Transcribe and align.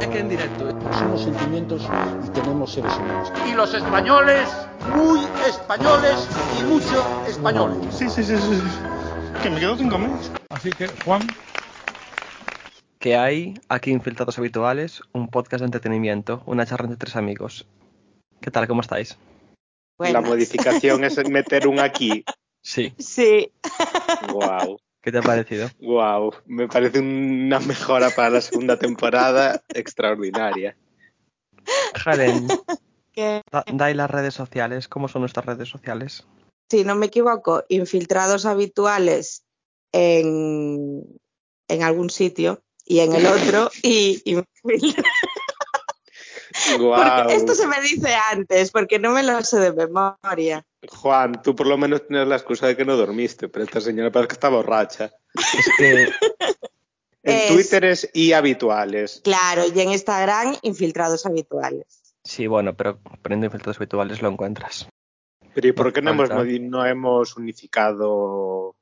Es 0.00 0.06
que 0.08 0.18
en 0.18 0.28
directo. 0.28 0.68
eh. 0.68 0.72
Somos 0.98 1.22
sentimientos 1.22 1.88
y 2.26 2.28
tenemos 2.30 2.72
seres 2.72 2.94
humanos. 2.96 3.32
Y 3.48 3.52
los 3.52 3.72
españoles, 3.74 4.48
muy 4.94 5.20
españoles 5.48 6.28
y 6.60 6.64
mucho 6.64 7.04
españoles. 7.26 7.78
Sí, 7.90 8.08
sí, 8.10 8.22
sí, 8.22 8.36
sí. 8.36 8.62
Que 9.42 9.50
me 9.50 9.60
quedo 9.60 9.76
sin 9.76 9.88
comer. 9.88 10.10
Así 10.50 10.70
que, 10.70 10.88
Juan, 11.04 11.22
que 12.98 13.16
hay 13.16 13.54
aquí 13.68 13.90
Infiltrados 13.90 14.38
Habituales, 14.38 15.02
un 15.12 15.28
podcast 15.28 15.60
de 15.60 15.66
entretenimiento, 15.66 16.42
una 16.46 16.66
charla 16.66 16.84
entre 16.86 16.98
tres 16.98 17.16
amigos. 17.16 17.66
¿Qué 18.40 18.50
tal? 18.50 18.68
¿Cómo 18.68 18.80
estáis? 18.80 19.16
La 19.98 20.20
modificación 20.20 21.04
es 21.04 21.28
meter 21.28 21.68
un 21.68 21.78
aquí. 21.78 22.24
Sí. 22.62 22.94
Sí. 22.98 23.52
Wow, 24.32 24.78
¿Qué 25.02 25.10
te 25.10 25.18
ha 25.18 25.22
parecido? 25.22 25.68
wow. 25.80 26.32
Me 26.46 26.68
parece 26.68 27.00
una 27.00 27.58
mejora 27.60 28.10
para 28.10 28.30
la 28.30 28.40
segunda 28.40 28.78
temporada 28.78 29.62
extraordinaria. 29.68 30.76
Jaren, 31.94 32.48
da, 33.50 33.64
dai 33.72 33.94
las 33.94 34.10
redes 34.10 34.34
sociales. 34.34 34.88
¿Cómo 34.88 35.08
son 35.08 35.22
nuestras 35.22 35.46
redes 35.46 35.68
sociales? 35.68 36.24
si 36.72 36.84
no 36.84 36.94
me 36.94 37.06
equivoco, 37.06 37.64
infiltrados 37.68 38.46
habituales 38.46 39.44
en, 39.92 41.04
en 41.68 41.82
algún 41.82 42.08
sitio 42.08 42.62
y 42.86 43.00
en 43.00 43.12
el 43.12 43.26
otro 43.26 43.70
y 43.82 44.22
Wow. 46.78 47.28
Esto 47.28 47.54
se 47.54 47.66
me 47.66 47.80
dice 47.80 48.14
antes, 48.14 48.70
porque 48.70 48.98
no 48.98 49.10
me 49.10 49.22
lo 49.22 49.42
sé 49.42 49.58
de 49.58 49.72
memoria. 49.72 50.64
Juan, 50.88 51.40
tú 51.42 51.54
por 51.54 51.66
lo 51.66 51.78
menos 51.78 52.06
tienes 52.06 52.26
la 52.26 52.36
excusa 52.36 52.66
de 52.66 52.76
que 52.76 52.84
no 52.84 52.96
dormiste, 52.96 53.48
pero 53.48 53.64
esta 53.64 53.80
señora 53.80 54.10
parece 54.10 54.28
que 54.28 54.34
está 54.34 54.48
borracha. 54.48 55.12
Es 55.34 55.68
que 55.78 56.08
En 57.24 57.36
Es- 57.38 57.48
Twitter 57.52 57.84
es 57.84 58.10
y 58.12 58.32
habituales. 58.32 59.20
Claro, 59.22 59.62
y 59.72 59.78
en 59.80 59.90
Instagram, 59.92 60.56
infiltrados 60.62 61.24
habituales. 61.24 62.16
sí, 62.24 62.48
bueno, 62.48 62.74
pero 62.76 62.98
poniendo 63.22 63.46
Infiltrados 63.46 63.76
Habituales 63.76 64.20
lo 64.22 64.28
encuentras. 64.28 64.88
Pero 65.54 65.68
¿y 65.68 65.72
por 65.72 65.92
qué 65.92 66.02
no 66.02 66.10
hemos, 66.10 66.30
no 66.30 67.36
unificado? 67.36 68.74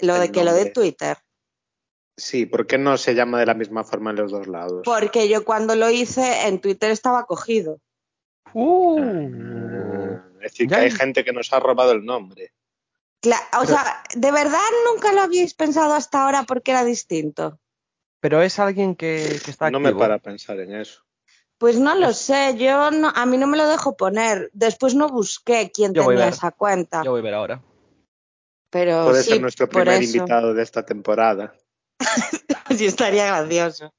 Lo 0.00 0.14
de 0.18 0.32
que 0.32 0.42
lo 0.42 0.52
de. 0.54 0.70
Twitter. 0.70 1.18
Sí, 2.16 2.46
¿por 2.46 2.66
qué 2.66 2.78
no 2.78 2.96
se 2.96 3.14
llama 3.14 3.38
de 3.40 3.46
la 3.46 3.54
misma 3.54 3.84
forma 3.84 4.10
en 4.10 4.16
los 4.16 4.32
dos 4.32 4.46
lados? 4.48 4.82
Porque 4.84 5.28
yo 5.28 5.44
cuando 5.44 5.76
lo 5.76 5.88
hice 5.90 6.46
en 6.48 6.60
Twitter 6.60 6.90
estaba 6.90 7.26
cogido. 7.26 7.78
Ah, 8.46 8.52
es 10.36 10.40
decir, 10.52 10.68
que 10.68 10.74
hay 10.74 10.84
hay- 10.84 10.90
gente 10.90 11.24
que 11.24 11.32
nos 11.32 11.52
ha 11.52 11.60
robado 11.60 11.92
el 11.92 12.04
nombre. 12.04 12.52
Cla- 13.22 13.42
o 13.60 13.64
sea, 13.64 14.02
¿de 14.14 14.30
verdad 14.30 14.60
nunca 14.92 15.12
lo 15.12 15.22
habíais 15.22 15.54
pensado 15.54 15.94
hasta 15.94 16.24
ahora 16.24 16.42
porque 16.44 16.72
era 16.72 16.84
distinto? 16.84 17.58
Pero 18.20 18.42
es 18.42 18.58
alguien 18.58 18.94
que, 18.96 19.40
que 19.44 19.50
está 19.50 19.70
No 19.70 19.78
activo. 19.78 19.94
me 19.94 19.98
para 19.98 20.18
pensar 20.18 20.58
en 20.60 20.74
eso. 20.74 21.02
Pues 21.58 21.78
no 21.78 21.94
lo 21.94 22.12
sé, 22.12 22.56
yo 22.58 22.90
no, 22.90 23.10
a 23.14 23.24
mí 23.26 23.38
no 23.38 23.46
me 23.46 23.56
lo 23.56 23.66
dejo 23.68 23.96
poner. 23.96 24.50
Después 24.52 24.94
no 24.94 25.08
busqué 25.08 25.70
quién 25.72 25.94
Yo 25.94 26.06
tenía 26.06 26.28
esa 26.28 26.50
cuenta. 26.50 27.02
Yo 27.04 27.12
voy 27.12 27.20
a 27.20 27.22
ver 27.24 27.34
ahora. 27.34 27.62
Pero 28.70 29.04
Puede 29.04 29.22
sí, 29.22 29.30
ser 29.30 29.40
nuestro 29.40 29.68
por 29.68 29.82
primer 29.84 30.02
eso. 30.02 30.16
invitado 30.16 30.52
de 30.52 30.62
esta 30.62 30.84
temporada. 30.84 31.54
Sí, 32.76 32.86
estaría 32.86 33.26
gracioso. 33.26 33.94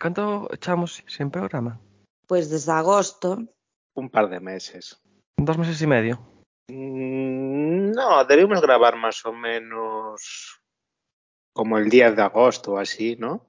¿Cuánto 0.00 0.48
echamos 0.52 1.02
sin 1.06 1.30
programa? 1.30 1.80
Pues 2.26 2.50
desde 2.50 2.72
agosto. 2.72 3.38
Un 3.94 4.10
par 4.10 4.28
de 4.28 4.40
meses. 4.40 5.00
Dos 5.36 5.58
meses 5.58 5.80
y 5.82 5.86
medio. 5.86 6.20
Mm, 6.70 7.92
No, 7.92 8.24
debimos 8.24 8.60
grabar 8.60 8.96
más 8.96 9.24
o 9.24 9.32
menos 9.32 10.60
como 11.52 11.78
el 11.78 11.88
10 11.88 12.16
de 12.16 12.22
agosto 12.22 12.72
o 12.72 12.78
así, 12.78 13.16
¿no? 13.16 13.46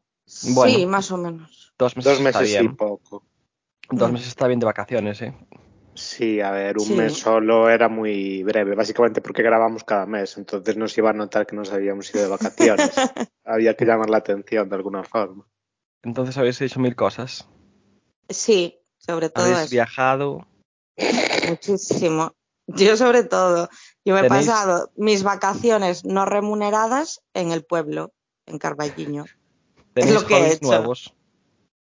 Bueno. 0.54 0.78
Sí, 0.78 0.86
más 0.86 1.12
o 1.12 1.18
menos. 1.18 1.74
Dos 1.78 1.96
meses, 1.96 2.12
Dos 2.12 2.22
meses 2.22 2.50
está 2.50 2.64
y 2.64 2.70
poco. 2.70 3.26
Dos 3.90 4.10
Mm. 4.10 4.14
meses 4.14 4.28
está 4.30 4.48
bien 4.48 4.60
de 4.60 4.66
vacaciones, 4.66 5.22
¿eh? 5.22 5.34
Sí, 5.96 6.42
a 6.42 6.52
ver, 6.52 6.78
un 6.78 6.86
Sí. 6.86 6.94
mes 6.94 7.14
solo 7.14 7.70
era 7.70 7.88
muy 7.88 8.44
breve, 8.44 8.76
básicamente 8.76 9.22
porque 9.22 9.42
grabamos 9.44 9.84
cada 9.84 10.06
mes, 10.06 10.38
entonces 10.38 10.76
nos 10.76 10.96
iba 10.98 11.10
a 11.10 11.14
notar 11.14 11.48
que 11.48 11.56
nos 11.56 11.72
habíamos 11.72 12.14
ido 12.14 12.24
de 12.24 12.30
vacaciones. 12.30 12.96
Había 13.46 13.76
que 13.76 13.86
llamar 13.86 14.10
la 14.10 14.18
atención 14.18 14.68
de 14.70 14.76
alguna 14.76 15.04
forma. 15.04 15.48
Entonces 16.04 16.38
habéis 16.38 16.60
hecho 16.62 16.80
mil 16.80 16.96
cosas. 16.96 17.48
Sí, 18.30 18.80
sobre 18.98 19.30
todo 19.30 19.46
Habéis 19.46 19.60
eso. 19.62 19.72
viajado. 19.72 20.48
Muchísimo. 21.50 22.34
Yo 22.68 22.98
sobre 22.98 23.24
todo. 23.24 23.70
Yo 24.04 24.14
me 24.16 24.22
he 24.22 24.24
Tenéis- 24.24 24.48
pasado 24.48 24.92
mis 24.96 25.24
vacaciones 25.24 26.04
no 26.06 26.26
remuneradas 26.26 27.22
en 27.34 27.52
el 27.52 27.64
pueblo, 27.64 28.14
en 28.46 28.58
Carballiño. 28.58 29.26
Tenéis 29.94 30.14
lo 30.14 30.26
que 30.28 30.36
he 30.38 30.54
hecho. 30.54 30.66
nuevos. 30.68 31.14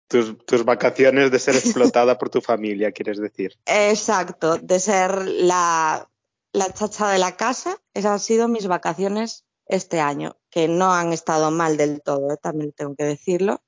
Tus, 0.08 0.38
tus 0.46 0.66
vacaciones 0.66 1.32
de 1.32 1.40
ser 1.40 1.56
explotada 1.96 2.18
por 2.18 2.30
tu 2.30 2.42
familia, 2.42 2.92
quieres 2.92 3.18
decir. 3.20 3.58
Exacto, 3.66 4.58
de 4.58 4.80
ser 4.80 5.26
la, 5.28 6.10
la 6.52 6.74
chacha 6.74 7.10
de 7.10 7.20
la 7.20 7.36
casa, 7.36 7.78
esas 7.94 8.12
han 8.14 8.20
sido 8.20 8.48
mis 8.48 8.68
vacaciones 8.68 9.46
este 9.68 10.00
año, 10.00 10.38
que 10.50 10.68
no 10.68 10.92
han 10.94 11.14
estado 11.14 11.52
mal 11.52 11.78
del 11.78 12.02
todo, 12.02 12.32
¿eh? 12.32 12.38
también 12.42 12.72
tengo 12.74 12.96
que 12.96 13.04
decirlo. 13.04 13.62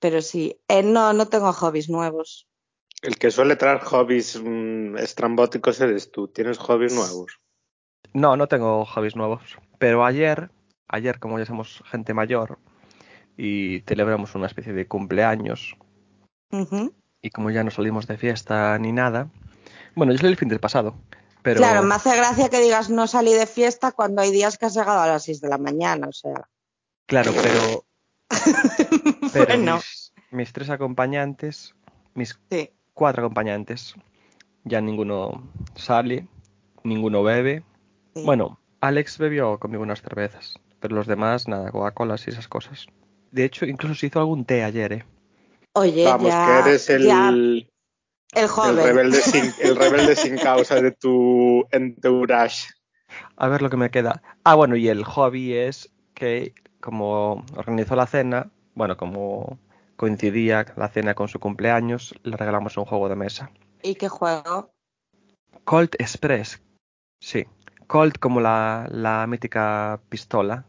Pero 0.00 0.20
sí, 0.22 0.60
eh, 0.68 0.82
no, 0.82 1.12
no 1.12 1.26
tengo 1.26 1.52
hobbies 1.52 1.88
nuevos. 1.88 2.48
El 3.02 3.16
que 3.16 3.30
suele 3.30 3.56
traer 3.56 3.78
hobbies 3.80 4.40
mm, 4.42 4.96
estrambóticos 4.98 5.80
eres 5.80 6.10
tú. 6.10 6.28
¿Tienes 6.28 6.58
hobbies 6.58 6.94
nuevos? 6.94 7.40
No, 8.12 8.36
no 8.36 8.48
tengo 8.48 8.84
hobbies 8.84 9.16
nuevos. 9.16 9.58
Pero 9.78 10.04
ayer, 10.04 10.50
ayer 10.88 11.18
como 11.18 11.38
ya 11.38 11.46
somos 11.46 11.82
gente 11.86 12.14
mayor 12.14 12.58
y 13.36 13.80
celebramos 13.86 14.34
una 14.34 14.46
especie 14.46 14.72
de 14.72 14.88
cumpleaños 14.88 15.76
y 17.20 17.30
como 17.30 17.50
ya 17.50 17.62
no 17.62 17.70
salimos 17.70 18.06
de 18.06 18.16
fiesta 18.16 18.78
ni 18.78 18.92
nada, 18.92 19.30
bueno, 19.94 20.12
yo 20.12 20.18
salí 20.18 20.32
el 20.32 20.38
fin 20.38 20.48
del 20.48 20.60
pasado, 20.60 20.96
pero 21.42 21.58
Claro, 21.58 21.82
me 21.82 21.94
hace 21.94 22.16
gracia 22.16 22.48
que 22.48 22.60
digas 22.60 22.90
no 22.90 23.06
salí 23.06 23.32
de 23.34 23.46
fiesta 23.46 23.92
cuando 23.92 24.22
hay 24.22 24.30
días 24.30 24.58
que 24.58 24.66
has 24.66 24.74
llegado 24.74 25.00
a 25.00 25.06
las 25.06 25.24
6 25.24 25.40
de 25.40 25.48
la 25.48 25.58
mañana, 25.58 26.08
o 26.08 26.12
sea. 26.12 26.48
claro, 27.06 27.32
pero, 27.34 27.84
pero 29.32 29.46
bueno, 29.46 29.76
mis, 29.76 30.12
mis 30.30 30.52
tres 30.52 30.70
acompañantes, 30.70 31.74
mis 32.14 32.38
sí. 32.50 32.70
Cuatro 32.98 33.22
acompañantes, 33.22 33.94
ya 34.64 34.80
ninguno 34.80 35.48
sale, 35.76 36.26
ninguno 36.82 37.22
bebe. 37.22 37.62
sí. 38.16 38.24
Bueno, 38.24 38.58
Alex 38.80 39.18
bebió 39.18 39.58
conmigo 39.58 39.84
unas 39.84 40.02
cervezas, 40.02 40.58
pero 40.80 40.96
los 40.96 41.06
demás 41.06 41.46
nada, 41.46 41.70
Coca-Colas 41.70 42.26
y 42.26 42.30
esas 42.30 42.48
cosas. 42.48 42.86
De 43.30 43.44
hecho, 43.44 43.66
incluso 43.66 43.94
se 43.94 44.06
hizo 44.06 44.18
algún 44.18 44.44
té 44.44 44.64
ayer, 44.64 44.92
¿eh? 44.92 45.04
Oye, 45.74 46.04
Vamos, 46.04 46.28
ya, 46.28 46.44
que 46.44 46.68
eres 46.70 46.90
el, 46.90 47.04
ya, 47.04 47.28
el, 47.28 47.70
el 48.34 48.48
joven. 48.48 48.76
rebelde 48.84 49.20
sin, 49.22 49.44
el 49.62 49.76
rebelde 49.76 50.16
sin 50.16 50.36
causa 50.36 50.80
de 50.82 50.90
tu 50.90 51.64
entourage. 51.70 52.66
A 53.36 53.46
ver 53.46 53.62
lo 53.62 53.70
que 53.70 53.76
me 53.76 53.90
queda. 53.90 54.22
Ah, 54.42 54.56
bueno, 54.56 54.74
y 54.74 54.88
el 54.88 55.04
hobby 55.04 55.52
es 55.54 55.88
que 56.14 56.52
como 56.80 57.44
organizó 57.56 57.94
la 57.94 58.06
cena, 58.08 58.50
bueno, 58.74 58.96
como 58.96 59.56
coincidía 59.98 60.64
la 60.76 60.88
cena 60.88 61.14
con 61.14 61.26
su 61.28 61.40
cumpleaños, 61.40 62.14
le 62.22 62.36
regalamos 62.36 62.76
un 62.76 62.84
juego 62.84 63.08
de 63.08 63.16
mesa. 63.16 63.50
¿Y 63.82 63.96
qué 63.96 64.08
juego? 64.08 64.70
Colt 65.64 65.96
Express. 65.98 66.62
Sí. 67.20 67.46
Colt 67.88 68.18
como 68.18 68.40
la, 68.40 68.86
la 68.90 69.26
mítica 69.26 70.00
pistola. 70.08 70.64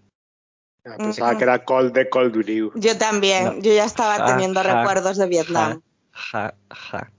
Ah, 0.83 0.95
Pensaba 0.97 1.37
que 1.37 1.43
era 1.43 1.63
Cold 1.63 1.93
de 1.93 2.09
Cold 2.09 2.35
Brew. 2.35 2.71
Yo 2.75 2.97
también, 2.97 3.45
No. 3.45 3.61
yo 3.61 3.71
ya 3.71 3.85
estaba 3.85 4.25
teniendo 4.25 4.63
ja, 4.63 4.79
recuerdos 4.79 5.17
de 5.17 5.27
Vietnam. 5.27 5.81
Ja, 6.11 6.55
ja. 6.71 7.11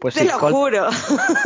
Pues 0.00 0.14
Te 0.14 0.20
sí, 0.20 0.26
lo 0.28 0.38
juro. 0.38 0.86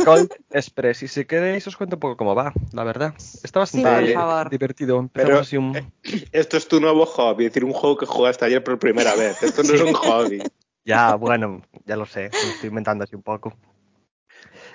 Colt 0.05 0.33
Express. 0.51 1.03
Y 1.03 1.07
si 1.09 1.25
queréis 1.25 1.67
os 1.67 1.75
cuento 1.75 1.97
un 1.97 1.99
poco 1.99 2.15
cómo 2.17 2.33
va, 2.35 2.53
la 2.71 2.83
verdad. 2.85 3.13
Está 3.43 3.59
bastante 3.59 3.89
Vale. 4.15 4.49
divertido. 4.49 4.97
Empezamos 4.99 5.29
Pero- 5.29 5.39
así 5.41 5.57
un... 5.57 5.91
Esto 6.31 6.55
es 6.57 6.67
tu 6.67 6.79
nuevo 6.79 7.05
hobby, 7.05 7.45
es 7.45 7.51
decir, 7.51 7.65
un 7.65 7.73
juego 7.73 7.97
que 7.97 8.05
jugaste 8.05 8.45
ayer 8.45 8.63
por 8.63 8.79
primera 8.79 9.13
vez. 9.15 9.43
Esto 9.43 9.61
no 9.63 9.73
es 9.73 9.81
un 9.81 9.93
hobby. 9.93 10.41
Ya, 10.87 11.15
bueno, 11.15 11.63
ya 11.87 11.95
lo 11.97 12.05
sé, 12.05 12.29
me 12.31 12.41
lo 12.43 12.53
estoy 12.53 12.69
inventando 12.69 13.03
así 13.03 13.15
un 13.15 13.23
poco. 13.23 13.55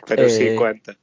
Pero 0.09 0.29
sí 0.29 0.49
Eh, 0.49 0.57
cuenta. 0.57 0.97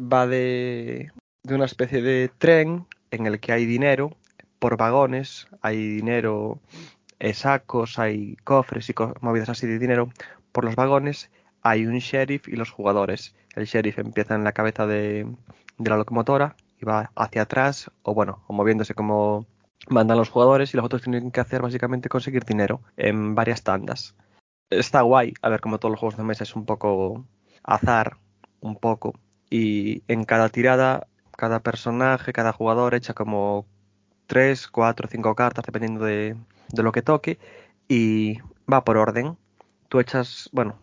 va 0.00 0.26
de, 0.26 1.10
de 1.42 1.54
una 1.54 1.66
especie 1.66 2.00
de 2.00 2.30
tren 2.38 2.86
en 3.10 3.26
el 3.26 3.40
que 3.40 3.52
hay 3.52 3.66
dinero 3.66 4.16
por 4.58 4.78
vagones, 4.78 5.48
hay 5.60 5.76
dinero 5.96 6.60
eh, 7.18 7.34
sacos, 7.34 7.98
hay 7.98 8.36
cofres 8.42 8.88
y 8.88 8.94
co- 8.94 9.12
movidas 9.20 9.50
así 9.50 9.66
de 9.66 9.78
dinero 9.78 10.08
por 10.50 10.64
los 10.64 10.74
vagones, 10.76 11.30
hay 11.68 11.86
un 11.86 11.98
sheriff 11.98 12.48
y 12.48 12.56
los 12.56 12.70
jugadores. 12.70 13.34
El 13.54 13.66
sheriff 13.66 13.98
empieza 13.98 14.34
en 14.34 14.44
la 14.44 14.52
cabeza 14.52 14.86
de, 14.86 15.26
la 15.78 15.96
locomotora 15.96 16.56
y 16.80 16.84
va 16.84 17.10
hacia 17.14 17.42
atrás, 17.42 17.90
o 18.02 18.14
bueno, 18.14 18.42
o 18.46 18.52
moviéndose 18.52 18.94
como 18.94 19.46
mandan 19.88 20.18
los 20.18 20.30
jugadores 20.30 20.72
y 20.72 20.76
los 20.76 20.86
otros 20.86 21.02
tienen 21.02 21.30
que 21.30 21.40
hacer 21.40 21.62
básicamente 21.62 22.08
conseguir 22.08 22.44
dinero 22.44 22.80
en 22.96 23.34
varias 23.34 23.62
tandas. 23.62 24.14
Está 24.70 25.02
guay, 25.02 25.34
a 25.42 25.48
ver, 25.48 25.60
como 25.60 25.78
todos 25.78 25.92
los 25.92 26.00
juegos 26.00 26.16
de 26.16 26.24
mesa 26.24 26.44
es 26.44 26.56
un 26.56 26.64
poco 26.64 27.24
azar, 27.62 28.16
un 28.60 28.76
poco, 28.76 29.14
y 29.50 30.02
en 30.08 30.24
cada 30.24 30.48
tirada, 30.48 31.06
cada 31.36 31.60
personaje, 31.60 32.32
cada 32.32 32.52
jugador 32.52 32.94
echa 32.94 33.14
como 33.14 33.66
tres, 34.26 34.68
cuatro, 34.68 35.08
cinco 35.10 35.34
cartas, 35.34 35.64
dependiendo 35.64 36.04
de, 36.04 36.36
de 36.70 36.82
lo 36.82 36.92
que 36.92 37.02
toque, 37.02 37.38
y 37.88 38.38
va 38.70 38.84
por 38.84 38.98
orden. 38.98 39.38
Tú 39.88 40.00
echas, 40.00 40.50
bueno, 40.52 40.76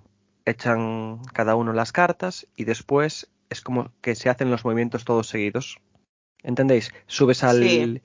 echan 0.46 1.22
cada 1.34 1.56
uno 1.56 1.74
las 1.74 1.92
cartas 1.92 2.48
y 2.56 2.64
después 2.66 3.30
es 3.50 3.62
como 3.62 3.92
que 4.02 4.16
se 4.16 4.30
hacen 4.30 4.52
los 4.52 4.64
movimientos 4.66 5.06
todos 5.06 5.28
seguidos. 5.28 5.80
¿Entendéis? 6.44 6.94
Subes 7.08 7.44
al 7.44 7.64
Sí. 7.64 8.02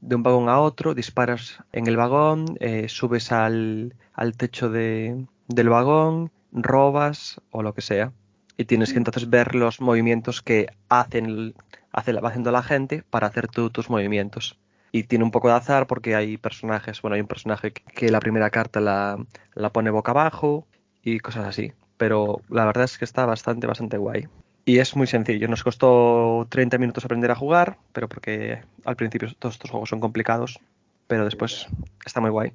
de 0.00 0.14
un 0.14 0.22
vagón 0.22 0.48
a 0.48 0.60
otro, 0.60 0.94
disparas 0.94 1.58
en 1.72 1.86
el 1.86 1.96
vagón, 1.96 2.56
eh, 2.60 2.88
subes 2.88 3.32
al, 3.32 3.94
al 4.12 4.36
techo 4.36 4.68
de, 4.70 5.26
del 5.48 5.68
vagón, 5.68 6.30
robas 6.52 7.40
o 7.50 7.62
lo 7.62 7.74
que 7.74 7.80
sea. 7.80 8.12
Y 8.56 8.64
tienes 8.64 8.92
que 8.92 8.98
entonces 8.98 9.30
ver 9.30 9.54
los 9.54 9.80
movimientos 9.80 10.42
que 10.42 10.68
hacen, 10.88 11.54
hace, 11.92 12.12
va 12.12 12.28
haciendo 12.28 12.50
la 12.52 12.62
gente 12.62 13.04
para 13.10 13.26
hacer 13.28 13.48
tus 13.48 13.88
movimientos. 13.90 14.58
Y 14.92 15.04
tiene 15.04 15.24
un 15.24 15.30
poco 15.30 15.48
de 15.48 15.54
azar 15.54 15.86
porque 15.86 16.14
hay 16.14 16.36
personajes, 16.36 17.00
bueno, 17.02 17.14
hay 17.14 17.20
un 17.20 17.26
personaje 17.28 17.72
que, 17.72 17.82
que 17.84 18.10
la 18.10 18.20
primera 18.20 18.50
carta 18.50 18.80
la, 18.80 19.24
la 19.54 19.70
pone 19.70 19.90
boca 19.90 20.12
abajo 20.12 20.66
y 21.14 21.20
cosas 21.20 21.46
así. 21.46 21.72
Pero 21.96 22.42
la 22.48 22.64
verdad 22.64 22.84
es 22.84 22.98
que 22.98 23.04
está 23.04 23.26
bastante, 23.26 23.66
bastante 23.66 23.96
guay. 23.98 24.28
Y 24.64 24.78
es 24.78 24.94
muy 24.96 25.06
sencillo. 25.06 25.48
Nos 25.48 25.64
costó 25.64 26.46
30 26.50 26.78
minutos 26.78 27.04
aprender 27.04 27.30
a 27.30 27.34
jugar, 27.34 27.78
pero 27.92 28.08
porque 28.08 28.62
al 28.84 28.96
principio 28.96 29.28
todos 29.38 29.54
estos 29.54 29.70
juegos 29.70 29.88
son 29.88 30.00
complicados, 30.00 30.60
pero 31.06 31.24
después 31.24 31.66
está 32.04 32.20
muy 32.20 32.30
guay. 32.30 32.52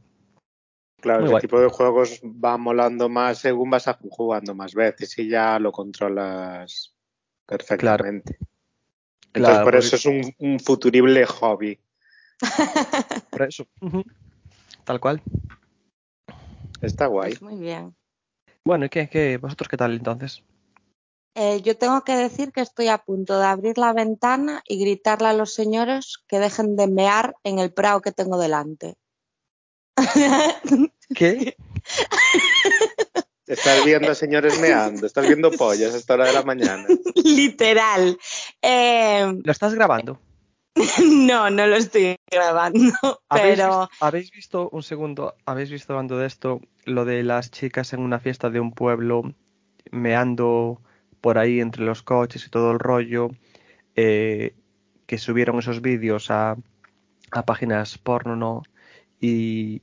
Claro, 1.01 1.19
Muy 1.19 1.25
ese 1.25 1.31
guay. 1.33 1.41
tipo 1.41 1.59
de 1.59 1.67
juegos 1.69 2.21
va 2.23 2.57
molando 2.57 3.09
más 3.09 3.39
según 3.39 3.69
vas 3.71 3.85
jugando 4.09 4.53
más 4.55 4.73
veces 4.73 5.17
y 5.19 5.27
ya 5.27 5.59
lo 5.59 5.71
controlas 5.71 6.93
perfectamente. 7.45 8.37
Entonces, 9.33 9.33
Claro, 9.33 9.63
por 9.65 9.73
porque- 9.73 9.87
eso 9.87 9.95
es 9.95 10.05
un, 10.05 10.21
un 10.37 10.59
futurible 10.59 11.25
hobby. 11.25 11.79
Por 13.31 13.41
eso. 13.43 13.65
Tal 14.83 14.99
cual. 14.99 15.21
Está 16.81 17.07
guay. 17.07 17.31
Pues 17.31 17.41
muy 17.41 17.55
bien. 17.59 17.95
Bueno, 18.65 18.85
¿y 18.85 18.89
qué, 18.89 19.09
qué? 19.09 19.37
¿Vosotros 19.37 19.67
qué 19.67 19.77
tal 19.77 19.93
entonces? 19.93 20.43
Eh, 21.35 21.61
yo 21.61 21.75
tengo 21.77 22.03
que 22.03 22.15
decir 22.15 22.51
que 22.51 22.61
estoy 22.61 22.87
a 22.87 22.99
punto 22.99 23.39
de 23.39 23.45
abrir 23.45 23.77
la 23.77 23.91
ventana 23.91 24.61
y 24.67 24.79
gritarle 24.79 25.29
a 25.29 25.33
los 25.33 25.53
señores 25.53 26.23
que 26.27 26.39
dejen 26.39 26.75
de 26.75 26.87
mear 26.87 27.35
en 27.43 27.59
el 27.59 27.73
prado 27.73 28.01
que 28.01 28.11
tengo 28.11 28.37
delante. 28.37 28.95
¿Qué? 31.15 31.57
Estás 33.47 33.83
viendo 33.83 34.11
a 34.11 34.15
señores 34.15 34.59
meando, 34.59 35.05
estás 35.05 35.27
viendo 35.27 35.51
pollas 35.51 35.93
a 35.93 35.97
esta 35.97 36.13
hora 36.13 36.27
de 36.27 36.33
la 36.33 36.43
mañana. 36.43 36.87
Literal. 37.15 38.17
Eh, 38.61 39.41
¿Lo 39.43 39.51
estás 39.51 39.73
grabando? 39.73 40.19
no, 41.27 41.49
no 41.49 41.67
lo 41.67 41.75
estoy 41.75 42.15
grabando, 42.29 42.79
¿Habéis, 43.29 43.57
pero 43.57 43.79
vis- 43.81 43.97
habéis 44.01 44.31
visto, 44.31 44.69
un 44.69 44.83
segundo, 44.83 45.35
habéis 45.45 45.69
visto 45.71 45.93
hablando 45.93 46.17
de 46.17 46.27
esto, 46.27 46.61
lo 46.85 47.05
de 47.05 47.23
las 47.23 47.51
chicas 47.51 47.93
en 47.93 48.01
una 48.01 48.19
fiesta 48.19 48.49
de 48.49 48.59
un 48.59 48.71
pueblo 48.71 49.33
meando 49.91 50.81
por 51.21 51.37
ahí 51.37 51.59
entre 51.59 51.83
los 51.83 52.01
coches 52.01 52.45
y 52.45 52.49
todo 52.49 52.71
el 52.71 52.79
rollo, 52.79 53.29
eh, 53.95 54.55
que 55.05 55.17
subieron 55.17 55.59
esos 55.59 55.81
vídeos 55.81 56.31
a, 56.31 56.57
a 57.31 57.45
páginas 57.45 57.97
porno, 57.97 58.35
¿no? 58.35 58.63
Y 59.21 59.81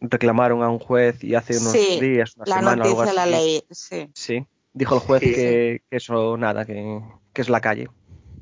reclamaron 0.00 0.62
a 0.62 0.68
un 0.70 0.78
juez 0.78 1.22
y 1.24 1.34
hace 1.34 1.58
unos 1.58 1.72
sí, 1.72 2.00
días, 2.00 2.36
una 2.36 2.46
la 2.46 2.54
semana, 2.54 2.84
algo 2.84 3.04
noticia 3.04 3.12
la 3.12 3.26
leí, 3.26 3.62
sí. 3.70 4.08
Sí, 4.14 4.46
dijo 4.72 4.94
el 4.94 5.00
juez 5.00 5.20
Sí. 5.22 5.32
que, 5.32 5.82
que 5.90 5.96
eso 5.96 6.36
nada, 6.36 6.64
que, 6.64 7.00
que 7.32 7.42
es 7.42 7.48
la 7.48 7.60
calle. 7.60 7.88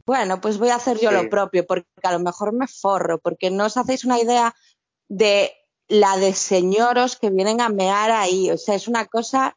Bueno, 0.09 0.41
pues 0.41 0.57
voy 0.57 0.71
a 0.71 0.77
hacer 0.77 0.99
yo 0.99 1.11
Sí. 1.11 1.17
lo 1.17 1.29
propio, 1.29 1.67
porque 1.67 1.87
a 2.03 2.13
lo 2.13 2.19
mejor 2.19 2.55
me 2.55 2.67
forro, 2.67 3.19
porque 3.19 3.51
no 3.51 3.67
os 3.67 3.77
hacéis 3.77 4.07
una 4.07 4.19
idea 4.19 4.55
de 5.07 5.53
la 5.87 6.17
de 6.17 6.33
señoros 6.33 7.17
que 7.17 7.29
vienen 7.29 7.61
a 7.61 7.69
mear 7.69 8.11
ahí. 8.11 8.51
O 8.51 8.57
sea, 8.57 8.75
es 8.75 8.89
una 8.89 9.05
cosa 9.05 9.55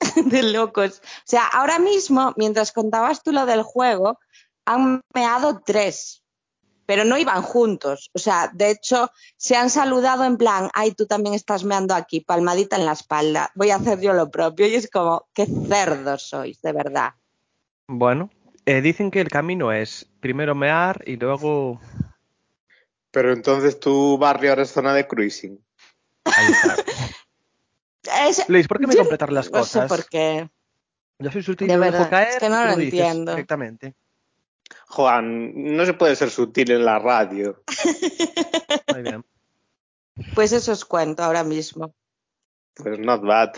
de 0.16 0.42
locos. 0.42 1.00
O 1.00 1.22
sea, 1.26 1.46
ahora 1.46 1.78
mismo, 1.78 2.34
mientras 2.36 2.72
contabas 2.72 3.22
tú 3.22 3.30
lo 3.30 3.46
del 3.46 3.62
juego, 3.62 4.18
han 4.64 5.00
meado 5.14 5.62
tres, 5.64 6.24
pero 6.84 7.04
no 7.04 7.16
iban 7.16 7.42
juntos. 7.42 8.10
O 8.14 8.18
sea, 8.18 8.50
de 8.52 8.72
hecho, 8.72 9.12
se 9.36 9.54
han 9.54 9.70
saludado 9.70 10.24
en 10.24 10.38
plan, 10.38 10.70
ay, 10.74 10.90
tú 10.90 11.06
también 11.06 11.36
estás 11.36 11.62
meando 11.62 11.94
aquí, 11.94 12.20
palmadita 12.20 12.74
en 12.74 12.84
la 12.84 12.94
espalda. 12.94 13.52
Voy 13.54 13.70
a 13.70 13.76
hacer 13.76 14.00
yo 14.00 14.12
lo 14.12 14.28
propio. 14.28 14.66
Y 14.66 14.74
es 14.74 14.90
como, 14.90 15.28
qué 15.32 15.46
cerdos 15.46 16.28
sois, 16.30 16.60
de 16.62 16.72
verdad. 16.72 17.10
Bueno, 17.86 18.28
eh, 18.66 18.80
dicen 18.82 19.10
que 19.10 19.20
el 19.20 19.28
camino 19.28 19.72
es 19.72 20.06
primero 20.20 20.54
mear 20.54 21.02
y 21.06 21.16
luego... 21.16 21.80
Pero 23.10 23.32
entonces 23.32 23.80
tu 23.80 24.18
barrio 24.18 24.50
ahora 24.50 24.62
es 24.62 24.70
zona 24.72 24.92
de 24.92 25.06
cruising. 25.06 25.58
Ahí 26.24 26.46
está. 26.52 26.76
Es- 28.28 28.48
Luis, 28.48 28.68
¿por 28.68 28.78
qué 28.78 28.86
me 28.86 28.94
Yo 28.94 29.00
completar 29.00 29.32
las 29.32 29.50
no 29.50 29.64
sé 29.64 29.78
cosas? 29.80 29.88
por 29.88 30.08
qué. 30.08 30.48
Yo 31.18 31.30
soy 31.32 31.42
sutil 31.42 31.66
De 31.68 31.74
y 31.74 31.76
lo 31.76 31.82
dejo 31.84 31.96
verdad, 31.98 32.10
caer 32.10 32.28
es 32.28 32.38
que 32.38 32.48
no 32.48 32.64
lo 32.64 32.72
entiendo. 32.72 33.32
directamente. 33.32 33.94
Juan, 34.88 35.76
no 35.76 35.84
se 35.86 35.94
puede 35.94 36.14
ser 36.14 36.30
sutil 36.30 36.70
en 36.70 36.84
la 36.84 36.98
radio. 36.98 37.62
Muy 38.92 39.02
bien. 39.02 39.24
Pues 40.34 40.52
eso 40.52 40.72
os 40.72 40.84
cuento 40.86 41.22
ahora 41.22 41.44
mismo. 41.44 41.94
Pues 42.74 42.98
not 42.98 43.22
bad. 43.22 43.54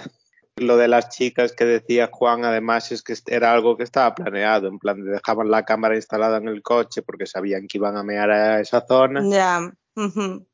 Lo 0.60 0.76
de 0.76 0.88
las 0.88 1.08
chicas 1.10 1.52
que 1.52 1.64
decía 1.64 2.10
Juan, 2.12 2.44
además, 2.44 2.92
es 2.92 3.02
que 3.02 3.14
era 3.26 3.52
algo 3.52 3.76
que 3.76 3.84
estaba 3.84 4.14
planeado. 4.14 4.68
En 4.68 4.78
plan, 4.78 5.04
dejaban 5.04 5.50
la 5.50 5.64
cámara 5.64 5.96
instalada 5.96 6.38
en 6.38 6.48
el 6.48 6.62
coche 6.62 7.02
porque 7.02 7.26
sabían 7.26 7.66
que 7.66 7.78
iban 7.78 7.96
a 7.96 8.02
mear 8.02 8.30
a 8.30 8.60
esa 8.60 8.84
zona. 8.86 9.22
Ya. 9.28 9.72
ujú. 9.96 10.46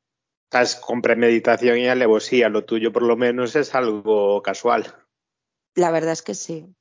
Estás 0.45 0.75
con 0.75 1.01
premeditación 1.01 1.77
y 1.79 1.87
alevosía. 1.87 2.49
Lo 2.49 2.65
tuyo, 2.65 2.91
por 2.91 3.03
lo 3.03 3.17
menos, 3.17 3.55
es 3.55 3.73
algo 3.75 4.41
casual. 4.41 4.93
La 5.75 5.91
verdad 5.91 6.13
es 6.13 6.21
que 6.21 6.35
sí. 6.35 6.73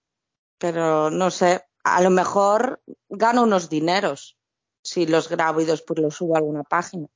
Pero 0.59 1.11
no 1.11 1.31
sé, 1.31 1.62
a 1.83 2.00
lo 2.02 2.11
mejor 2.11 2.83
gano 3.09 3.43
unos 3.43 3.69
dineros 3.69 4.37
si 4.83 5.07
los 5.07 5.28
grabo 5.28 5.61
y 5.61 5.64
después 5.64 5.99
los 5.99 6.14
subo 6.14 6.35
a 6.35 6.38
alguna 6.38 6.62
página. 6.62 7.09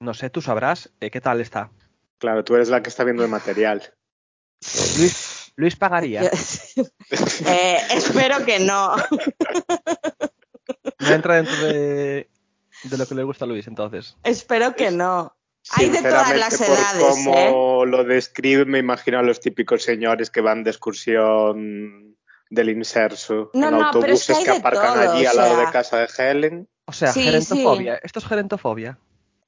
No 0.00 0.14
sé, 0.14 0.30
tú 0.30 0.42
sabrás 0.42 0.92
eh, 1.00 1.10
qué 1.10 1.20
tal 1.20 1.40
está. 1.40 1.70
Claro, 2.18 2.44
tú 2.44 2.54
eres 2.54 2.68
la 2.68 2.82
que 2.82 2.88
está 2.88 3.04
viendo 3.04 3.24
el 3.24 3.30
material. 3.30 3.94
Luis, 4.98 5.41
Luis 5.62 5.76
pagaría. 5.76 6.22
Eh, 7.46 7.78
espero 7.94 8.44
que 8.44 8.58
no. 8.58 8.96
No 10.98 11.08
entra 11.08 11.36
dentro 11.36 11.56
de, 11.66 12.30
de 12.84 12.98
lo 12.98 13.06
que 13.06 13.14
le 13.14 13.22
gusta 13.22 13.44
a 13.44 13.48
Luis, 13.48 13.66
entonces. 13.66 14.16
espero 14.24 14.74
que 14.74 14.90
no. 14.90 15.36
Hay 15.70 15.90
de 15.90 16.00
todas 16.02 16.36
las 16.36 16.60
edades, 16.60 17.24
por 17.24 17.36
¿eh? 17.36 17.48
cómo 17.50 17.84
lo 17.84 18.02
describe, 18.04 18.64
me 18.64 18.78
imagino 18.78 19.18
a 19.18 19.22
los 19.22 19.40
típicos 19.40 19.82
señores 19.82 20.30
que 20.30 20.40
van 20.40 20.64
de 20.64 20.70
excursión 20.70 22.16
del 22.50 22.68
inserso 22.70 23.50
No, 23.54 23.68
en 23.68 23.78
no, 23.78 23.90
pero 23.92 24.12
es 24.14 24.28
autobuses 24.28 24.38
que 24.44 24.50
aparcan 24.58 24.94
todo, 24.94 25.12
allí 25.12 25.26
al 25.26 25.36
lado 25.36 25.54
sea. 25.56 25.66
de 25.66 25.72
casa 25.72 25.96
de 25.98 26.08
Helen. 26.18 26.68
O 26.86 26.92
sea, 26.92 27.12
Sí, 27.12 27.22
gerentofobia. 27.22 28.00
Esto 28.02 28.18
es 28.18 28.24
gerentofobia. 28.26 28.98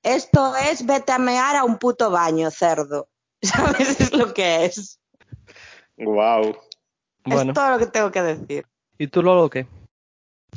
Esto 0.02 0.54
es 0.70 0.86
vete 0.86 1.12
a 1.12 1.18
mear 1.18 1.56
a 1.56 1.64
un 1.64 1.78
puto 1.78 2.10
baño, 2.10 2.50
cerdo. 2.50 3.08
¿Sabes? 3.42 4.00
Es 4.00 4.12
lo 4.12 4.32
que 4.34 4.66
es. 4.66 5.00
Wow. 5.96 6.56
Bueno, 7.24 7.52
Es 7.52 7.54
todo 7.54 7.70
lo 7.70 7.78
que 7.78 7.86
tengo 7.86 8.10
que 8.10 8.22
decir. 8.22 8.66
¿y 8.98 9.06
tú, 9.08 9.22
Lolo, 9.22 9.48
qué? 9.50 9.66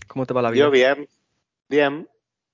¿Cómo 0.08 0.25
te 0.25 0.34
va 0.34 0.41
la 0.41 0.51
vida? 0.51 0.65
Yo 0.65 0.72
bien, 0.72 1.08
bien. 1.70 2.08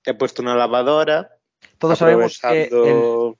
He 0.04 0.14
puesto 0.14 0.42
una 0.42 0.54
lavadora. 0.54 1.30
Todos 1.78 1.98
sabemos 1.98 2.38
que... 2.38 2.62
el- 2.64 2.66
aprovechando- 2.68 3.38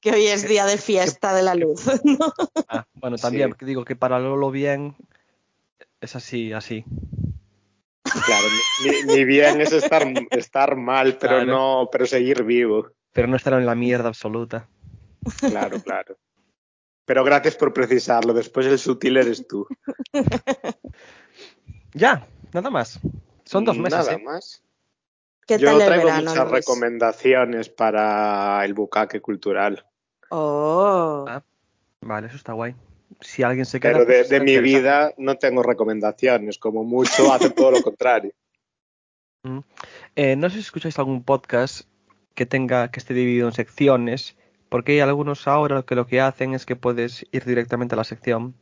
Que 0.00 0.10
hoy 0.12 0.26
es 0.26 0.48
día 0.48 0.66
de 0.66 0.76
fiesta 0.78 1.32
de 1.34 1.42
la 1.42 1.54
luz. 1.54 1.86
¿no? 2.04 2.32
Ah, 2.68 2.84
bueno, 2.94 3.16
también 3.16 3.54
Sí. 3.58 3.64
digo 3.64 3.84
que 3.84 3.94
para 3.96 4.18
Lolo 4.18 4.50
bien 4.50 4.96
es 6.00 6.16
así, 6.16 6.52
así. 6.52 6.84
Claro, 8.26 8.46
ni, 8.84 9.14
ni 9.14 9.24
bien 9.24 9.60
es 9.60 9.72
estar, 9.72 10.02
estar 10.30 10.76
mal, 10.76 11.16
pero 11.18 11.36
Claro. 11.36 11.46
no, 11.46 11.88
pero 11.90 12.04
seguir 12.06 12.42
vivo. 12.42 12.88
Pero 13.12 13.28
no 13.28 13.36
estar 13.36 13.52
en 13.54 13.64
la 13.66 13.74
mierda 13.76 14.08
absoluta. 14.08 14.68
Claro, 15.38 15.80
claro. 15.82 16.16
Pero 17.04 17.24
gracias 17.24 17.56
por 17.56 17.72
precisarlo. 17.72 18.32
Después 18.32 18.66
el 18.66 18.78
sutil 18.78 19.16
eres 19.16 19.46
tú. 19.46 19.66
Ya, 21.94 22.26
nada 22.52 22.70
más. 22.70 23.00
Son 23.44 23.64
dos 23.64 23.76
meses, 23.76 23.98
Nada 23.98 24.12
¿eh? 24.14 24.18
más. 24.18 24.62
¿Qué 25.46 25.58
Yo 25.58 25.66
tal 25.66 25.80
el 25.80 25.86
traigo 25.86 26.04
verano, 26.06 26.30
muchas 26.30 26.50
Luis? 26.50 26.52
recomendaciones 26.52 27.68
para 27.68 28.64
el 28.64 28.74
bucaque 28.74 29.20
cultural. 29.20 29.84
Oh. 30.30 31.26
Ah, 31.28 31.42
vale, 32.00 32.28
eso 32.28 32.36
está 32.36 32.52
guay. 32.52 32.74
Si 33.20 33.42
alguien 33.42 33.66
se 33.66 33.78
queda. 33.78 33.92
Pero 33.92 34.04
de, 34.06 34.18
pues 34.20 34.28
de 34.30 34.40
mi 34.40 34.58
vida 34.58 35.12
no 35.18 35.36
tengo 35.36 35.62
recomendaciones, 35.62 36.58
como 36.58 36.84
mucho 36.84 37.32
hace 37.32 37.50
todo 37.50 37.70
lo 37.72 37.82
contrario. 37.82 38.32
Mm. 39.44 39.58
Eh, 40.14 40.36
no 40.36 40.48
sé 40.48 40.54
si 40.54 40.60
escucháis 40.60 40.96
algún 41.00 41.24
podcast 41.24 41.88
que 42.36 42.46
tenga 42.46 42.92
que 42.92 43.00
esté 43.00 43.12
dividido 43.12 43.48
en 43.48 43.54
secciones, 43.54 44.36
porque 44.72 44.92
hay 44.92 45.00
algunos 45.00 45.46
ahora 45.46 45.82
que 45.82 45.94
lo 45.94 46.06
que 46.06 46.20
hacen 46.20 46.54
es 46.54 46.66
que 46.66 46.74
puedes 46.76 47.24
ir 47.30 47.44
directamente 47.44 47.94
a 47.94 47.98
la 47.98 48.04
sección, 48.04 48.56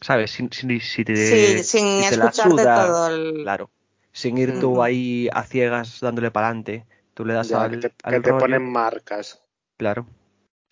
¿sabes? 0.00 0.32
Sin, 0.32 0.50
sin- 0.52 0.80
si 0.80 1.04
te, 1.04 1.14
Sí, 1.14 1.62
sin 1.62 2.02
si 2.02 2.08
te 2.10 2.16
la 2.16 2.32
suda, 2.32 2.86
todo 2.86 3.08
el... 3.14 3.42
Claro, 3.42 3.70
sin 4.12 4.38
ir 4.38 4.58
tú 4.58 4.82
ahí 4.82 5.28
a 5.32 5.44
ciegas 5.44 6.00
dándole 6.00 6.30
para 6.30 6.48
adelante. 6.48 6.86
Tú 7.14 7.24
le 7.24 7.34
das 7.34 7.48
Ya, 7.48 7.62
al, 7.62 7.70
que 7.70 7.76
te, 7.88 7.94
al 8.02 8.14
que 8.14 8.20
te 8.20 8.30
ponen 8.32 8.70
marcas. 8.72 9.42
Claro. 9.76 10.06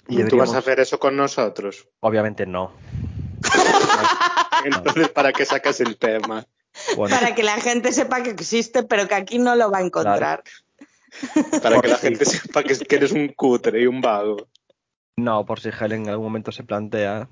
¿Y 0.08 0.24
tú 0.24 0.38
vas 0.38 0.54
a 0.54 0.58
hacer 0.58 0.80
eso 0.80 0.98
con 0.98 1.16
nosotros? 1.16 1.88
Obviamente 2.00 2.44
no. 2.46 2.72
Entonces, 4.64 5.08
¿para 5.10 5.32
qué 5.32 5.44
sacas 5.44 5.80
el 5.80 5.96
tema? 5.96 6.46
Bueno, 6.96 7.14
Para 7.16 7.34
que 7.34 7.42
la 7.42 7.56
gente 7.60 7.92
sepa 7.92 8.22
que 8.22 8.30
existe, 8.30 8.82
pero 8.82 9.06
que 9.06 9.14
aquí 9.14 9.38
no 9.38 9.54
lo 9.56 9.70
va 9.70 9.78
a 9.78 9.82
encontrar. 9.82 10.42
Para 11.62 11.80
que 11.80 11.88
la 11.88 11.98
gente 11.98 12.24
sepa 12.24 12.62
que 12.62 12.76
eres 12.90 13.12
un 13.12 13.28
cutre 13.28 13.80
y 13.82 13.86
un 13.86 14.00
vago. 14.00 14.48
No, 15.16 15.44
por 15.46 15.60
si 15.60 15.70
Helen 15.70 16.02
en 16.02 16.08
algún 16.10 16.26
momento 16.26 16.52
se 16.52 16.64
plantea. 16.64 17.28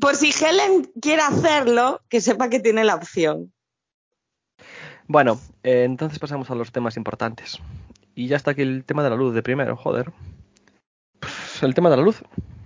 Por 0.00 0.14
si 0.16 0.30
Helen 0.32 0.90
quiere 1.00 1.22
hacerlo, 1.22 2.00
que 2.08 2.20
sepa 2.20 2.48
que 2.48 2.60
tiene 2.60 2.84
la 2.84 2.94
opción. 2.94 3.52
Bueno, 5.06 5.40
eh, 5.62 5.84
entonces 5.84 6.18
pasamos 6.18 6.50
a 6.50 6.54
los 6.54 6.70
temas 6.70 6.96
importantes. 6.96 7.58
Y 8.14 8.28
ya 8.28 8.36
está 8.36 8.50
aquí 8.52 8.62
el 8.62 8.84
tema 8.84 9.02
de 9.02 9.10
la 9.10 9.16
luz 9.16 9.34
de 9.34 9.42
primero, 9.42 9.76
joder. 9.76 10.12
Pff, 11.20 11.62
el 11.64 11.74
tema 11.74 11.88
de 11.90 11.96
la 11.96 12.02
luz. 12.02 12.22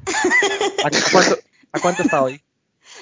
¿A, 0.84 0.88
a 0.88 0.90
cuánto, 1.12 1.36
a 1.72 1.80
cuánto 1.80 2.02
está 2.02 2.22
hoy? 2.22 2.42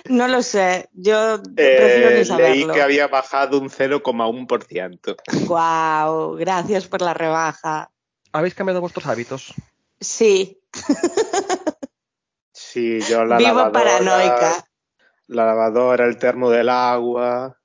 No 0.08 0.28
lo 0.28 0.42
sé, 0.42 0.88
yo 0.92 1.42
prefiero 1.54 2.10
Eh, 2.10 2.10
ni 2.10 2.14
leí 2.16 2.24
saberlo. 2.24 2.74
que 2.74 2.82
había 2.82 3.08
bajado 3.08 3.58
un 3.58 3.70
0,1%. 3.70 5.16
Guau, 5.46 6.36
gracias 6.36 6.86
por 6.86 7.00
la 7.00 7.14
rebaja. 7.14 7.90
¿Habéis 8.32 8.54
cambiado 8.54 8.80
vuestros 8.80 9.06
hábitos? 9.06 9.54
Sí, 10.00 10.62
Sí, 12.52 13.00
yo 13.08 13.24
la 13.24 13.36
vivo 13.38 13.50
lavadora, 13.54 13.72
paranoica. 13.98 14.64
la 15.28 15.46
lavadora, 15.46 16.06
el 16.06 16.18
termo 16.18 16.50
del 16.50 16.68
agua, 16.68 17.58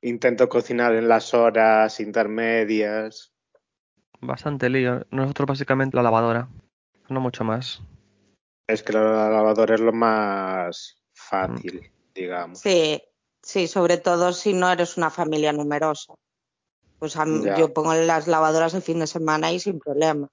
intento 0.00 0.48
cocinar 0.48 0.94
en 0.94 1.08
las 1.08 1.32
horas 1.34 2.00
intermedias. 2.00 3.32
Bastante 4.20 4.68
lío. 4.68 5.04
Nosotros 5.10 5.46
básicamente 5.46 5.96
la 5.96 6.02
lavadora. 6.02 6.48
No 7.08 7.20
mucho 7.20 7.44
más. 7.44 7.82
Es 8.68 8.82
que 8.82 8.92
la 8.92 9.28
lavadora 9.30 9.74
es 9.74 9.80
lo 9.80 9.92
más 9.92 11.02
fácil, 11.14 11.90
digamos. 12.14 12.60
Sí, 12.60 13.02
sí, 13.42 13.66
sobre 13.66 13.96
todo 13.98 14.32
si 14.32 14.54
no 14.54 14.70
eres 14.70 14.96
una 14.96 15.10
familia 15.10 15.52
numerosa. 15.52 16.14
Pues 16.98 17.16
a 17.16 17.24
mí- 17.24 17.44
Ya. 17.44 17.56
yo 17.56 17.72
pongo 17.72 17.94
las 17.94 18.28
lavadoras 18.28 18.74
el 18.74 18.82
fin 18.82 19.00
de 19.00 19.06
semana 19.08 19.52
y 19.52 19.58
sin 19.60 19.78
problema. 19.80 20.28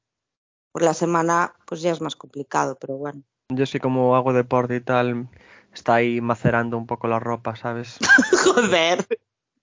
Por 0.71 0.81
la 0.83 0.93
semana, 0.93 1.53
pues 1.65 1.81
ya 1.81 1.91
es 1.91 2.01
más 2.01 2.15
complicado, 2.15 2.77
pero 2.79 2.95
bueno. 2.97 3.21
Yo 3.49 3.65
sí 3.65 3.79
como 3.79 4.15
hago 4.15 4.33
deporte 4.33 4.75
y 4.75 4.81
tal, 4.81 5.27
está 5.73 5.95
ahí 5.95 6.21
macerando 6.21 6.77
un 6.77 6.85
poco 6.85 7.07
la 7.07 7.19
ropa, 7.19 7.55
¿sabes? 7.55 7.97
Joder. 8.43 9.05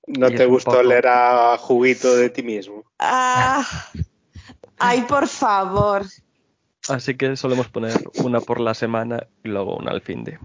¿No 0.08 0.28
Y 0.28 0.34
te 0.34 0.46
gustó 0.46 0.72
poco- 0.72 0.80
oler 0.82 1.06
a 1.06 1.56
juguito 1.58 2.14
de 2.16 2.30
ti 2.30 2.42
mismo? 2.42 2.84
Ah, 2.98 3.64
ay, 4.78 5.02
por 5.02 5.26
favor. 5.28 6.04
Así 6.88 7.16
que 7.16 7.36
solemos 7.36 7.68
poner 7.68 7.92
una 8.22 8.40
por 8.40 8.60
la 8.60 8.74
semana 8.74 9.26
y 9.44 9.48
luego 9.48 9.76
una 9.76 9.90
al 9.90 10.00
fin 10.02 10.22
de. 10.24 10.38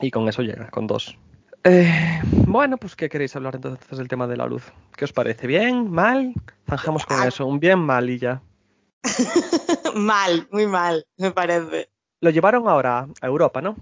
Y 0.00 0.10
con 0.10 0.28
eso 0.28 0.42
llega, 0.42 0.68
con 0.70 0.86
dos. 0.86 1.16
Eh, 1.62 2.20
bueno, 2.46 2.76
pues 2.76 2.94
¿qué 2.94 3.08
queréis 3.08 3.34
hablar 3.36 3.54
entonces 3.56 3.96
del 3.96 4.08
tema 4.08 4.26
de 4.26 4.36
la 4.36 4.44
luz? 4.46 4.70
¿Qué 4.96 5.06
os 5.06 5.12
parece? 5.14 5.46
¿Bien? 5.46 5.90
¿Mal? 5.90 6.34
Zanjamos 6.68 7.06
con 7.06 7.20
Ah. 7.20 7.26
eso. 7.28 7.46
Un 7.46 7.58
bien, 7.58 7.78
mal 7.78 8.10
y 8.10 8.18
ya. 8.18 8.42
Mal, 9.94 10.48
muy 10.50 10.66
mal, 10.66 11.06
me 11.18 11.30
parece. 11.30 11.90
Lo 12.20 12.30
llevaron 12.30 12.68
ahora 12.68 13.06
a 13.20 13.26
Europa, 13.26 13.60
¿no? 13.60 13.76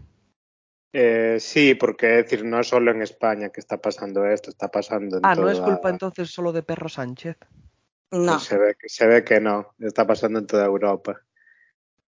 Eh, 0.93 1.39
sí, 1.41 1.75
porque 1.75 2.19
es 2.19 2.25
decir, 2.25 2.45
no 2.45 2.61
es 2.61 2.69
solo 2.69 2.91
en 2.91 3.01
España 3.03 3.49
que 3.49 3.61
está 3.61 3.81
pasando 3.81 4.27
esto, 4.27 4.51
está 4.51 4.69
pasando 4.69 5.17
en 5.19 5.25
Ah, 5.25 5.35
no 5.35 5.49
es 5.49 5.61
culpa 5.61 5.89
entonces 5.89 6.31
solo 6.31 6.53
de 6.53 6.63
Perro 6.63 6.89
Sánchez. 6.89 7.37
No. 8.11 8.33
Pues 8.33 8.43
se, 8.43 8.59
ve, 8.59 8.75
que- 8.79 8.89
se 8.89 9.07
ve 9.07 9.25
que 9.25 9.41
no, 9.41 9.75
está 9.79 10.07
pasando 10.07 10.39
en 10.41 10.47
toda 10.47 10.67
Europa. 10.67 11.21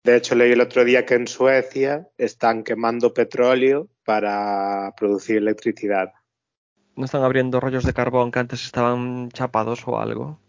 De 0.04 0.18
hecho, 0.18 0.36
leí 0.36 0.52
el 0.52 0.62
otro 0.62 0.84
día 0.84 1.06
que 1.06 1.16
en 1.16 1.26
Suecia 1.28 2.10
están 2.18 2.64
quemando 2.64 3.14
petróleo 3.14 3.88
para 4.04 4.94
producir 4.98 5.38
electricidad. 5.38 6.12
No 6.96 7.06
están 7.06 7.24
abriendo 7.24 7.60
rollos 7.60 7.86
de 7.86 7.94
carbón 7.94 8.32
que 8.32 8.40
antes 8.40 8.66
estaban 8.66 9.30
chapados 9.32 9.88
o 9.88 10.00
algo. 10.00 10.40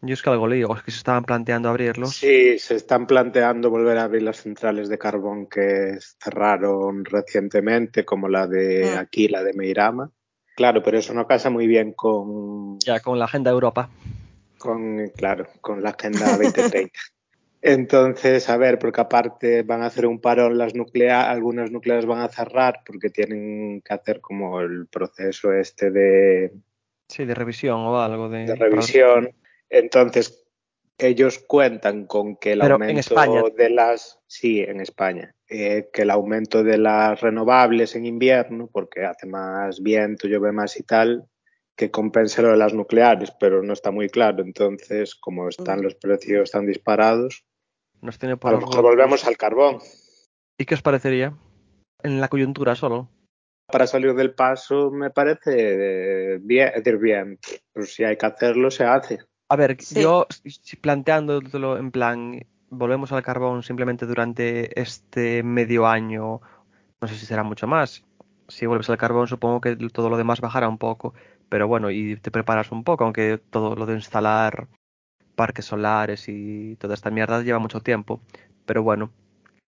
Yo 0.00 0.14
es 0.14 0.22
que 0.22 0.30
algo 0.30 0.46
leí, 0.46 0.62
o 0.62 0.76
es 0.76 0.82
que 0.82 0.90
se 0.92 0.98
estaban 0.98 1.24
planteando 1.24 1.68
abrirlos. 1.68 2.14
Sí, 2.14 2.58
se 2.58 2.76
están 2.76 3.06
planteando 3.06 3.68
volver 3.68 3.98
a 3.98 4.04
abrir 4.04 4.22
las 4.22 4.36
centrales 4.42 4.88
de 4.88 4.96
carbón 4.98 5.46
que 5.48 5.98
cerraron 6.22 7.04
recientemente, 7.04 8.04
como 8.04 8.28
la 8.28 8.46
de 8.46 8.92
Mm. 8.94 8.98
aquí, 8.98 9.28
la 9.28 9.42
de 9.42 9.52
Meirama. 9.54 10.10
Claro, 10.54 10.82
pero 10.82 10.98
eso 10.98 11.14
no 11.14 11.26
casa 11.26 11.50
muy 11.50 11.66
bien 11.66 11.92
con, 11.92 12.78
Ya 12.80 13.00
con 13.00 13.18
la 13.18 13.24
agenda 13.24 13.50
de 13.50 13.54
Europa. 13.54 13.90
con 14.58 15.08
claro, 15.16 15.46
con 15.60 15.82
la 15.82 15.90
Agenda 15.90 16.36
2030. 16.36 16.92
Entonces, 17.62 18.48
a 18.48 18.56
ver, 18.56 18.78
porque 18.78 19.00
aparte 19.00 19.62
van 19.62 19.82
a 19.82 19.86
hacer 19.86 20.06
un 20.06 20.20
parón 20.20 20.58
las 20.58 20.74
nucleares, 20.76 21.28
algunas 21.28 21.70
nucleares 21.72 22.06
van 22.06 22.20
a 22.20 22.28
cerrar 22.28 22.80
porque 22.86 23.10
tienen 23.10 23.80
que 23.82 23.94
hacer 23.94 24.20
como 24.20 24.60
el 24.60 24.86
proceso 24.86 25.52
este 25.52 25.90
de, 25.90 26.52
Sí, 27.08 27.24
de 27.24 27.34
revisión 27.34 27.80
o 27.80 28.00
algo 28.00 28.28
de. 28.28 28.46
de 28.46 28.54
revisión. 28.54 29.30
Entonces, 29.70 30.46
ellos 30.98 31.38
cuentan 31.46 32.06
con 32.06 32.36
que 32.36 32.52
el 32.52 32.60
Pero 32.60 32.76
en 32.76 32.82
aumento 32.82 33.50
de 33.56 33.70
las. 33.70 34.18
Sí, 34.26 34.60
en 34.60 34.80
España. 34.80 35.34
eh, 35.48 35.88
que 35.92 36.02
el 36.02 36.10
aumento 36.10 36.62
de 36.62 36.76
las 36.76 37.20
renovables 37.20 37.96
en 37.96 38.04
invierno, 38.04 38.68
porque 38.70 39.04
hace 39.04 39.26
más 39.26 39.82
viento, 39.82 40.28
llueve 40.28 40.52
más 40.52 40.78
y 40.78 40.82
tal, 40.82 41.26
que 41.74 41.90
compense 41.90 42.42
lo 42.42 42.50
de 42.50 42.56
las 42.56 42.74
nucleares, 42.74 43.32
pero 43.38 43.62
no 43.62 43.72
está 43.72 43.90
muy 43.90 44.08
claro. 44.08 44.42
Entonces, 44.42 45.14
como 45.14 45.48
están 45.48 45.80
los 45.80 45.94
precios 45.94 46.50
tan 46.50 46.66
disparados, 46.66 47.44
Nos 48.02 48.18
tiene 48.18 48.36
a 48.40 48.50
lo 48.50 48.60
mejor 48.60 48.82
volvemos 48.82 49.24
al 49.26 49.36
carbón. 49.36 49.78
¿Y 50.58 50.64
qué 50.64 50.74
os 50.74 50.82
parecería? 50.82 51.34
En 52.02 52.20
la 52.20 52.28
coyuntura 52.28 52.74
solo. 52.74 53.08
Para 53.70 53.86
salir 53.86 54.14
del 54.14 54.34
paso 54.34 54.90
me 54.90 55.10
parece 55.10 56.34
eh, 56.34 56.38
bien, 56.40 56.68
es 56.74 56.82
decir, 56.82 56.98
bien, 56.98 57.38
pues 57.72 57.94
si 57.94 58.02
hay 58.02 58.16
que 58.16 58.26
hacerlo, 58.26 58.70
se 58.70 58.84
hace. 58.84 59.18
A 59.48 59.56
ver, 59.56 59.76
Sí. 59.80 60.00
yo 60.00 60.26
planteándolo 60.80 61.78
en 61.78 61.90
plan, 61.90 62.44
volvemos 62.70 63.12
al 63.12 63.22
carbón 63.22 63.62
simplemente 63.62 64.06
durante 64.06 64.80
este 64.80 65.42
medio 65.42 65.86
año, 65.86 66.40
no 67.00 67.08
sé 67.08 67.14
si 67.14 67.26
será 67.26 67.42
mucho 67.42 67.66
más. 67.66 68.04
Si 68.48 68.66
vuelves 68.66 68.90
al 68.90 68.98
carbón, 68.98 69.26
supongo 69.28 69.60
que 69.60 69.76
todo 69.76 70.10
lo 70.10 70.16
demás 70.16 70.40
bajará 70.40 70.68
un 70.68 70.78
poco, 70.78 71.14
pero 71.48 71.68
bueno, 71.68 71.90
y 71.90 72.16
te 72.16 72.30
preparas 72.30 72.72
un 72.72 72.84
poco, 72.84 73.04
aunque 73.04 73.38
todo 73.50 73.74
lo 73.74 73.86
de 73.86 73.94
instalar 73.94 74.68
parques 75.34 75.66
solares 75.66 76.28
y 76.28 76.76
toda 76.76 76.94
esta 76.94 77.10
mierda 77.10 77.42
lleva 77.42 77.58
mucho 77.58 77.80
tiempo. 77.80 78.20
Pero 78.66 78.82
bueno, 78.82 79.10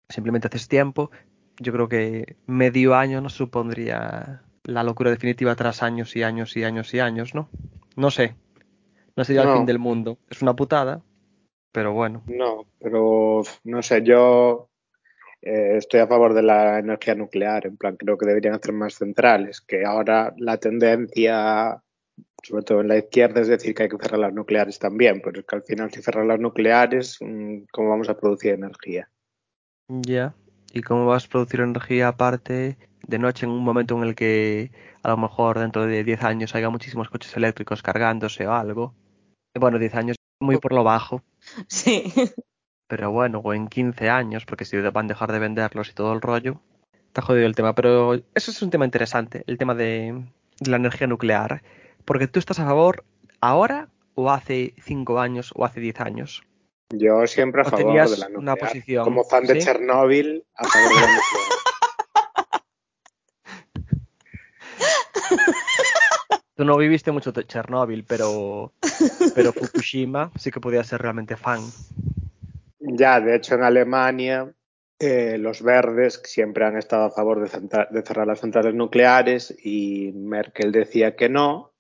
simplemente 0.10 0.48
haces 0.48 0.68
tiempo. 0.68 1.12
Yo 1.60 1.72
creo 1.72 1.88
que 1.88 2.36
medio 2.48 2.96
año 2.96 3.22
no 3.22 3.30
supondría 3.30 4.42
la 4.64 4.84
locura 4.84 5.12
definitiva 5.12 5.56
tras 5.56 5.84
años 5.84 6.16
y 6.16 6.24
años 6.24 6.58
y 6.58 6.64
años 6.64 6.94
y 6.94 7.00
años, 7.00 7.36
¿no? 7.36 7.48
No 7.96 8.10
sé. 8.10 8.36
No 9.16 9.24
sería 9.24 9.44
el 9.44 9.54
fin 9.54 9.66
del 9.66 9.80
mundo. 9.80 10.18
Es 10.30 10.42
una 10.42 10.56
putada, 10.56 11.02
pero 11.72 11.94
bueno. 11.94 12.24
No, 12.28 12.66
pero 12.80 13.44
no 13.64 13.82
sé, 13.82 14.04
yo 14.04 14.70
eh, 15.42 15.78
estoy 15.78 16.00
a 16.00 16.08
favor 16.08 16.34
de 16.34 16.44
la 16.44 16.80
energía 16.80 17.16
nuclear, 17.16 17.66
en 17.66 17.78
plan, 17.78 17.96
creo 17.96 18.18
que 18.18 18.28
deberían 18.28 18.54
hacer 18.54 18.74
más 18.74 18.96
centrales, 18.96 19.62
que 19.62 19.86
ahora 19.86 20.34
la 20.38 20.58
tendencia, 20.58 21.82
sobre 22.44 22.64
todo 22.64 22.82
en 22.82 22.88
la 22.90 22.98
izquierda, 22.98 23.42
es 23.42 23.48
decir 23.48 23.74
que 23.74 23.84
hay 23.84 23.90
que 23.90 23.98
cerrar 23.98 24.20
las 24.20 24.34
nucleares 24.34 24.78
también, 24.78 25.22
pero 25.24 25.40
es 25.40 25.46
que 25.46 25.56
al 25.56 25.64
final 25.64 25.92
si 25.92 26.02
cerrar 26.02 26.26
las 26.26 26.40
nucleares, 26.40 27.18
mm, 27.22 27.64
¿cómo 27.72 27.90
vamos 27.90 28.10
a 28.10 28.18
producir 28.18 28.54
energía? 28.54 29.10
Ya. 29.88 30.36
¿Y 30.74 30.82
cómo 30.82 31.06
vas 31.06 31.26
a 31.26 31.30
producir 31.30 31.62
energía 31.62 32.10
aparte 32.10 32.78
de 33.08 33.20
noche 33.20 33.46
en 33.46 33.52
un 33.52 33.64
momento 33.64 33.96
en 33.98 34.04
el 34.04 34.16
que 34.16 34.72
a 35.04 35.10
lo 35.10 35.18
mejor 35.18 35.60
dentro 35.60 35.86
de 35.86 36.04
10 36.04 36.24
años 36.24 36.56
haya 36.56 36.70
muchísimos 36.70 37.10
coches 37.10 37.36
eléctricos 37.36 37.82
cargándose 37.82 38.48
o 38.48 38.54
algo? 38.54 38.94
Bueno, 39.60 39.80
10 39.80 39.96
años 39.96 40.16
muy 40.40 40.58
por 40.58 40.74
lo 40.74 40.84
bajo, 40.84 41.22
Sí. 41.68 42.14
pero 42.88 43.12
bueno, 43.12 43.40
o 43.44 43.54
en 43.54 43.68
15 43.68 44.10
años, 44.10 44.46
porque 44.46 44.66
si 44.66 44.78
van 44.78 45.06
a 45.06 45.08
dejar 45.10 45.32
de 45.32 45.40
venderlos 45.40 45.90
y 45.90 45.94
todo 45.94 46.14
el 46.14 46.22
rollo, 46.22 46.62
está 47.08 47.22
jodido 47.22 47.46
el 47.46 47.56
tema. 47.56 47.74
Pero 47.76 48.14
eso 48.16 48.52
es 48.52 48.62
un 48.62 48.70
tema 48.70 48.86
interesante, 48.86 49.44
el 49.48 49.58
tema 49.58 49.76
de, 49.76 50.24
de 50.60 50.70
la 50.72 50.78
energía 50.78 51.08
nuclear. 51.08 51.64
Porque 52.06 52.28
tú 52.28 52.40
estás 52.40 52.60
a 52.60 52.66
favor 52.66 53.04
ahora 53.42 53.90
o 54.16 54.32
hace 54.32 54.74
5 54.84 55.20
años 55.20 55.52
o 55.56 55.64
hace 55.66 55.80
10 55.80 56.00
años. 56.02 56.44
Yo 56.94 57.26
siempre 57.28 57.62
a 57.62 57.68
¿O 57.68 57.70
favor 57.70 57.94
de 58.10 58.18
la 58.18 58.28
una 58.28 58.30
nuclear. 58.52 58.58
posición, 58.60 59.04
Como 59.06 59.24
fan 59.24 59.46
de 59.46 59.54
sí? 59.56 59.60
Chernóbil, 59.66 60.44
a 60.56 60.64
favor 60.68 60.90
de 60.90 60.96
la 60.96 61.02
nuclear. 61.02 61.22
Tú 66.62 66.66
no 66.66 66.78
viviste 66.78 67.12
mucho 67.12 67.32
de 67.32 67.44
Chernóbil, 67.48 68.04
pero, 68.08 68.72
pero 69.34 69.52
Fukushima 69.52 70.30
sí 70.38 70.52
que 70.52 70.60
podías 70.60 70.86
ser 70.86 71.02
realmente 71.02 71.36
fan. 71.36 71.60
Ya, 72.80 73.20
de 73.20 73.36
hecho, 73.36 73.56
en 73.56 73.64
Alemania, 73.64 74.54
eh, 75.00 75.40
los 75.40 75.64
verdes 75.64 76.22
siempre 76.24 76.64
han 76.64 76.78
estado 76.78 77.06
a 77.06 77.10
favor 77.10 77.42
de, 77.42 77.48
centra- 77.50 77.90
de 77.90 78.04
cerrar 78.04 78.28
las 78.28 78.42
centrales 78.42 78.76
nucleares 78.76 79.58
y 79.64 80.12
Merkel 80.14 80.72
decía 80.72 81.16
que 81.16 81.30
no. 81.30 81.72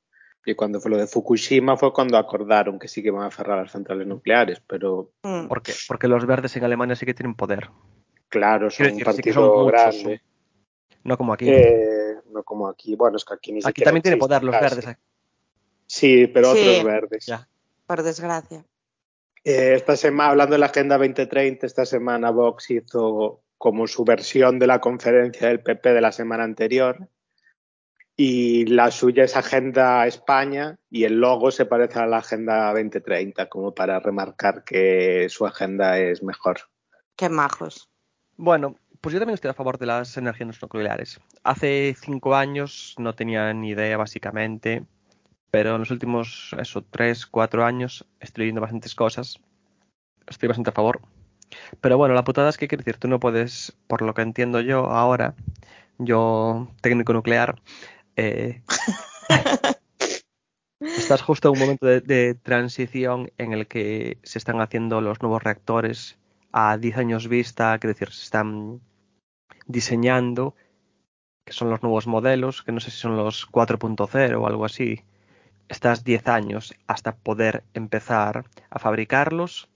Y 0.47 0.55
cuando 0.55 0.81
fue 0.81 0.89
lo 0.89 0.97
de 0.97 1.05
Fukushima 1.05 1.77
fue 1.77 1.93
cuando 1.93 2.17
acordaron 2.17 2.79
que 2.79 2.87
sí 2.87 3.03
que 3.03 3.09
iban 3.09 3.27
a 3.27 3.29
cerrar 3.29 3.59
las 3.61 3.71
centrales 3.71 4.07
nucleares. 4.07 4.63
Pero 4.65 5.11
Mm. 5.21 5.45
¿Por 5.45 5.61
qué? 5.61 5.73
Porque 5.87 6.07
los 6.07 6.25
verdes 6.25 6.57
en 6.57 6.63
Alemania 6.63 6.95
sí 6.95 7.05
que 7.05 7.13
tienen 7.13 7.35
poder. 7.35 7.69
claro, 8.29 8.71
son 8.71 8.87
Quiero 8.87 8.93
un 8.93 8.99
decir, 8.99 9.13
sí 9.13 9.21
que 9.21 9.29
partido 9.31 9.63
muchos, 9.65 9.93
grande. 10.03 10.21
No 11.03 11.17
como 11.17 11.33
aquí. 11.33 11.45
Eh, 11.49 11.90
no 12.31 12.43
como 12.43 12.67
aquí. 12.67 12.95
Bueno, 12.95 13.17
es 13.17 13.25
que 13.25 13.33
aquí 13.33 13.51
ni 13.51 13.59
aquí 13.59 13.67
siquiera 13.67 13.91
también 13.91 14.01
existe 14.01 14.17
poder 14.19 14.43
los 14.43 14.55
casi. 14.55 14.75
verdes. 14.75 14.97
Sí, 15.87 16.27
pero 16.27 16.53
Sí. 16.55 16.59
otros 16.67 16.83
verdes. 16.83 17.25
Ya. 17.25 17.47
Por 17.85 18.03
desgracia. 18.03 18.65
Eh, 19.43 19.73
esta 19.75 19.95
semana, 19.97 20.29
hablando 20.31 20.53
de 20.53 20.59
la 20.59 20.67
Agenda 20.67 20.97
2030, 20.97 21.65
esta 21.65 21.85
semana 21.85 22.29
Vox 22.31 22.69
hizo 22.71 23.41
como 23.57 23.87
su 23.87 24.03
versión 24.05 24.59
de 24.59 24.67
la 24.67 24.79
conferencia 24.79 25.47
del 25.47 25.61
PP 25.61 25.93
de 25.93 26.01
la 26.01 26.11
semana 26.11 26.43
anterior. 26.43 27.07
Y 28.15 28.65
la 28.65 28.91
suya 28.91 29.23
es 29.23 29.35
Agenda 29.35 30.05
España 30.05 30.77
y 30.91 31.05
el 31.05 31.19
logo 31.19 31.49
se 31.49 31.65
parece 31.65 31.99
a 31.99 32.05
la 32.05 32.17
Agenda 32.17 32.67
2030, 32.73 33.47
como 33.49 33.73
para 33.73 33.99
remarcar 33.99 34.63
que 34.63 35.27
su 35.29 35.45
agenda 35.45 35.97
es 35.97 36.21
mejor. 36.21 36.59
Qué 37.15 37.29
majos. 37.29 37.89
Bueno, 38.37 38.75
pues 39.01 39.13
yo 39.13 39.19
también 39.19 39.33
estoy 39.33 39.49
a 39.49 39.55
favor 39.55 39.79
de 39.79 39.87
las 39.87 40.15
energías 40.15 40.61
nucleares. 40.61 41.19
Hace 41.43 41.95
cinco 41.99 42.35
años 42.35 42.95
no 42.99 43.15
tenía 43.15 43.51
ni 43.53 43.69
idea, 43.69 43.97
básicamente, 43.97 44.85
pero 45.49 45.73
en 45.73 45.79
los 45.79 45.91
últimos, 45.91 46.55
eso, 46.59 46.83
tres, 46.83 47.25
cuatro 47.25 47.65
años 47.65 48.05
estoy 48.19 48.43
leyendo 48.43 48.61
bastantes 48.61 48.93
cosas. 48.93 49.39
Estoy 50.27 50.47
bastante 50.47 50.69
a 50.69 50.73
favor. 50.73 51.01
Pero 51.81 51.97
bueno, 51.97 52.13
la 52.13 52.23
putada 52.23 52.49
es 52.49 52.57
que, 52.57 52.67
quiero 52.67 52.83
decir, 52.83 52.97
tú 52.97 53.07
no 53.07 53.19
puedes, 53.19 53.75
por 53.87 54.03
lo 54.03 54.13
que 54.13 54.21
entiendo 54.21 54.61
yo 54.61 54.85
ahora, 54.85 55.33
yo, 55.97 56.69
técnico 56.81 57.11
nuclear, 57.11 57.59
eh, 58.15 58.61
estás 60.79 61.23
justo 61.23 61.49
en 61.49 61.53
un 61.53 61.59
momento 61.59 61.87
de, 61.87 62.01
de 62.01 62.35
transición 62.35 63.31
en 63.39 63.53
el 63.53 63.67
que 63.67 64.19
se 64.23 64.37
están 64.37 64.61
haciendo 64.61 65.01
los 65.01 65.21
nuevos 65.21 65.43
reactores 65.43 66.19
a 66.51 66.77
10 66.77 66.97
años 66.97 67.27
vista, 67.27 67.77
quiero 67.79 67.93
decir, 67.93 68.11
se 68.11 68.23
están 68.23 68.79
diseñando, 69.67 70.55
que 71.45 71.53
son 71.53 71.69
los 71.69 71.81
nuevos 71.81 72.07
modelos, 72.07 72.61
que 72.63 72.71
no 72.71 72.79
sé 72.79 72.91
si 72.91 72.97
son 72.97 73.17
los 73.17 73.45
4.0 73.45 74.41
o 74.41 74.47
algo 74.47 74.65
así. 74.65 75.03
Estás 75.69 76.03
10 76.03 76.27
años 76.27 76.73
hasta 76.87 77.15
poder 77.15 77.63
empezar 77.73 78.45
a 78.69 78.79
fabricarlos, 78.79 79.69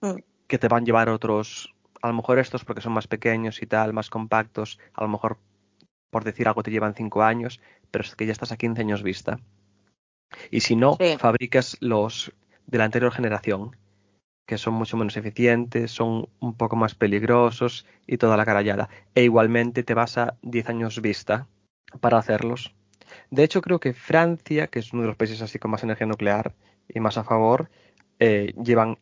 Mm. 0.00 0.18
que 0.46 0.58
te 0.58 0.68
van 0.68 0.82
a 0.82 0.86
llevar 0.86 1.08
otros, 1.08 1.74
a 2.02 2.08
lo 2.08 2.14
mejor 2.14 2.38
estos 2.38 2.64
porque 2.64 2.82
son 2.82 2.92
más 2.92 3.06
pequeños 3.06 3.62
y 3.62 3.66
tal, 3.66 3.92
más 3.94 4.10
compactos, 4.10 4.78
a 4.92 5.02
lo 5.02 5.08
mejor 5.08 5.38
por 6.10 6.24
decir 6.24 6.46
algo 6.46 6.62
te 6.62 6.70
llevan 6.70 6.94
5 6.94 7.22
años, 7.22 7.60
pero 7.90 8.04
es 8.04 8.14
que 8.14 8.26
ya 8.26 8.32
estás 8.32 8.52
a 8.52 8.56
15 8.56 8.82
años 8.82 9.02
vista. 9.02 9.40
Y 10.50 10.60
si 10.60 10.76
no, 10.76 10.96
Sí. 11.00 11.16
fabricas 11.18 11.76
los 11.80 12.32
de 12.66 12.78
la 12.78 12.84
anterior 12.84 13.12
generación, 13.12 13.76
que 14.46 14.58
son 14.58 14.74
mucho 14.74 14.96
menos 14.96 15.16
eficientes, 15.16 15.90
son 15.90 16.28
un 16.40 16.54
poco 16.54 16.76
más 16.76 16.94
peligrosos 16.94 17.86
y 18.06 18.18
toda 18.18 18.36
la 18.36 18.44
carallada. 18.44 18.88
E 19.14 19.24
igualmente 19.24 19.82
te 19.82 19.94
vas 19.94 20.18
a 20.18 20.36
10 20.42 20.68
años 20.68 21.00
vista 21.00 21.48
para 22.00 22.18
hacerlos. 22.18 22.74
De 23.30 23.44
hecho, 23.44 23.62
creo 23.62 23.80
que 23.80 23.94
Francia, 23.94 24.66
que 24.66 24.80
es 24.80 24.92
uno 24.92 25.02
de 25.02 25.08
los 25.08 25.16
países 25.16 25.40
así 25.40 25.58
con 25.58 25.70
más 25.70 25.82
energía 25.82 26.06
nuclear 26.06 26.54
y 26.88 27.00
más 27.00 27.16
a 27.16 27.24
favor, 27.24 27.70
eh, 28.18 28.54
llevan, 28.62 28.98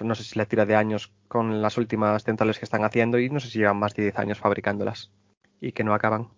no 0.00 0.14
sé 0.14 0.24
si 0.24 0.38
la 0.38 0.46
tira 0.46 0.66
de 0.66 0.76
años 0.76 1.12
con 1.28 1.60
las 1.60 1.76
últimas 1.76 2.24
centrales 2.24 2.58
que 2.58 2.64
están 2.64 2.84
haciendo 2.84 3.18
y 3.18 3.28
no 3.28 3.40
sé 3.40 3.50
si 3.50 3.58
llevan 3.58 3.78
más 3.78 3.94
de 3.94 4.04
10 4.04 4.18
años 4.18 4.38
fabricándolas 4.38 5.12
y 5.60 5.72
que 5.72 5.84
no 5.84 5.94
acaban. 5.94 6.28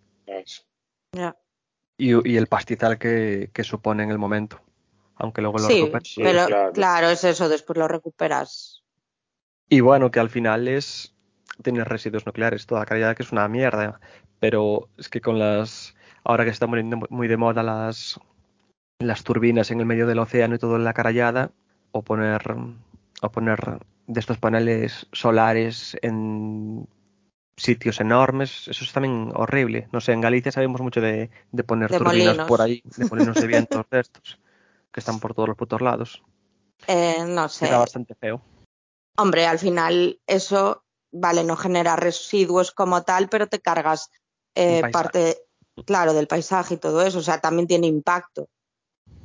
Ya. 1.13 1.37
Y, 1.97 2.29
y 2.29 2.37
el 2.37 2.47
pastizal 2.47 2.99
que, 2.99 3.51
que 3.53 3.63
supone 3.63 4.03
en 4.03 4.11
el 4.11 4.19
momento. 4.19 4.61
Aunque 5.21 5.43
luego 5.43 5.59
lo 5.59 5.65
Sí, 5.67 5.81
recuperes. 5.83 6.15
pero 6.17 6.47
claro. 6.47 6.73
claro. 6.73 7.09
es 7.11 7.23
eso, 7.25 7.49
después 7.49 7.79
lo 7.79 7.87
recuperas. 7.87 8.83
Y 9.69 9.81
bueno, 9.81 10.11
que 10.11 10.19
al 10.19 10.31
final 10.31 10.67
es 10.67 11.15
tener 11.63 11.87
residuos 11.87 12.27
nucleares, 12.27 12.67
toda 12.67 12.81
la 12.81 12.87
calidad 12.87 13.15
que 13.17 13.23
es 13.23 13.31
una 13.33 13.47
mierda. 13.49 14.01
Pero 14.41 14.89
es 14.97 15.09
que 15.09 15.21
con 15.21 15.39
las. 15.39 15.95
Ahora 16.25 16.45
que 16.45 16.51
se 16.51 16.55
están 16.55 16.71
poniendo 16.71 16.99
muy 17.11 17.29
de 17.29 17.37
moda 17.37 17.63
las, 17.63 18.19
las 18.99 19.23
turbinas 19.23 19.71
en 19.71 19.81
el 19.81 19.87
medio 19.87 20.07
del 20.07 20.19
océano 20.19 20.55
y 20.55 20.59
todo 20.59 20.77
en 20.77 20.85
la 20.85 20.93
carallada, 20.95 21.51
o 21.93 22.03
poner, 22.03 22.43
o 23.23 23.31
poner 23.31 23.79
de 24.07 24.21
estos 24.21 24.39
paneles 24.39 25.07
solares 25.13 25.97
en 26.03 26.87
sitios 27.57 28.01
enormes, 28.01 28.69
eso 28.69 28.85
es 28.85 28.93
también 28.93 29.33
horrible. 29.35 29.89
No 29.93 30.01
sé, 30.01 30.13
en 30.13 30.21
Galicia 30.23 30.51
sabemos 30.53 30.81
mucho 30.81 31.01
de, 31.03 31.31
de 31.53 31.65
poner 31.65 31.91
De 31.91 31.99
turbinas 31.99 32.27
molinos. 32.29 32.49
por 32.49 32.63
ahí, 32.63 32.83
de 32.97 33.05
molinos 33.07 33.37
de 33.41 33.47
vientos 33.47 33.87
de 33.91 34.01
estos, 34.01 34.39
que 34.93 35.01
están 35.01 35.21
por 35.21 35.35
todos 35.35 35.49
los 35.49 35.57
putos 35.57 35.81
lados. 35.81 36.23
Eh, 36.87 37.25
no 37.27 37.49
sé. 37.49 37.67
Queda 37.67 37.79
bastante 37.79 38.15
feo. 38.15 38.43
Hombre, 39.17 39.47
al 39.47 39.59
final 39.59 40.21
eso, 40.27 40.85
vale, 41.13 41.45
no 41.45 41.57
genera 41.57 41.97
residuos 41.97 42.71
como 42.73 43.03
tal, 43.03 43.29
pero 43.29 43.47
te 43.47 43.61
cargas 43.61 44.11
eh, 44.55 44.83
parte, 44.91 45.43
claro, 45.85 46.13
del 46.13 46.27
paisaje 46.27 46.75
y 46.75 46.79
todo 46.79 47.03
eso. 47.03 47.19
O 47.19 47.23
sea, 47.23 47.41
también 47.41 47.67
tiene 47.67 47.87
impacto 47.87 48.49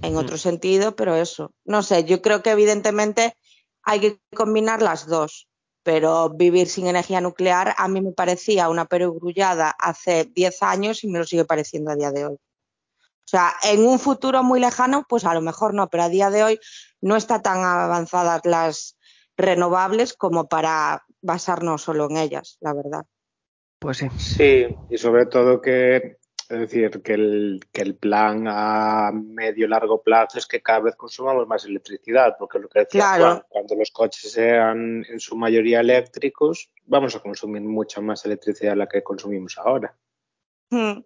en 0.01 0.13
Mm. 0.13 0.17
otro 0.17 0.37
sentido, 0.37 0.95
pero 0.95 1.15
eso. 1.15 1.51
No 1.63 1.81
sé, 1.81 2.03
yo 2.03 2.21
creo 2.21 2.43
que 2.43 2.51
evidentemente 2.51 3.35
hay 3.83 3.99
que 3.99 4.19
combinar 4.35 4.81
las 4.81 5.07
dos. 5.07 5.47
Pero 5.83 6.29
vivir 6.29 6.67
sin 6.67 6.87
energía 6.87 7.21
nuclear 7.21 7.75
a 7.77 7.87
mí 7.87 8.01
me 8.01 8.11
parecía 8.11 8.69
una 8.69 8.85
perogrullada 8.85 9.69
hace 9.69 10.25
10 10.25 10.63
años 10.63 11.03
y 11.03 11.07
me 11.07 11.19
lo 11.19 11.25
sigue 11.25 11.45
pareciendo 11.45 11.91
a 11.91 11.95
día 11.95 12.11
de 12.11 12.25
hoy. 12.25 12.37
O 13.25 13.27
sea, 13.27 13.53
en 13.63 13.85
un 13.85 13.97
futuro 13.97 14.43
muy 14.43 14.59
lejano, 14.59 15.05
pues 15.09 15.25
a 15.25 15.33
lo 15.33 15.41
mejor 15.41 15.73
no, 15.73 15.89
pero 15.89 16.03
a 16.03 16.09
día 16.09 16.29
de 16.29 16.43
hoy 16.43 16.59
no 17.01 17.15
está 17.15 17.41
tan 17.41 17.63
avanzadas 17.63 18.41
las 18.45 18.97
renovables 19.35 20.13
como 20.13 20.47
para 20.47 21.03
basarnos 21.21 21.81
solo 21.81 22.07
en 22.09 22.17
ellas, 22.17 22.57
la 22.61 22.73
verdad. 22.73 23.05
Pues 23.79 23.97
sí. 23.97 24.09
Sí, 24.17 24.67
y 24.89 24.97
sobre 24.99 25.25
todo 25.25 25.59
que, 25.59 26.17
es 26.49 26.59
decir, 26.59 27.01
que 27.01 27.13
el, 27.13 27.61
que 27.71 27.81
el 27.81 27.95
plan 27.95 28.45
a 28.47 29.11
medio 29.11 29.67
largo 29.67 30.03
plazo 30.03 30.37
es 30.37 30.45
que 30.45 30.61
cada 30.61 30.81
vez 30.81 30.95
consumamos 30.95 31.47
más 31.47 31.65
electricidad, 31.65 32.35
porque 32.37 32.59
lo 32.59 32.69
que 32.69 32.79
decía 32.79 33.01
Claro. 33.01 33.23
Juan, 33.23 33.43
cuando 33.49 33.75
los 33.75 33.89
coches 33.89 34.31
sean 34.31 35.03
en 35.09 35.19
su 35.19 35.35
mayoría 35.35 35.79
eléctricos, 35.79 36.71
vamos 36.85 37.15
a 37.15 37.19
consumir 37.21 37.63
mucha 37.63 38.01
más 38.01 38.23
electricidad 38.25 38.73
de 38.73 38.77
la 38.77 38.87
que 38.87 39.01
consumimos 39.01 39.57
ahora. 39.57 39.95
Hmm. 40.69 41.01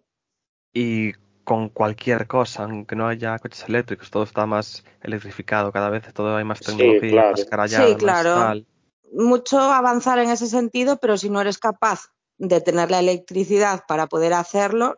Y 0.72 1.12
con 1.50 1.68
cualquier 1.68 2.28
cosa, 2.28 2.62
aunque 2.62 2.94
no 2.94 3.08
haya 3.08 3.36
coches 3.40 3.64
eléctricos, 3.68 4.08
todo 4.08 4.22
está 4.22 4.46
más 4.46 4.84
electrificado, 5.02 5.72
cada 5.72 5.90
vez 5.90 6.04
todo 6.14 6.36
hay 6.36 6.44
más 6.44 6.60
Sí, 6.60 6.64
tecnología, 6.64 7.10
claro. 7.10 7.30
más 7.32 7.44
carallada, 7.44 7.86
Sí, 7.86 7.92
más 7.94 7.98
claro. 7.98 8.34
tal. 8.36 8.66
Mucho 9.12 9.58
avanzar 9.58 10.20
en 10.20 10.30
ese 10.30 10.46
sentido, 10.46 10.98
pero 10.98 11.18
si 11.18 11.28
no 11.28 11.40
eres 11.40 11.58
capaz 11.58 12.12
de 12.38 12.60
tener 12.60 12.92
la 12.92 13.00
electricidad 13.00 13.82
para 13.88 14.06
poder 14.06 14.32
hacerlo, 14.32 14.96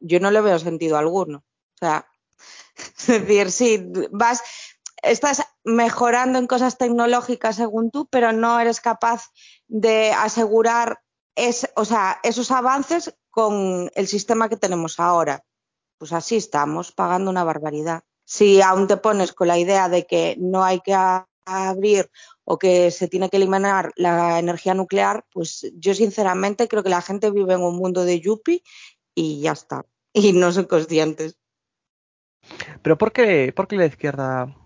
yo 0.00 0.18
no 0.18 0.32
le 0.32 0.40
veo 0.40 0.58
sentido 0.58 0.98
alguno. 0.98 1.44
O 1.74 1.78
sea, 1.78 2.04
es 2.98 3.06
decir, 3.06 3.52
sí, 3.52 3.92
vas, 4.10 4.42
estás 5.04 5.46
mejorando 5.62 6.40
en 6.40 6.48
cosas 6.48 6.78
tecnológicas 6.78 7.54
según 7.54 7.92
tú, 7.92 8.08
pero 8.10 8.32
no 8.32 8.58
eres 8.58 8.80
capaz 8.80 9.30
de 9.68 10.10
asegurar 10.10 10.98
es, 11.36 11.70
o 11.76 11.84
sea, 11.84 12.18
esos 12.24 12.50
avances 12.50 13.14
con 13.30 13.88
el 13.94 14.08
sistema 14.08 14.48
que 14.48 14.56
tenemos 14.56 14.98
ahora. 14.98 15.44
Pues 16.00 16.14
así 16.14 16.36
estamos, 16.36 16.92
pagando 16.92 17.30
una 17.30 17.44
barbaridad. 17.44 18.04
Si 18.24 18.62
aún 18.62 18.86
te 18.86 18.96
pones 18.96 19.34
con 19.34 19.48
la 19.48 19.58
idea 19.58 19.90
de 19.90 20.06
que 20.06 20.34
no 20.38 20.64
hay 20.64 20.80
que 20.80 20.96
abrir 21.44 22.10
o 22.42 22.58
que 22.58 22.90
se 22.90 23.06
tiene 23.06 23.28
que 23.28 23.36
eliminar 23.36 23.92
la 23.96 24.38
energía 24.38 24.72
nuclear, 24.72 25.26
pues 25.30 25.70
yo 25.74 25.92
sinceramente 25.92 26.68
creo 26.68 26.82
que 26.82 26.88
la 26.88 27.02
gente 27.02 27.30
vive 27.30 27.52
en 27.52 27.60
un 27.60 27.76
mundo 27.76 28.06
de 28.06 28.18
yuppie 28.18 28.62
y 29.14 29.42
ya 29.42 29.52
está. 29.52 29.84
Y 30.14 30.32
no 30.32 30.50
son 30.52 30.64
conscientes. 30.64 31.36
Pero 32.80 32.96
¿por 32.96 33.12
qué, 33.12 33.52
por 33.54 33.68
qué 33.68 33.76
la 33.76 33.84
izquierda 33.84 34.56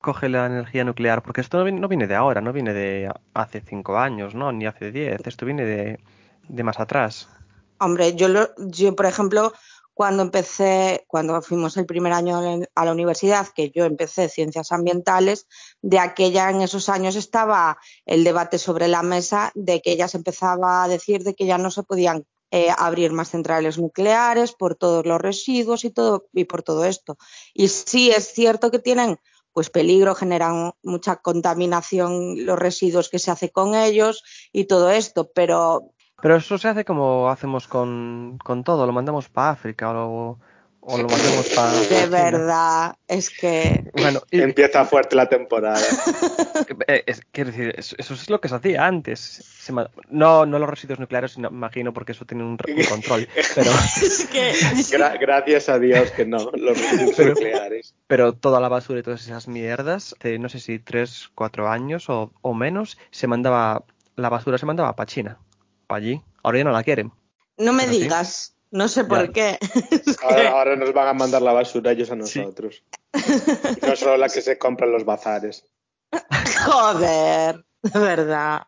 coge 0.00 0.28
la 0.28 0.46
energía 0.46 0.82
nuclear? 0.82 1.22
Porque 1.22 1.40
esto 1.40 1.58
no 1.58 1.62
viene, 1.62 1.78
no 1.78 1.86
viene 1.86 2.08
de 2.08 2.16
ahora, 2.16 2.40
no 2.40 2.52
viene 2.52 2.74
de 2.74 3.12
hace 3.32 3.60
cinco 3.60 3.96
años, 3.96 4.34
¿no? 4.34 4.50
Ni 4.50 4.66
hace 4.66 4.90
diez, 4.90 5.24
esto 5.24 5.46
viene 5.46 5.64
de, 5.64 6.00
de 6.48 6.64
más 6.64 6.80
atrás. 6.80 7.28
Hombre, 7.78 8.14
yo, 8.16 8.28
lo, 8.28 8.50
yo, 8.58 8.94
por 8.96 9.06
ejemplo, 9.06 9.54
cuando 10.00 10.22
empecé, 10.22 11.04
cuando 11.08 11.42
fuimos 11.42 11.76
el 11.76 11.84
primer 11.84 12.14
año 12.14 12.40
a 12.74 12.84
la 12.86 12.92
universidad, 12.92 13.48
que 13.54 13.70
yo 13.70 13.84
empecé 13.84 14.30
ciencias 14.30 14.72
ambientales, 14.72 15.46
de 15.82 15.98
aquella 15.98 16.48
en 16.48 16.62
esos 16.62 16.88
años 16.88 17.16
estaba 17.16 17.76
el 18.06 18.24
debate 18.24 18.56
sobre 18.56 18.88
la 18.88 19.02
mesa 19.02 19.52
de 19.54 19.82
que 19.82 19.98
ya 19.98 20.08
se 20.08 20.16
empezaba 20.16 20.82
a 20.82 20.88
decir 20.88 21.22
de 21.22 21.34
que 21.34 21.44
ya 21.44 21.58
no 21.58 21.70
se 21.70 21.82
podían 21.82 22.24
eh, 22.50 22.68
abrir 22.78 23.12
más 23.12 23.28
centrales 23.28 23.76
nucleares 23.76 24.52
por 24.52 24.74
todos 24.74 25.04
los 25.04 25.20
residuos 25.20 25.84
y 25.84 25.90
todo 25.90 26.28
y 26.32 26.44
por 26.44 26.62
todo 26.62 26.86
esto. 26.86 27.18
Y 27.52 27.68
sí 27.68 28.10
es 28.10 28.32
cierto 28.32 28.70
que 28.70 28.78
tienen 28.78 29.18
pues 29.52 29.68
peligro, 29.68 30.14
generan 30.14 30.72
mucha 30.82 31.16
contaminación 31.16 32.46
los 32.46 32.58
residuos 32.58 33.10
que 33.10 33.18
se 33.18 33.32
hace 33.32 33.50
con 33.50 33.74
ellos 33.74 34.24
y 34.50 34.64
todo 34.64 34.90
esto, 34.90 35.30
pero 35.30 35.92
pero 36.22 36.36
eso 36.36 36.58
se 36.58 36.68
hace 36.68 36.84
como 36.84 37.28
hacemos 37.30 37.66
con, 37.66 38.38
con 38.42 38.64
todo, 38.64 38.86
lo 38.86 38.92
mandamos 38.92 39.28
para 39.28 39.50
África 39.50 39.90
o, 39.92 40.38
o, 40.82 40.98
lo 40.98 41.08
mandamos 41.08 41.48
para... 41.50 41.72
De 41.72 42.06
verdad, 42.06 42.96
es 43.06 43.30
que... 43.30 43.84
Bueno, 43.92 44.22
y... 44.30 44.40
Empieza 44.40 44.84
fuerte 44.84 45.16
la 45.16 45.28
temporada. 45.28 45.80
Eh, 46.86 47.02
es, 47.06 47.20
quiero 47.32 47.50
decir, 47.50 47.74
eso, 47.76 47.94
eso, 47.98 48.14
es 48.14 48.30
lo 48.30 48.40
que 48.40 48.48
se 48.48 48.54
hacía 48.54 48.86
antes. 48.86 49.20
Se, 49.20 49.72
no, 50.08 50.46
no 50.46 50.58
los 50.58 50.68
residuos 50.68 50.98
nucleares, 50.98 51.36
imagino, 51.36 51.92
porque 51.92 52.12
eso 52.12 52.24
tiene 52.24 52.44
un, 52.44 52.50
un 52.52 52.84
control. 52.88 53.28
Pero... 53.54 53.70
es 53.70 54.26
que... 54.26 54.52
Gra 54.96 55.16
gracias 55.16 55.68
a 55.68 55.78
Dios 55.78 56.10
que 56.12 56.24
no, 56.24 56.50
los 56.52 56.80
residuos 56.80 57.14
pero, 57.16 57.30
nucleares. 57.30 57.94
Pero 58.06 58.32
toda 58.34 58.60
la 58.60 58.68
basura 58.68 59.00
y 59.00 59.02
todas 59.02 59.22
esas 59.22 59.48
mierdas, 59.48 60.14
de, 60.22 60.38
no 60.38 60.48
sé 60.48 60.60
si 60.60 60.78
tres, 60.78 61.30
cuatro 61.34 61.68
años 61.68 62.08
o, 62.08 62.32
o 62.40 62.54
menos, 62.54 62.98
se 63.10 63.26
mandaba... 63.26 63.84
La 64.16 64.28
basura 64.28 64.58
se 64.58 64.66
mandaba 64.66 64.96
para 64.96 65.06
China 65.06 65.38
allí. 65.96 66.22
Ahora 66.42 66.58
ya 66.58 66.64
no 66.64 66.72
la 66.72 66.82
quieren. 66.82 67.12
No 67.58 67.72
me 67.72 67.84
Pero 67.84 67.98
digas, 67.98 68.54
sí. 68.54 68.62
no 68.70 68.88
sé 68.88 69.04
por 69.04 69.26
ya. 69.26 69.32
qué. 69.32 69.58
ahora, 70.22 70.50
ahora, 70.50 70.76
nos 70.76 70.92
van 70.92 71.08
a 71.08 71.12
mandar 71.14 71.42
la 71.42 71.52
basura 71.52 71.92
ellos 71.92 72.10
a 72.10 72.16
nosotros. 72.16 72.82
Sí. 73.12 73.32
Y 73.82 73.86
no 73.86 73.96
solo 73.96 74.16
la 74.16 74.28
que 74.28 74.40
se 74.40 74.58
compra 74.58 74.86
en 74.86 74.92
los 74.92 75.04
bazares. 75.04 75.66
Joder, 76.64 77.64
de 77.82 77.98
verdad. 77.98 78.62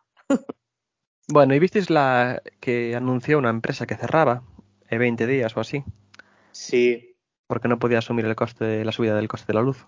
Bueno, 1.27 1.55
¿y 1.55 1.59
visteis 1.59 1.89
la 1.89 2.41
que 2.59 2.95
anunció 2.95 3.37
una 3.37 3.49
empresa 3.49 3.85
que 3.85 3.95
cerraba 3.95 4.43
en 4.89 4.99
20 4.99 5.25
días 5.27 5.55
o 5.55 5.61
así? 5.61 5.83
Sí. 6.51 7.15
Porque 7.47 7.67
no 7.67 7.79
podía 7.79 7.99
asumir 7.99 8.25
el 8.25 8.35
coste 8.35 8.65
de 8.65 8.85
la 8.85 8.91
subida 8.91 9.15
del 9.15 9.27
coste 9.27 9.47
de 9.47 9.53
la 9.53 9.61
luz. 9.61 9.85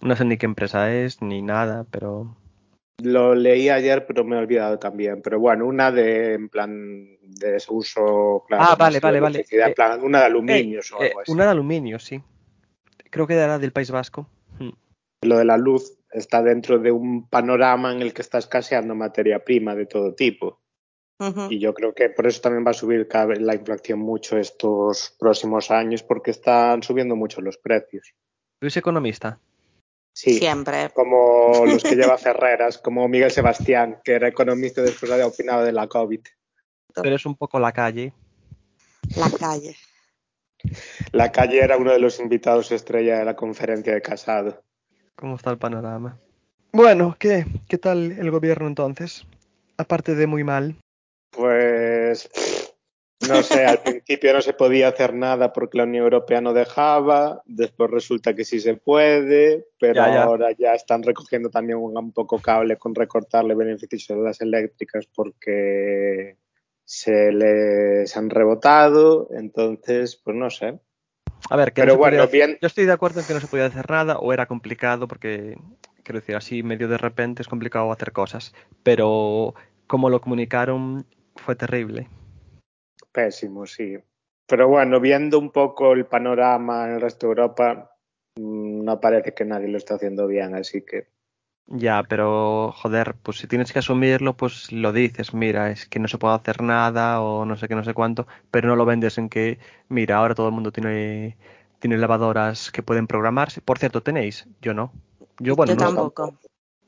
No 0.00 0.16
sé 0.16 0.24
ni 0.24 0.36
qué 0.38 0.46
empresa 0.46 0.92
es 0.92 1.22
ni 1.22 1.42
nada, 1.42 1.84
pero 1.90 2.36
lo 3.02 3.34
leí 3.34 3.68
ayer, 3.68 4.06
pero 4.06 4.24
me 4.24 4.36
he 4.36 4.38
olvidado 4.38 4.78
también. 4.78 5.20
Pero 5.22 5.38
bueno, 5.38 5.66
una 5.66 5.92
de, 5.92 6.34
en 6.34 6.48
plan, 6.48 7.18
de 7.22 7.62
uso, 7.68 8.44
claro. 8.48 8.64
Ah, 8.68 8.76
vale, 8.76 9.00
vale, 9.00 9.20
vale. 9.20 9.44
En 9.50 9.74
plan, 9.74 10.02
una 10.02 10.20
de 10.20 10.24
aluminio 10.26 10.80
eh, 10.80 10.84
o 10.92 10.96
algo 10.96 11.04
eh, 11.04 11.22
así. 11.22 11.32
Una 11.32 11.44
de 11.44 11.50
aluminio, 11.50 11.98
sí. 11.98 12.22
Creo 13.10 13.26
que 13.26 13.34
era 13.34 13.58
del 13.58 13.72
País 13.72 13.90
Vasco. 13.90 14.28
Hmm. 14.58 14.70
Lo 15.22 15.38
de 15.38 15.44
la 15.44 15.56
luz 15.56 15.98
está 16.10 16.42
dentro 16.42 16.78
de 16.78 16.92
un 16.92 17.28
panorama 17.28 17.92
en 17.92 18.02
el 18.02 18.14
que 18.14 18.22
está 18.22 18.38
escaseando 18.38 18.94
materia 18.94 19.44
prima 19.44 19.74
de 19.74 19.86
todo 19.86 20.14
tipo. 20.14 20.60
Uh 21.18 21.24
-huh. 21.26 21.48
Y 21.50 21.58
yo 21.58 21.72
creo 21.72 21.94
que 21.94 22.10
por 22.10 22.26
eso 22.26 22.42
también 22.42 22.66
va 22.66 22.72
a 22.72 22.74
subir 22.74 23.08
la 23.40 23.54
inflación 23.54 23.98
mucho 24.00 24.36
estos 24.36 25.16
próximos 25.18 25.70
años, 25.70 26.02
porque 26.02 26.30
están 26.30 26.82
subiendo 26.82 27.16
mucho 27.16 27.40
los 27.40 27.56
precios. 27.56 28.14
¿Tú 28.58 28.66
eres 28.66 28.76
economista? 28.76 29.38
Sí, 30.16 30.38
Siempre. 30.38 30.88
como 30.94 31.52
los 31.66 31.82
que 31.82 31.94
lleva 31.94 32.16
Ferreras, 32.16 32.78
como 32.78 33.06
Miguel 33.06 33.30
Sebastián, 33.30 34.00
que 34.02 34.12
era 34.12 34.28
economista 34.28 34.80
y 34.80 34.84
después 34.84 35.12
había 35.12 35.26
opinado 35.26 35.62
de 35.62 35.72
la 35.72 35.88
COVID. 35.88 36.20
Pero 36.94 37.14
es 37.14 37.26
un 37.26 37.36
poco 37.36 37.60
la 37.60 37.72
calle. 37.72 38.14
La 39.14 39.30
calle. 39.30 39.76
La 41.12 41.30
calle 41.30 41.62
era 41.62 41.76
uno 41.76 41.92
de 41.92 41.98
los 41.98 42.18
invitados 42.18 42.72
estrella 42.72 43.18
de 43.18 43.26
la 43.26 43.36
conferencia 43.36 43.92
de 43.92 44.00
Casado. 44.00 44.64
¿Cómo 45.16 45.36
está 45.36 45.50
el 45.50 45.58
panorama? 45.58 46.18
Bueno, 46.72 47.14
¿qué, 47.18 47.44
qué 47.68 47.76
tal 47.76 48.12
el 48.12 48.30
gobierno 48.30 48.68
entonces? 48.68 49.26
Aparte 49.76 50.14
de 50.14 50.26
muy 50.26 50.44
mal. 50.44 50.76
Pues 51.30 52.30
no 53.28 53.42
sé, 53.42 53.64
al 53.64 53.82
principio 53.82 54.32
no 54.32 54.40
se 54.40 54.52
podía 54.52 54.88
hacer 54.88 55.14
nada 55.14 55.52
porque 55.52 55.78
la 55.78 55.84
Unión 55.84 56.04
Europea 56.04 56.40
no 56.40 56.52
dejaba, 56.52 57.42
después 57.44 57.90
resulta 57.90 58.34
que 58.34 58.44
sí 58.44 58.60
se 58.60 58.74
puede, 58.74 59.66
pero 59.78 59.94
Ya, 59.94 60.12
ya. 60.14 60.22
ahora 60.24 60.50
ya 60.52 60.74
están 60.74 61.02
recogiendo 61.02 61.50
también 61.50 61.78
un, 61.78 62.12
poco 62.12 62.38
cable 62.40 62.76
con 62.76 62.94
recortarle 62.94 63.54
beneficios 63.54 64.10
a 64.10 64.14
las 64.16 64.40
eléctricas 64.40 65.06
porque 65.14 66.36
se 66.84 67.32
les 67.32 68.16
han 68.16 68.30
rebotado, 68.30 69.28
entonces, 69.32 70.16
pues 70.16 70.36
no 70.36 70.50
sé. 70.50 70.78
A 71.50 71.56
ver, 71.56 71.72
que 71.72 71.82
Pero 71.82 71.92
no 71.92 71.92
se 71.94 71.98
bueno, 71.98 72.10
podía 72.16 72.24
hacer- 72.24 72.48
bien- 72.48 72.58
Yo 72.60 72.66
estoy 72.66 72.86
de 72.86 72.92
acuerdo 72.92 73.20
en 73.20 73.26
que 73.26 73.34
no 73.34 73.40
se 73.40 73.46
podía 73.48 73.66
hacer 73.66 73.90
nada 73.90 74.18
o 74.18 74.32
era 74.32 74.46
complicado 74.46 75.06
porque, 75.08 75.56
quiero 76.02 76.20
decir, 76.20 76.36
así 76.36 76.62
medio 76.62 76.88
de 76.88 76.98
repente 76.98 77.42
es 77.42 77.48
complicado 77.48 77.90
hacer 77.92 78.12
cosas. 78.12 78.54
Pero 78.82 79.54
como 79.86 80.10
lo 80.10 80.20
comunicaron 80.20 81.06
fue 81.36 81.54
terrible. 81.56 82.08
Pésimo, 83.16 83.64
sí. 83.64 83.96
Pero 84.46 84.68
bueno, 84.68 85.00
viendo 85.00 85.38
un 85.38 85.50
poco 85.50 85.94
el 85.94 86.04
panorama 86.04 86.86
en 86.86 86.96
el 86.96 87.00
resto 87.00 87.26
de 87.26 87.30
Europa, 87.30 87.90
mm, 88.36 88.84
no 88.84 89.00
parece 89.00 89.32
que 89.32 89.46
nadie 89.46 89.68
lo 89.68 89.78
está 89.78 89.94
haciendo 89.94 90.26
bien, 90.26 90.54
así 90.54 90.82
que 90.82 91.08
Ya, 91.66 92.02
pero 92.06 92.72
joder, 92.72 93.14
pues 93.22 93.38
si 93.38 93.46
tienes 93.46 93.72
que 93.72 93.78
asumirlo, 93.78 94.36
pues 94.36 94.70
lo 94.70 94.92
dices, 94.92 95.32
mira, 95.32 95.70
es 95.70 95.86
que 95.86 95.98
no 95.98 96.08
se 96.08 96.18
puede 96.18 96.34
hacer 96.34 96.60
nada 96.62 97.22
o 97.22 97.46
no 97.46 97.56
sé 97.56 97.68
qué, 97.68 97.74
no 97.74 97.84
sé 97.84 97.94
cuánto, 97.94 98.26
pero 98.50 98.68
no 98.68 98.76
lo 98.76 98.84
vendes 98.84 99.16
en 99.16 99.30
que, 99.30 99.58
mira, 99.88 100.18
ahora 100.18 100.34
todo 100.34 100.48
el 100.48 100.54
mundo 100.54 100.70
tiene, 100.70 101.38
tiene 101.80 101.96
lavadoras 101.96 102.70
que 102.70 102.82
pueden 102.82 103.06
programarse. 103.06 103.62
Por 103.62 103.78
cierto, 103.78 104.02
¿tenéis? 104.02 104.46
Yo 104.60 104.74
no. 104.74 104.92
Yo, 105.40 105.56
bueno, 105.56 105.72
Yo 105.72 105.80
no 105.80 105.86
tampoco. 105.86 106.38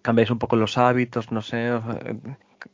cambiáis 0.03 0.31
un 0.31 0.39
poco 0.39 0.57
los 0.57 0.77
hábitos, 0.77 1.33
no 1.33 1.41
sé, 1.41 1.71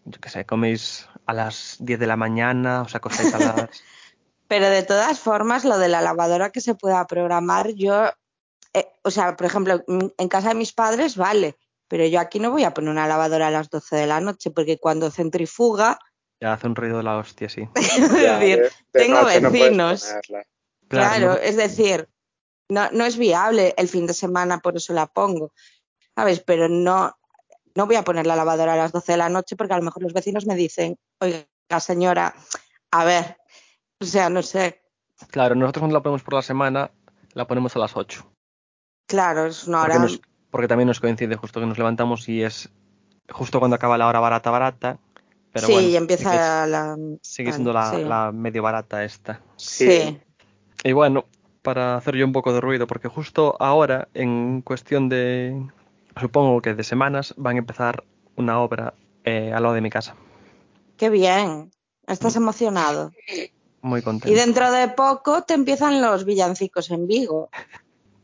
yo 0.05 0.20
qué 0.20 0.29
sé, 0.29 0.44
coméis 0.47 1.09
a 1.27 1.33
las 1.33 1.77
10 1.81 1.99
de 1.99 2.07
la 2.07 2.16
mañana, 2.16 2.83
os 2.83 2.94
acostáis 2.94 3.35
a 3.35 3.38
las... 3.38 3.55
Pero 4.49 4.68
de 4.68 4.83
todas 4.83 5.18
formas, 5.20 5.64
lo 5.64 5.79
de 5.79 5.88
la 5.88 6.01
lavadora 6.03 6.51
que 6.51 6.61
se 6.61 6.75
pueda 6.75 7.07
programar, 7.07 7.70
yo, 7.75 8.11
eh, 8.75 8.87
o 9.03 9.11
sea, 9.11 9.37
por 9.37 9.47
ejemplo, 9.47 9.83
en 9.88 10.29
casa 10.29 10.49
de 10.51 10.55
mis 10.55 10.73
padres 10.73 11.16
vale, 11.16 11.57
pero 11.88 12.07
yo 12.07 12.20
aquí 12.20 12.40
no 12.40 12.51
voy 12.51 12.64
a 12.64 12.75
poner 12.75 12.90
una 12.90 13.07
lavadora 13.09 13.49
a 13.49 13.51
las 13.51 13.70
12 13.70 13.97
de 13.97 14.07
la 14.07 14.20
noche 14.20 14.51
porque 14.51 14.79
cuando 14.79 15.11
centrifuga, 15.11 15.99
Ya 16.40 16.53
hace 16.53 16.66
un 16.66 16.77
ruido 16.77 16.99
de 16.99 17.05
la 17.05 17.16
hostia, 17.16 17.49
sí. 17.49 17.68
es 17.75 17.97
ya, 18.11 18.38
decir, 18.38 18.57
de- 18.59 18.62
de 18.62 18.70
tengo 18.92 19.20
no 19.20 19.27
vecinos. 19.27 20.14
Claro, 20.88 21.27
no- 21.29 21.35
es 21.37 21.57
decir, 21.57 22.09
no, 22.68 22.90
no 22.92 23.05
es 23.05 23.16
viable 23.16 23.75
el 23.79 23.88
fin 23.88 24.07
de 24.07 24.14
semana, 24.14 24.59
por 24.59 24.77
eso 24.77 24.92
la 24.92 25.07
pongo, 25.07 25.53
¿sabes? 26.14 26.40
Pero 26.40 26.68
no, 26.68 27.16
no 27.75 27.87
voy 27.87 27.97
a 27.97 28.03
poner 28.05 28.27
la 28.27 28.37
lavadora 28.37 28.75
a 28.75 28.77
las 28.77 28.93
12 28.93 29.13
de 29.13 29.19
la 29.19 29.29
noche 29.29 29.57
porque 29.57 29.75
a 29.75 29.79
lo 29.79 29.83
mejor 29.85 30.03
los 30.03 30.13
vecinos 30.13 30.47
me 30.47 30.55
dicen, 30.55 30.97
oiga, 31.21 31.45
señora, 31.81 32.35
a 32.91 33.05
ver, 33.05 33.37
o 34.01 34.05
sea, 34.05 34.29
no 34.31 34.43
sé, 34.43 34.81
Claro, 35.31 35.55
nosotros 35.55 35.81
cuando 35.83 35.95
la 35.97 36.03
ponemos 36.03 36.23
por 36.23 36.35
la 36.35 36.43
semana, 36.43 36.91
la 37.35 37.47
ponemos 37.47 37.75
a 37.77 37.79
las 37.79 37.97
8. 37.97 38.31
claro, 39.07 39.47
es 39.47 39.67
una 39.67 39.79
Porque, 39.83 39.93
hora. 39.97 40.03
nos- 40.03 40.21
porque 40.51 40.69
también 40.69 40.89
nos 40.89 41.01
coincide 41.01 41.37
justo 41.37 41.61
que 41.61 41.67
nos 41.67 41.79
levantamos 41.79 42.29
y 42.29 42.43
es 42.43 42.69
justo 43.31 43.59
cuando 43.59 43.77
acaba 43.77 43.97
la 43.99 44.07
hora 44.09 44.21
barata 44.21 44.51
barata. 44.51 44.99
Pero 45.53 45.67
sí, 45.69 45.73
bueno, 45.73 45.89
y 45.89 45.97
empieza 45.97 46.31
sigue, 46.65 46.71
la. 46.71 46.97
sigue 47.23 47.53
siendo 47.53 47.73
la, 47.73 47.91
sí. 47.91 48.03
la 48.05 48.33
medio 48.33 48.63
barata 48.63 49.05
esta. 49.05 49.41
Sí. 49.57 50.21
Y 50.83 50.93
bueno, 50.93 51.25
para 51.63 51.97
hacer 51.97 52.17
yo 52.17 52.27
un 52.27 52.33
poco 52.33 52.53
de 52.53 52.61
ruido, 52.61 52.87
porque 52.89 53.09
justo 53.09 53.57
ahora, 53.61 54.09
en 54.15 54.63
cuestión 54.63 55.09
de, 55.09 55.65
supongo 56.20 56.61
que 56.62 56.74
de 56.74 56.85
semanas, 56.85 57.35
van 57.37 57.57
a 57.57 57.59
empezar 57.61 58.05
una 58.37 58.61
obra 58.61 58.94
eh, 59.24 59.53
al 59.55 59.62
lado 59.62 59.74
de 59.74 59.81
mi 59.81 59.90
casa. 59.90 60.14
Qué 60.96 61.11
bien. 61.11 61.70
Estás 62.07 62.37
emocionado. 62.37 63.12
Muy 63.81 64.00
Y 64.00 64.03
contento. 64.03 64.37
dentro 64.38 64.70
de 64.72 64.88
poco 64.88 65.42
te 65.42 65.55
empiezan 65.55 66.00
los 66.03 66.24
villancicos 66.24 66.90
en 66.90 67.07
Vigo. 67.07 67.50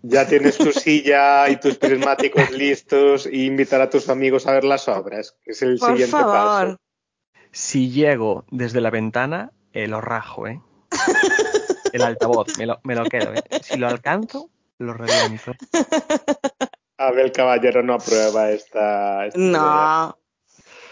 Ya 0.03 0.27
tienes 0.27 0.57
tu 0.57 0.73
silla 0.73 1.49
y 1.51 1.59
tus 1.61 1.77
prismáticos 1.77 2.51
listos 2.51 3.27
y 3.31 3.47
invitar 3.47 3.81
a 3.83 3.91
tus 3.91 4.09
amigos 4.09 4.47
a 4.47 4.53
ver 4.53 4.65
las 4.65 4.89
obras, 4.89 5.37
que 5.45 5.51
es 5.53 5.63
el 5.63 5.79
Por 5.79 5.91
siguiente 5.91 6.11
favor. 6.13 6.33
paso. 6.69 6.77
Si 7.53 7.91
llego 7.91 8.45
desde 8.51 8.81
la 8.81 8.91
ventana, 8.91 9.51
eh, 9.73 9.89
lo 9.89 10.01
rajo, 10.01 10.47
¿eh? 10.47 10.61
El 11.93 12.03
altavoz, 12.03 12.57
me 12.59 12.67
lo, 12.67 12.81
me 12.85 12.95
lo 12.95 13.05
quedo, 13.07 13.35
¿eh? 13.35 13.43
Si 13.63 13.77
lo 13.77 13.89
alcanzo, 13.89 14.49
lo 14.79 14.95
reviento. 14.95 15.53
Abel 17.01 17.33
Caballero 17.33 17.83
no 17.83 17.95
aprueba 17.95 18.51
esta, 18.51 19.27
esta 19.27 19.39
idea. 19.39 19.51
No. 19.51 20.19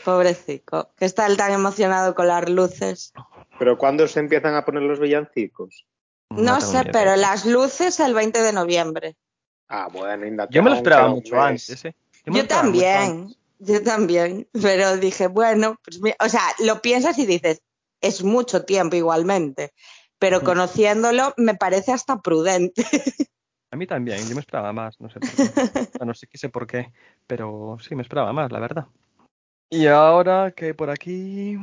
Pobrecito. 0.04 0.90
Que 0.96 1.04
está 1.04 1.26
él 1.26 1.36
tan 1.36 1.52
emocionado 1.52 2.14
con 2.14 2.28
las 2.28 2.48
luces. 2.48 3.12
Pero 3.58 3.76
¿cuándo 3.76 4.08
se 4.08 4.20
empiezan 4.20 4.54
a 4.54 4.64
poner 4.64 4.82
los 4.84 5.00
villancicos? 5.00 5.86
No, 6.30 6.60
sé, 6.60 6.84
pero 6.92 7.16
las 7.16 7.44
luces 7.44 8.00
el 8.00 8.14
20 8.14 8.40
de 8.42 8.52
noviembre. 8.52 9.16
Ah, 9.68 9.88
bueno, 9.92 10.46
Yo 10.50 10.62
me 10.62 10.70
lo 10.70 10.76
aún 10.76 10.78
esperaba 10.78 11.08
mucho 11.08 11.34
mes. 11.34 11.44
antes, 11.44 11.84
¿eh? 11.84 11.94
Yo 12.26 12.46
también. 12.46 13.34
Yo 13.58 13.82
también. 13.82 14.48
Pero 14.62 14.96
dije, 14.96 15.26
bueno, 15.26 15.78
pues 15.84 16.00
o 16.20 16.28
sea, 16.28 16.42
lo 16.60 16.80
piensas 16.80 17.18
y 17.18 17.26
dices, 17.26 17.60
es 18.00 18.22
mucho 18.22 18.64
tiempo 18.64 18.96
igualmente. 18.96 19.72
pero 20.18 20.42
conociéndolo 20.42 21.34
me 21.36 21.54
parece 21.54 21.92
hasta 21.92 22.20
prudente. 22.20 22.84
A 23.70 23.76
mí 23.76 23.86
también, 23.86 24.26
yo 24.26 24.34
me 24.34 24.40
esperaba 24.40 24.72
más, 24.72 24.98
no 25.00 25.10
sé 25.10 25.20
por 25.20 25.30
qué. 25.30 26.04
no 26.04 26.14
sé 26.14 26.26
qué 26.26 26.38
sé 26.38 26.48
por 26.48 26.66
qué, 26.66 26.92
pero 27.26 27.76
sí 27.80 27.94
me 27.94 28.02
esperaba 28.02 28.32
más, 28.32 28.50
la 28.50 28.60
verdad. 28.60 28.86
Y 29.70 29.86
ahora 29.86 30.52
que 30.52 30.72
por 30.72 30.88
aquí. 30.88 31.58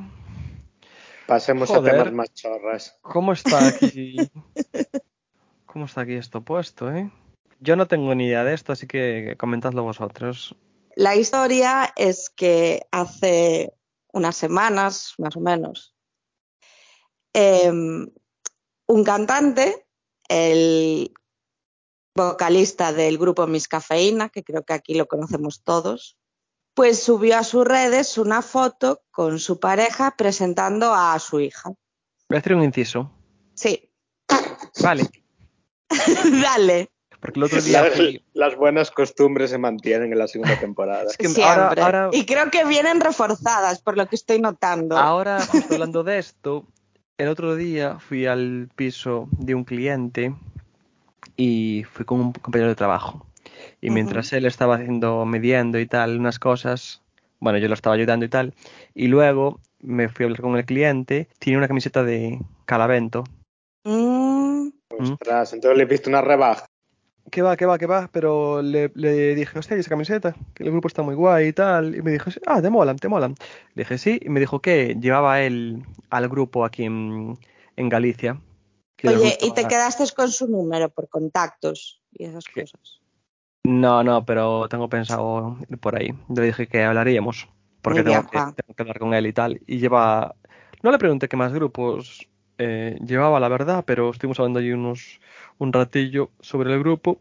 Pasemos 1.25 1.71
a 1.71 1.81
temas 1.81 2.13
más 2.13 2.33
chorras. 2.33 2.97
¿Cómo 3.01 3.33
está 3.33 3.67
aquí? 3.67 4.17
¿Cómo 5.65 5.85
está 5.85 6.01
aquí 6.01 6.13
esto 6.13 6.41
puesto, 6.41 6.91
eh? 6.91 7.09
Yo 7.59 7.75
no 7.75 7.87
tengo 7.87 8.13
ni 8.13 8.27
idea 8.27 8.43
de 8.43 8.53
esto, 8.53 8.73
así 8.73 8.85
que 8.85 9.35
comentadlo 9.39 9.83
vosotros. 9.83 10.55
La 10.95 11.15
historia 11.15 11.91
es 11.95 12.29
que 12.29 12.85
hace 12.91 13.73
unas 14.13 14.35
semanas, 14.35 15.15
más 15.17 15.35
o 15.35 15.39
menos, 15.39 15.95
eh, 17.33 17.69
un 18.87 19.03
cantante, 19.03 19.87
el 20.29 21.11
vocalista 22.15 22.93
del 22.93 23.17
grupo 23.17 23.45
Miss 23.45 23.67
Cafeína, 23.67 24.29
que 24.29 24.43
creo 24.43 24.63
que 24.63 24.73
aquí 24.73 24.93
lo 24.95 25.05
conocemos 25.05 25.61
todos, 25.63 26.17
pues 26.73 27.03
subió 27.03 27.37
a 27.37 27.43
sus 27.43 27.65
redes 27.65 28.17
una 28.17 28.41
foto 28.41 29.01
con 29.11 29.39
su 29.39 29.59
pareja 29.59 30.15
presentando 30.17 30.93
a 30.93 31.17
su 31.19 31.39
hija. 31.41 31.69
Voy 32.29 32.37
a 32.37 32.39
hacer 32.39 32.55
un 32.55 32.63
inciso. 32.63 33.11
Sí. 33.53 33.91
Vale. 34.81 35.09
Dale. 36.41 36.89
Porque 37.19 37.39
el 37.39 37.43
otro 37.45 37.61
día 37.61 37.81
Las, 37.83 37.93
fui- 37.95 38.23
las 38.33 38.55
buenas 38.55 38.91
costumbres 38.91 39.49
se 39.49 39.57
mantienen 39.57 40.11
en 40.11 40.19
la 40.19 40.27
segunda 40.27 40.59
temporada. 40.59 41.05
que 41.17 41.27
Siempre. 41.27 41.43
ahora- 41.43 41.83
ahora- 41.85 42.09
Y 42.13 42.25
creo 42.25 42.49
que 42.51 42.65
vienen 42.65 43.01
reforzadas, 43.01 43.81
por 43.81 43.97
lo 43.97 44.07
que 44.07 44.15
estoy 44.15 44.39
notando. 44.39 44.97
Ahora, 44.97 45.39
hablando 45.71 46.03
de 46.03 46.19
esto, 46.19 46.65
el 47.17 47.27
otro 47.29 47.55
día 47.55 47.99
fui 47.99 48.25
al 48.25 48.69
piso 48.75 49.27
de 49.31 49.55
un 49.55 49.63
cliente 49.63 50.35
y 51.37 51.83
fui 51.91 52.05
con 52.05 52.19
un 52.19 52.33
compañero 52.33 52.69
de 52.69 52.75
trabajo. 52.75 53.25
Y 53.81 53.89
mientras 53.89 54.33
él 54.33 54.45
estaba 54.45 54.75
haciendo, 54.75 55.25
midiendo 55.25 55.79
y 55.79 55.85
tal, 55.85 56.19
unas 56.19 56.39
cosas, 56.39 57.01
bueno, 57.39 57.57
yo 57.59 57.67
lo 57.67 57.73
estaba 57.73 57.95
ayudando 57.95 58.25
y 58.25 58.29
tal, 58.29 58.53
y 58.93 59.07
luego 59.07 59.59
me 59.79 60.09
fui 60.09 60.23
a 60.23 60.25
hablar 60.27 60.41
con 60.41 60.57
el 60.57 60.65
cliente, 60.65 61.27
tiene 61.39 61.57
una 61.57 61.67
camiseta 61.67 62.03
de 62.03 62.39
Calavento. 62.65 63.23
Mm, 63.83 64.69
Ostras, 64.89 65.53
entonces 65.53 65.77
le 65.77 65.85
viste 65.85 66.09
una 66.09 66.21
rebaja. 66.21 66.65
¿Qué 67.31 67.41
va, 67.41 67.57
qué 67.57 67.65
va, 67.65 67.77
qué 67.77 67.87
va? 67.87 68.07
Pero 68.11 68.61
le, 68.61 68.91
le 68.93 69.33
dije, 69.35 69.57
hostia, 69.57 69.75
¿y 69.75 69.79
esa 69.79 69.89
camiseta? 69.89 70.35
Que 70.53 70.63
el 70.63 70.71
grupo 70.71 70.87
está 70.87 71.01
muy 71.01 71.15
guay 71.15 71.47
y 71.47 71.53
tal. 71.53 71.95
Y 71.95 72.01
me 72.01 72.11
dijo, 72.11 72.29
ah, 72.45 72.61
te 72.61 72.69
molan, 72.69 72.97
te 72.97 73.07
molan. 73.07 73.35
Le 73.73 73.81
dije, 73.81 73.97
sí. 73.97 74.19
Y 74.21 74.29
me 74.29 74.39
dijo 74.39 74.59
que 74.61 74.95
llevaba 74.99 75.41
él 75.41 75.83
al 76.11 76.29
grupo 76.29 76.65
aquí 76.65 76.83
en, 76.83 77.37
en 77.75 77.89
Galicia. 77.89 78.39
Que 79.05 79.15
Oye, 79.15 79.37
y 79.39 79.51
te 79.51 79.67
quedaste 79.67 80.03
con 80.15 80.31
su 80.31 80.47
número 80.47 80.89
por 80.89 81.07
contactos 81.09 82.01
y 82.11 82.25
esas 82.25 82.45
cosas. 82.45 83.01
No, 83.63 84.03
no, 84.03 84.25
pero 84.25 84.67
tengo 84.67 84.89
pensado 84.89 85.57
ir 85.69 85.77
por 85.77 85.95
ahí. 85.95 86.11
Le 86.33 86.41
dije 86.41 86.67
que 86.67 86.83
hablaríamos. 86.83 87.47
Porque 87.83 88.03
tengo 88.03 88.23
que, 88.23 88.39
tengo 88.39 88.73
que 88.75 88.81
hablar 88.81 88.97
con 88.97 89.13
él 89.13 89.27
y 89.27 89.33
tal. 89.33 89.61
Y 89.67 89.77
lleva... 89.77 90.35
No 90.81 90.91
le 90.91 90.97
pregunté 90.97 91.27
qué 91.27 91.37
más 91.37 91.53
grupos 91.53 92.27
eh, 92.57 92.97
llevaba, 93.05 93.39
la 93.39 93.47
verdad, 93.47 93.83
pero 93.85 94.09
estuvimos 94.09 94.39
hablando 94.39 94.59
allí 94.59 94.71
unos 94.71 95.19
un 95.59 95.71
ratillo 95.71 96.31
sobre 96.39 96.73
el 96.73 96.79
grupo. 96.79 97.19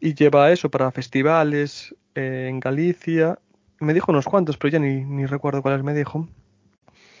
Y 0.00 0.14
lleva 0.14 0.50
eso 0.52 0.70
para 0.70 0.90
festivales 0.90 1.94
eh, 2.14 2.46
en 2.48 2.60
Galicia. 2.60 3.38
Me 3.78 3.92
dijo 3.92 4.10
unos 4.10 4.24
cuantos, 4.24 4.56
pero 4.56 4.72
ya 4.72 4.78
ni, 4.78 5.04
ni 5.04 5.26
recuerdo 5.26 5.60
cuáles 5.60 5.82
me 5.82 5.92
dijo. 5.92 6.26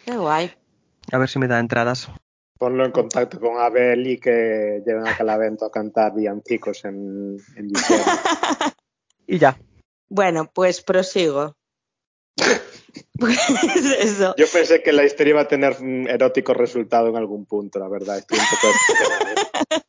Qué 0.06 0.16
guay. 0.16 0.52
A 1.12 1.18
ver 1.18 1.28
si 1.28 1.38
me 1.38 1.48
da 1.48 1.58
entradas. 1.58 2.10
Ponlo 2.60 2.84
en 2.84 2.92
contacto 2.92 3.40
con 3.40 3.56
Abel 3.56 4.06
y 4.06 4.20
que 4.20 4.82
lleven 4.84 5.08
a 5.08 5.16
Calavento 5.16 5.64
a 5.64 5.70
cantar 5.70 6.14
villancicos 6.14 6.84
en, 6.84 7.38
en 7.56 7.68
diciembre. 7.68 8.12
Y 9.26 9.38
ya. 9.38 9.56
Bueno, 10.10 10.50
pues 10.52 10.82
prosigo. 10.82 11.56
pues 13.18 13.38
eso. 14.00 14.34
Yo 14.36 14.46
pensé 14.52 14.82
que 14.82 14.92
la 14.92 15.04
historia 15.04 15.30
iba 15.30 15.40
a 15.40 15.48
tener 15.48 15.76
un 15.80 16.06
erótico 16.06 16.52
resultado 16.52 17.08
en 17.08 17.16
algún 17.16 17.46
punto, 17.46 17.78
la 17.78 17.88
verdad. 17.88 18.18
Estoy 18.18 18.38
un 18.38 18.44
poco 18.44 18.66
decepcionado. 18.66 19.40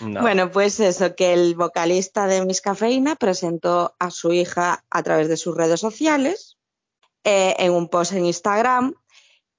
No. 0.00 0.22
Bueno, 0.22 0.50
pues 0.50 0.80
eso, 0.80 1.14
que 1.14 1.34
el 1.34 1.54
vocalista 1.56 2.26
de 2.26 2.42
Miss 2.46 2.62
Cafeína 2.62 3.16
presentó 3.16 3.94
a 3.98 4.10
su 4.10 4.32
hija 4.32 4.82
a 4.88 5.02
través 5.02 5.28
de 5.28 5.36
sus 5.36 5.54
redes 5.54 5.78
sociales 5.78 6.56
eh, 7.24 7.54
en 7.58 7.72
un 7.72 7.90
post 7.90 8.14
en 8.14 8.24
Instagram 8.24 8.94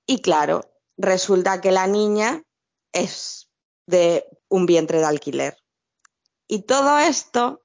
y 0.07 0.23
claro, 0.23 0.71
resulta 1.01 1.61
que 1.61 1.71
la 1.71 1.87
niña 1.87 2.43
es 2.93 3.49
de 3.87 4.25
un 4.47 4.65
vientre 4.65 4.99
de 4.99 5.05
alquiler. 5.05 5.57
Y 6.47 6.63
todo 6.63 6.99
esto 6.99 7.63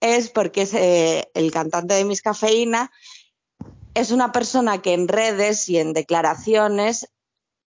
es 0.00 0.30
porque 0.30 1.28
el 1.34 1.52
cantante 1.52 1.94
de 1.94 2.04
Miss 2.04 2.22
Cafeína 2.22 2.90
es 3.94 4.10
una 4.10 4.32
persona 4.32 4.80
que 4.80 4.94
en 4.94 5.06
redes 5.06 5.68
y 5.68 5.78
en 5.78 5.92
declaraciones 5.92 7.08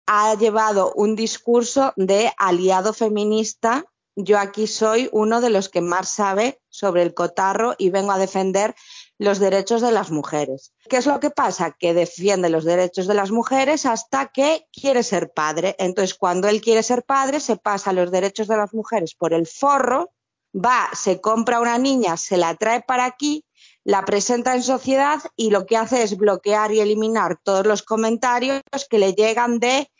ha 0.07 0.35
llevado 0.35 0.93
un 0.95 1.17
discurso 1.17 1.93
de 1.97 2.33
aliado 2.37 2.93
feminista. 2.93 3.85
Yo 4.17 4.39
aquí 4.39 4.67
soy 4.67 5.09
uno 5.13 5.41
de 5.41 5.51
los 5.51 5.69
que 5.69 5.81
más 5.81 6.09
sabe 6.09 6.61
sobre 6.71 7.03
el 7.03 7.15
cotarro 7.15 7.75
y 7.79 7.91
vengo 7.91 8.11
a 8.11 8.19
defender 8.19 8.75
los 9.19 9.41
derechos 9.41 9.83
de 9.83 9.91
las 9.91 10.11
mujeres. 10.11 10.73
¿Qué 10.89 10.97
es 10.97 11.07
lo 11.07 11.19
que 11.19 11.31
pasa? 11.31 11.77
Que 11.79 11.93
defiende 11.93 12.49
los 12.49 12.65
derechos 12.65 13.09
de 13.09 13.15
las 13.15 13.33
mujeres 13.33 13.85
hasta 13.85 14.29
que 14.29 14.67
quiere 14.73 15.03
ser 15.03 15.33
padre. 15.33 15.75
Entonces, 15.79 16.15
cuando 16.15 16.49
él 16.49 16.61
quiere 16.61 16.85
ser 16.85 17.03
padre, 17.03 17.41
se 17.41 17.57
pasa 17.57 17.93
los 17.93 18.13
derechos 18.13 18.47
de 18.47 18.57
las 18.57 18.73
mujeres 18.73 19.15
por 19.15 19.35
el 19.35 19.47
forro, 19.47 20.13
va, 20.55 20.89
se 20.95 21.21
compra 21.21 21.61
una 21.61 21.79
niña, 21.79 22.17
se 22.17 22.37
la 22.37 22.55
trae 22.55 22.81
para 22.81 23.05
aquí, 23.05 23.45
la 23.85 24.05
presenta 24.05 24.55
en 24.55 24.63
sociedad 24.63 25.21
y 25.35 25.51
lo 25.51 25.67
que 25.67 25.77
hace 25.77 26.03
es 26.03 26.17
bloquear 26.17 26.73
y 26.73 26.81
eliminar 26.81 27.39
todos 27.43 27.67
los 27.67 27.83
comentarios 27.83 28.63
que 28.89 28.99
le 28.99 29.15
llegan 29.15 29.59
de 29.59 29.91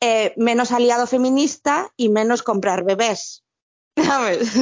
eh, 0.00 0.32
menos 0.36 0.72
aliado 0.72 1.06
feminista 1.06 1.92
y 1.96 2.08
menos 2.08 2.42
comprar 2.42 2.84
bebés. 2.84 3.44
¿Sabes? 3.96 4.52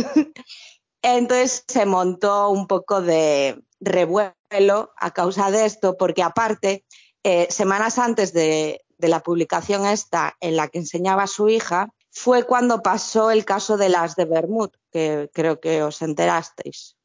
Entonces 1.02 1.64
se 1.68 1.86
montó 1.86 2.50
un 2.50 2.66
poco 2.66 3.00
de 3.00 3.62
revuelo 3.80 4.92
a 4.96 5.10
causa 5.12 5.50
de 5.50 5.64
esto, 5.64 5.96
porque 5.96 6.22
aparte, 6.22 6.84
eh, 7.22 7.46
semanas 7.50 7.98
antes 7.98 8.32
de, 8.32 8.80
de 8.98 9.08
la 9.08 9.20
publicación 9.20 9.86
esta 9.86 10.36
en 10.40 10.56
la 10.56 10.68
que 10.68 10.78
enseñaba 10.78 11.24
a 11.24 11.28
su 11.28 11.48
hija, 11.48 11.88
fue 12.10 12.44
cuando 12.44 12.82
pasó 12.82 13.30
el 13.30 13.44
caso 13.44 13.76
de 13.76 13.88
las 13.90 14.16
de 14.16 14.24
Bermud, 14.24 14.70
que 14.90 15.30
creo 15.32 15.60
que 15.60 15.82
os 15.82 16.02
enterasteis. 16.02 16.96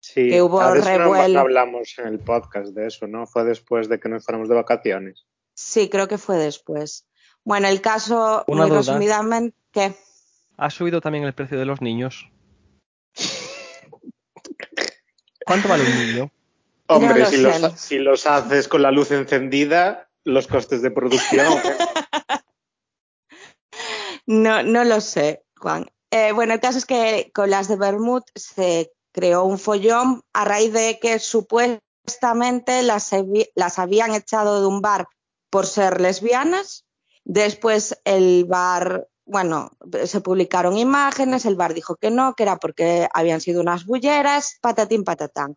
Sí, 0.00 0.28
Que 0.30 0.42
hubo 0.42 0.60
revuelo. 0.74 1.34
no 1.34 1.40
hablamos 1.40 1.94
en 1.98 2.08
el 2.08 2.18
podcast 2.20 2.68
de 2.74 2.86
eso, 2.86 3.06
¿no? 3.06 3.26
Fue 3.26 3.44
después 3.44 3.88
de 3.88 3.98
que 4.00 4.08
nos 4.08 4.24
fuéramos 4.24 4.48
de 4.48 4.54
vacaciones. 4.54 5.26
Sí, 5.54 5.88
creo 5.88 6.08
que 6.08 6.18
fue 6.18 6.36
después. 6.36 7.06
Bueno, 7.42 7.68
el 7.68 7.80
caso, 7.80 8.44
Una 8.46 8.62
muy 8.62 8.70
duda. 8.70 8.78
resumidamente, 8.80 9.56
¿qué? 9.70 9.94
¿Ha 10.56 10.70
subido 10.70 11.00
también 11.00 11.24
el 11.24 11.34
precio 11.34 11.58
de 11.58 11.64
los 11.64 11.80
niños? 11.80 12.30
¿Cuánto 15.44 15.68
vale 15.68 15.84
un 15.84 15.98
niño? 16.06 16.30
Hombre, 16.86 17.20
lo 17.20 17.26
si, 17.26 17.36
los, 17.38 17.80
si 17.80 17.98
los 17.98 18.26
haces 18.26 18.68
con 18.68 18.82
la 18.82 18.90
luz 18.90 19.10
encendida, 19.10 20.08
los 20.24 20.46
costes 20.46 20.82
de 20.82 20.90
producción. 20.90 21.46
No, 24.26 24.62
no 24.62 24.84
lo 24.84 25.00
sé, 25.00 25.44
Juan. 25.56 25.86
Eh, 26.10 26.32
bueno, 26.32 26.54
el 26.54 26.60
caso 26.60 26.78
es 26.78 26.86
que 26.86 27.30
con 27.34 27.50
las 27.50 27.68
de 27.68 27.76
Bermud 27.76 28.22
se 28.34 28.92
creó 29.12 29.44
un 29.44 29.58
follón 29.58 30.22
a 30.32 30.44
raíz 30.44 30.72
de 30.72 30.98
que 31.00 31.18
supuestamente 31.18 32.82
las, 32.82 33.10
las 33.54 33.78
habían 33.78 34.14
echado 34.14 34.60
de 34.60 34.66
un 34.66 34.80
bar 34.80 35.08
por 35.50 35.66
ser 35.66 36.00
lesbianas. 36.00 36.84
Después 37.24 38.00
el 38.04 38.44
bar, 38.44 39.08
bueno, 39.26 39.70
se 40.04 40.20
publicaron 40.20 40.76
imágenes, 40.76 41.46
el 41.46 41.56
bar 41.56 41.74
dijo 41.74 41.96
que 41.96 42.10
no, 42.10 42.34
que 42.34 42.42
era 42.42 42.56
porque 42.58 43.08
habían 43.12 43.40
sido 43.40 43.60
unas 43.60 43.86
bulleras, 43.86 44.58
patatín 44.60 45.04
patatán. 45.04 45.56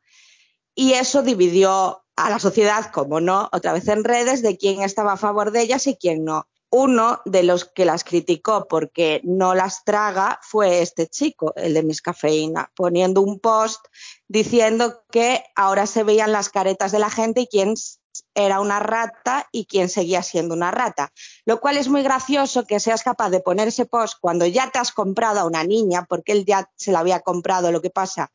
Y 0.74 0.94
eso 0.94 1.24
dividió 1.24 2.04
a 2.16 2.30
la 2.30 2.40
sociedad, 2.40 2.92
como 2.92 3.20
no, 3.20 3.50
otra 3.52 3.74
vez 3.74 3.88
en 3.88 4.04
redes, 4.04 4.42
de 4.42 4.58
quién 4.58 4.82
estaba 4.82 5.14
a 5.14 5.18
favor 5.18 5.52
de 5.52 5.62
ellas 5.62 5.88
y 5.88 5.96
quién 5.96 6.24
no. 6.24 6.48
Uno 6.70 7.22
de 7.26 7.44
los 7.44 7.66
que 7.66 7.86
las 7.86 8.04
criticó 8.04 8.68
porque 8.68 9.22
no 9.24 9.56
las 9.56 9.86
traga 9.86 10.40
fue 10.42 10.82
este 10.82 11.08
chico, 11.08 11.54
el 11.56 11.74
de 11.74 11.84
Miss 11.84 12.02
Cafeína, 12.02 12.72
poniendo 12.76 13.22
un 13.22 13.40
post 13.40 13.86
diciendo 14.28 15.04
que 15.10 15.44
ahora 15.56 15.88
se 15.88 16.04
veían 16.04 16.34
las 16.34 16.50
caretas 16.50 16.92
de 16.92 17.00
la 17.00 17.10
gente 17.10 17.42
y 17.42 17.48
quién 17.48 17.76
era 18.38 18.60
una 18.60 18.80
rata 18.80 19.48
y 19.52 19.66
quién 19.66 19.90
seguía 19.90 20.24
siendo 20.24 20.54
una 20.54 20.72
rata. 20.72 21.12
Lo 21.46 21.60
cual 21.60 21.78
es 21.78 21.90
muy 21.90 22.04
gracioso 22.04 22.66
que 22.66 22.80
seas 22.80 23.04
capaz 23.04 23.30
de 23.32 23.40
poner 23.40 23.68
ese 23.68 23.86
post 23.86 24.18
cuando 24.22 24.46
ya 24.46 24.70
te 24.70 24.80
has 24.80 24.92
comprado 24.92 25.40
a 25.40 25.46
una 25.46 25.64
niña, 25.64 26.06
porque 26.08 26.32
él 26.32 26.46
ya 26.46 26.70
se 26.76 26.92
la 26.92 27.00
había 27.00 27.22
comprado, 27.22 27.72
lo 27.72 27.82
que 27.82 27.90
pasa 27.90 28.32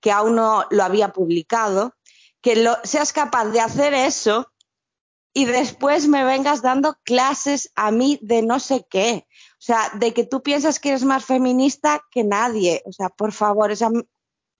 que 0.00 0.12
aún 0.12 0.36
no 0.36 0.66
lo 0.70 0.84
había 0.84 1.12
publicado, 1.12 1.94
que 2.40 2.68
seas 2.84 3.12
capaz 3.12 3.46
de 3.46 3.60
hacer 3.60 3.94
eso 3.94 4.52
y 5.32 5.44
después 5.46 6.06
me 6.06 6.24
vengas 6.24 6.62
dando 6.62 6.96
clases 7.02 7.72
a 7.74 7.90
mí 7.90 8.18
de 8.22 8.42
no 8.42 8.60
sé 8.60 8.86
qué. 8.88 9.26
O 9.54 9.62
sea, 9.66 9.90
de 9.94 10.14
que 10.14 10.24
tú 10.24 10.42
piensas 10.42 10.78
que 10.78 10.90
eres 10.90 11.02
más 11.02 11.24
feminista 11.24 12.02
que 12.10 12.24
nadie. 12.24 12.82
O 12.86 12.92
sea, 12.92 13.08
por 13.08 13.32
favor, 13.32 13.72
o 13.72 13.76
sea, 13.76 13.90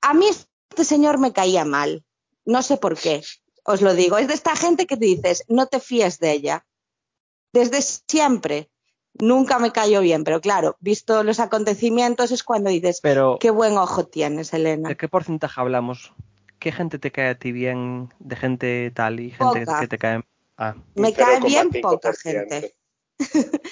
a 0.00 0.14
mí 0.14 0.26
este 0.28 0.84
señor 0.84 1.18
me 1.18 1.32
caía 1.32 1.64
mal. 1.64 2.04
No 2.44 2.62
sé 2.62 2.76
por 2.76 2.98
qué. 2.98 3.22
Os 3.66 3.82
lo 3.82 3.94
digo. 3.94 4.16
Es 4.18 4.28
de 4.28 4.34
esta 4.34 4.54
gente 4.56 4.86
que 4.86 4.96
te 4.96 5.06
dices, 5.06 5.44
no 5.48 5.66
te 5.66 5.80
fíes 5.80 6.18
de 6.18 6.32
ella. 6.32 6.66
Desde 7.52 7.82
siempre. 7.82 8.70
Nunca 9.18 9.58
me 9.58 9.72
cayó 9.72 10.02
bien, 10.02 10.24
pero 10.24 10.42
claro, 10.42 10.76
visto 10.78 11.22
los 11.22 11.40
acontecimientos 11.40 12.30
es 12.32 12.42
cuando 12.42 12.68
dices, 12.68 13.00
Pero, 13.02 13.38
qué 13.40 13.50
buen 13.50 13.78
ojo 13.78 14.04
tienes, 14.06 14.52
Elena. 14.52 14.90
¿de 14.90 14.96
qué 14.98 15.08
porcentaje 15.08 15.58
hablamos? 15.58 16.12
¿Qué 16.58 16.70
gente 16.70 16.98
te 16.98 17.10
cae 17.10 17.30
a 17.30 17.38
ti 17.38 17.50
bien 17.50 18.12
de 18.18 18.36
gente 18.36 18.90
tal 18.94 19.20
y 19.20 19.30
gente 19.30 19.64
Poca. 19.64 19.80
que 19.80 19.88
te 19.88 19.96
cae... 19.98 20.22
Ah, 20.58 20.74
Me 20.94 21.14
cae 21.14 21.40
bien 21.40 21.70
0,5%. 21.70 21.80
poca 21.80 22.12
gente. 22.12 22.76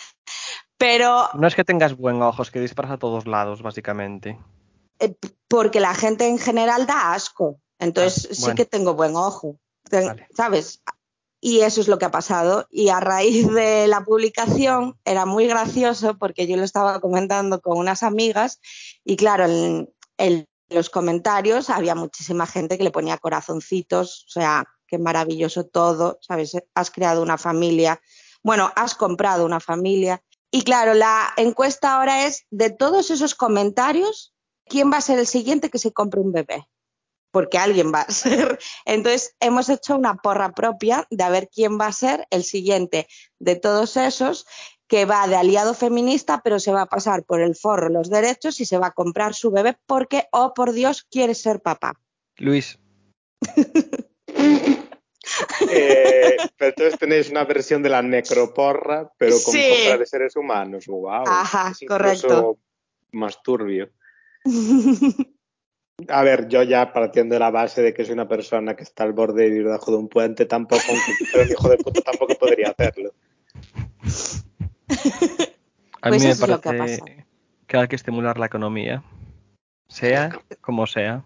Pero 0.79 1.29
no 1.35 1.47
es 1.47 1.55
que 1.55 1.65
tengas 1.65 1.97
buen 1.97 2.21
ojos, 2.23 2.51
que 2.51 2.61
disparas 2.61 2.93
a 2.93 2.99
todos 2.99 3.27
lados, 3.27 3.63
básicamente. 3.63 4.39
eh, 4.99 5.15
porque 5.49 5.81
la 5.81 5.95
gente 5.95 6.27
en 6.27 6.39
general 6.39 6.87
da 6.87 7.13
asco. 7.15 7.61
Entonces 7.79 8.29
Ah, 8.31 8.35
sí 8.51 8.55
que 8.55 8.65
tengo 8.65 8.95
buen 8.95 9.15
ojo. 9.17 9.59
Vale. 9.91 10.27
¿Sabes? 10.35 10.83
Y 11.41 11.61
eso 11.61 11.83
es 11.83 11.89
lo 11.89 11.99
que 11.99 12.07
ha 12.07 12.11
pasado. 12.11 12.67
Y 12.71 12.89
a 12.89 13.01
raíz 13.01 13.53
de 13.53 13.87
la 13.87 14.03
publicación 14.05 14.99
era 15.05 15.27
muy 15.27 15.47
gracioso 15.47 16.17
porque 16.17 16.47
yo 16.47 16.57
lo 16.57 16.65
estaba 16.65 17.01
comentando 17.01 17.61
con 17.61 17.77
unas 17.77 18.03
amigas 18.03 18.61
y 19.05 19.17
claro, 19.17 19.45
en, 19.45 19.91
en 20.17 20.47
los 20.71 20.91
comentarios 20.91 21.71
había 21.71 21.95
muchísima 21.95 22.47
gente 22.47 22.79
que 22.79 22.85
le 22.85 22.91
ponía 22.91 23.19
corazoncitos, 23.19 24.25
o 24.29 24.31
sea, 24.31 24.65
qué 24.87 24.99
maravilloso 24.99 25.65
todo, 25.67 26.19
¿sabes? 26.21 26.57
Has 26.75 26.91
creado 26.91 27.23
una 27.23 27.39
familia, 27.39 28.01
bueno, 28.43 28.73
has 28.77 28.95
comprado 28.95 29.45
una 29.45 29.61
familia. 29.61 30.23
Y 30.51 30.63
claro, 30.63 30.95
la 30.95 31.33
encuesta 31.37 31.95
ahora 31.95 32.27
es 32.27 32.47
de 32.51 32.71
todos 32.71 33.11
esos 33.11 33.35
comentarios, 33.35 34.35
¿quién 34.67 34.93
va 34.93 34.99
a 34.99 35.03
ser 35.03 35.19
el 35.19 35.27
siguiente 35.27 35.71
que 35.71 35.79
se 35.79 35.93
compre 35.93 36.21
un 36.21 36.33
bebé? 36.33 36.69
Porque 37.35 37.59
alguien 37.59 37.93
va 37.93 38.03
a 38.03 38.13
ser. 38.13 38.59
Entonces, 38.85 39.35
hemos 39.41 39.69
hecho 39.69 39.97
una 39.97 40.15
porra 40.15 40.53
propia 40.53 41.05
de 41.11 41.25
a 41.25 41.31
ver 41.31 41.49
quién 41.53 41.81
va 41.81 41.89
a 41.89 41.93
ser 41.93 42.27
el 42.31 42.45
siguiente 42.45 43.09
de 43.41 43.57
todos 43.57 43.97
esos 43.97 44.47
que 44.87 45.05
va 45.05 45.27
de 45.27 45.35
aliado 45.35 45.75
feminista, 45.75 46.43
pero 46.45 46.61
se 46.61 46.71
va 46.73 46.83
a 46.83 46.87
pasar 46.87 47.25
por 47.25 47.41
el 47.41 47.57
forro 47.57 47.89
los 47.89 48.09
derechos 48.09 48.61
y 48.61 48.67
se 48.67 48.79
va 48.79 48.89
a 48.89 48.93
comprar 48.93 49.35
su 49.35 49.51
bebé 49.51 49.77
porque, 49.87 50.29
oh 50.31 50.55
por 50.55 50.73
Dios, 50.73 51.03
quiere 51.11 51.35
ser 51.35 51.61
papá. 51.61 51.95
Luis, 52.37 52.79
Eh, 55.71 56.37
pero 56.57 56.69
entonces 56.71 56.99
tenéis 56.99 57.31
una 57.31 57.45
versión 57.45 57.83
de 57.83 57.89
la 57.89 58.03
necroporra, 58.03 59.11
pero 59.19 59.37
con 59.43 59.55
Sí. 59.55 59.69
compra 59.71 59.99
de 59.99 60.07
seres 60.07 60.37
humanos. 60.37 60.87
Wow. 60.87 61.25
Ajá, 61.27 61.73
Es 61.73 61.89
correcto. 61.89 62.59
Más 63.11 63.43
turbio. 63.43 63.91
A 66.09 66.23
ver, 66.23 66.49
yo 66.49 66.63
ya 66.63 66.93
partiendo 66.93 67.35
de 67.35 67.39
la 67.39 67.51
base 67.51 67.83
de 67.83 67.95
que 67.95 68.05
soy 68.05 68.15
una 68.15 68.29
persona 68.29 68.75
que 68.75 68.83
está 68.83 69.05
al 69.05 69.13
borde 69.13 69.45
de 69.45 69.49
vivir 69.51 69.65
debajo 69.65 69.93
de 69.93 69.99
un 69.99 70.09
puente, 70.09 70.45
tampoco, 70.47 70.83
aunque 70.89 71.25
fuera 71.31 71.47
un 71.47 71.53
hijo 71.53 71.69
de 71.69 71.77
puta, 71.79 72.01
tampoco 72.03 72.35
podría 72.35 72.71
hacerlo. 72.71 73.13
a 76.03 76.09
Pues 76.09 76.21
mí 76.23 76.27
me 76.27 76.33
eso 76.33 76.45
es 76.45 76.51
lo 76.51 76.61
que 76.61 76.69
ha 76.69 76.77
parece 76.77 77.27
que 77.67 77.77
hay 77.79 77.89
que 77.89 77.97
estimular 77.97 78.39
la 78.39 78.47
economía, 78.47 79.03
sea 79.89 80.39
como 80.61 80.87
sea, 80.87 81.25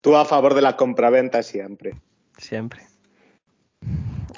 Tú 0.00 0.16
a 0.16 0.24
favor 0.24 0.54
de 0.54 0.62
la 0.62 0.76
compraventa 0.76 1.42
siempre. 1.42 1.94
siempre. 2.38 2.80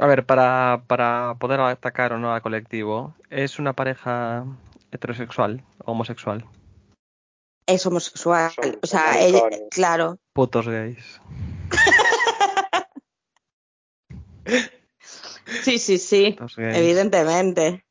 A 0.01 0.07
ver, 0.07 0.27
para, 0.27 0.83
para 0.89 1.37
poder 1.39 1.61
atacar 1.61 2.13
o 2.13 2.19
no 2.19 2.35
al 2.35 2.43
colectivo, 2.43 3.15
¿es 3.31 3.59
una 3.61 3.73
pareja 3.73 4.45
heterosexual 4.91 5.63
o 5.85 5.93
homosexual? 5.93 6.45
Es 7.67 7.87
homosexual. 7.87 8.51
Son 8.51 8.79
O 8.83 8.87
sea, 8.87 9.21
ella, 9.21 9.43
claro. 9.71 10.19
Putos 10.33 10.69
gays. 10.69 11.21
Sí, 15.63 15.79
sí, 15.79 15.99
sí. 15.99 16.33
Putos 16.33 16.57
gays. 16.57 16.77
Evidentemente. 16.77 17.85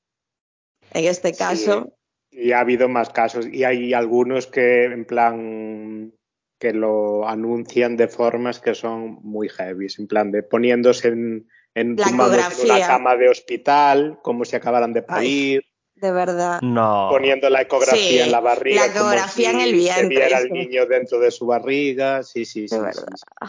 En 0.93 1.05
este 1.05 1.33
caso, 1.33 1.93
Y 2.29 2.51
ha 2.51 2.59
habido 2.59 2.89
más 2.89 3.09
casos. 3.09 3.47
Y 3.47 3.63
hay 3.63 3.93
algunos 3.93 4.47
que, 4.47 4.85
en 4.85 5.05
plan, 5.05 6.13
que 6.59 6.73
lo 6.73 7.27
anuncian 7.27 7.97
de 7.97 8.07
formas 8.07 8.59
que 8.59 8.75
son 8.75 9.19
muy 9.23 9.49
heavy. 9.49 9.87
En 9.97 10.07
plan, 10.07 10.31
de 10.31 10.43
poniéndose 10.43 11.09
en, 11.09 11.47
en, 11.73 11.95
La 11.95 12.05
tumbados 12.05 12.59
en 12.59 12.71
una 12.71 12.87
cama 12.87 13.15
de 13.15 13.29
hospital, 13.29 14.19
como 14.21 14.45
si 14.45 14.55
acabaran 14.55 14.93
de 14.93 15.03
parir. 15.03 15.63
De 16.01 16.11
verdad. 16.11 16.59
No. 16.61 17.07
Poniendo 17.09 17.49
la 17.49 17.61
ecografía 17.61 17.95
Sí, 17.97 18.19
en 18.19 18.31
la 18.31 18.39
barriga. 18.41 18.85
la 18.87 18.91
ecografía 18.93 19.51
como 19.51 19.61
en 19.61 19.67
si 19.67 19.69
el 19.71 19.75
vientre, 19.79 20.07
viera 20.09 20.39
eso. 20.39 20.47
niño 20.53 20.85
dentro 20.87 21.19
de 21.19 21.31
su 21.31 21.45
barriga. 21.45 22.23
Sí, 22.23 22.43
sí, 22.45 22.67
sí. 22.67 22.75
De 22.75 22.81
sí, 22.93 22.99
verdad. 22.99 23.15
sí. 23.15 23.47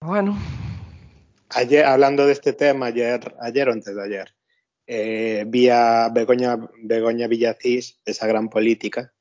Bueno, 0.00 0.38
Ayer, 1.50 1.84
hablando 1.84 2.26
de 2.26 2.32
este 2.32 2.52
tema, 2.52 2.86
ayer, 2.86 3.34
ayer 3.40 3.68
o 3.68 3.72
antes 3.72 3.94
de 3.94 4.02
ayer, 4.02 4.34
eh, 4.86 5.44
vi 5.46 5.68
a 5.68 6.08
Begoña, 6.12 6.56
Begoña 6.82 7.28
Villacís, 7.28 8.00
esa 8.04 8.26
gran 8.26 8.48
política, 8.48 9.12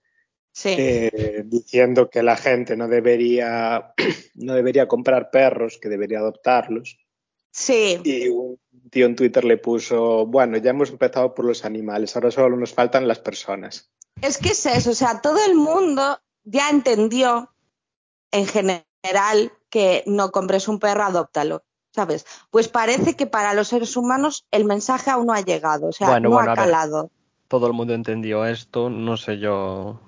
Sí. 0.51 0.75
eh, 0.77 1.43
diciendo 1.45 2.09
que 2.09 2.23
la 2.23 2.35
gente 2.35 2.75
no 2.75 2.87
debería, 2.87 3.93
no 4.35 4.53
debería 4.55 4.87
comprar 4.87 5.29
perros, 5.31 5.77
que 5.79 5.89
debería 5.89 6.19
adoptarlos. 6.19 6.97
Sí. 7.53 8.01
Y 8.03 8.27
un 8.29 8.57
tío 8.89 9.05
en 9.05 9.15
Twitter 9.15 9.43
le 9.45 9.57
puso, 9.57 10.25
bueno, 10.25 10.57
ya 10.57 10.71
hemos 10.71 10.89
empezado 10.89 11.33
por 11.33 11.45
los 11.45 11.63
animales, 11.63 12.15
ahora 12.15 12.31
solo 12.31 12.57
nos 12.57 12.73
faltan 12.73 13.07
las 13.07 13.19
personas. 13.19 13.89
Es 14.21 14.37
que 14.37 14.49
es 14.49 14.65
eso. 14.65 14.89
O 14.91 14.93
sea, 14.93 15.21
todo 15.21 15.37
el 15.45 15.55
mundo 15.55 16.19
ya 16.43 16.69
entendió 16.69 17.53
en 18.31 18.45
general 18.47 19.51
que 19.69 20.03
no 20.05 20.31
compres 20.31 20.67
un 20.67 20.79
perro, 20.79 21.03
adóptalo. 21.03 21.63
¿Sabes? 21.95 22.25
Pues 22.49 22.69
parece 22.69 23.15
que 23.15 23.27
para 23.27 23.53
los 23.53 23.67
seres 23.67 23.95
humanos 23.95 24.47
el 24.49 24.65
mensaje 24.65 25.11
aún 25.11 25.27
no 25.27 25.33
ha 25.33 25.41
llegado. 25.41 25.89
O 25.89 25.91
sea, 25.91 26.07
Bueno, 26.09 26.29
no 26.29 26.35
bueno, 26.35 26.51
ha 26.51 26.55
ver. 26.55 26.65
calado. 26.65 27.11
todo 27.47 27.67
el 27.67 27.73
mundo 27.73 27.93
entendió 27.93 28.45
esto, 28.47 28.89
no 28.89 29.15
sé 29.15 29.37
yo. 29.37 29.99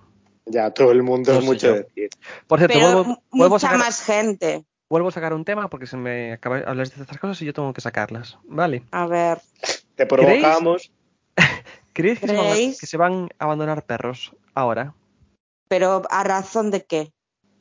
Ya, 0.48 0.72
todo 0.72 0.92
el 0.92 1.04
mundo 1.04 1.32
No 1.34 1.40
es 1.40 1.46
mucho 1.46 1.68
yo. 1.68 1.74
decir. 1.76 2.10
Por 2.48 2.58
cierto, 2.60 2.74
Pero 2.74 2.86
vuelvo, 2.88 3.02
m- 3.12 3.18
vuelvo 3.30 3.56
a 3.56 3.58
mucha 3.58 3.68
sacar, 3.68 3.78
más 3.80 4.02
gente. 4.02 4.66
Vuelvo 4.90 5.10
a 5.10 5.12
sacar 5.12 5.34
un 5.34 5.46
tema 5.46 5.70
porque 5.70 5.88
se 5.88 5.98
me 5.98 6.34
acaba 6.34 6.58
de 6.58 6.66
hablar 6.70 6.88
de 6.88 7.02
estas 7.02 7.18
cosas 7.18 7.42
y 7.42 7.46
yo 7.46 7.54
tengo 7.54 7.74
que 7.74 7.82
sacarlas. 7.82 8.38
Vale. 8.44 8.84
A 8.92 9.08
ver. 9.08 9.40
Te 9.96 10.06
provocamos. 10.06 10.92
¿Creéis 11.94 12.20
que 12.20 12.28
se, 12.28 12.36
van 12.36 12.46
a, 12.46 12.50
¿Creéis? 12.52 12.80
que 12.80 12.86
se 12.88 12.98
van 12.98 13.30
a 13.40 13.44
abandonar 13.46 13.86
perros 13.86 14.34
ahora? 14.54 14.94
Pero 15.70 16.02
¿a 16.10 16.24
razón 16.24 16.70
de 16.72 16.84
qué? 16.86 17.12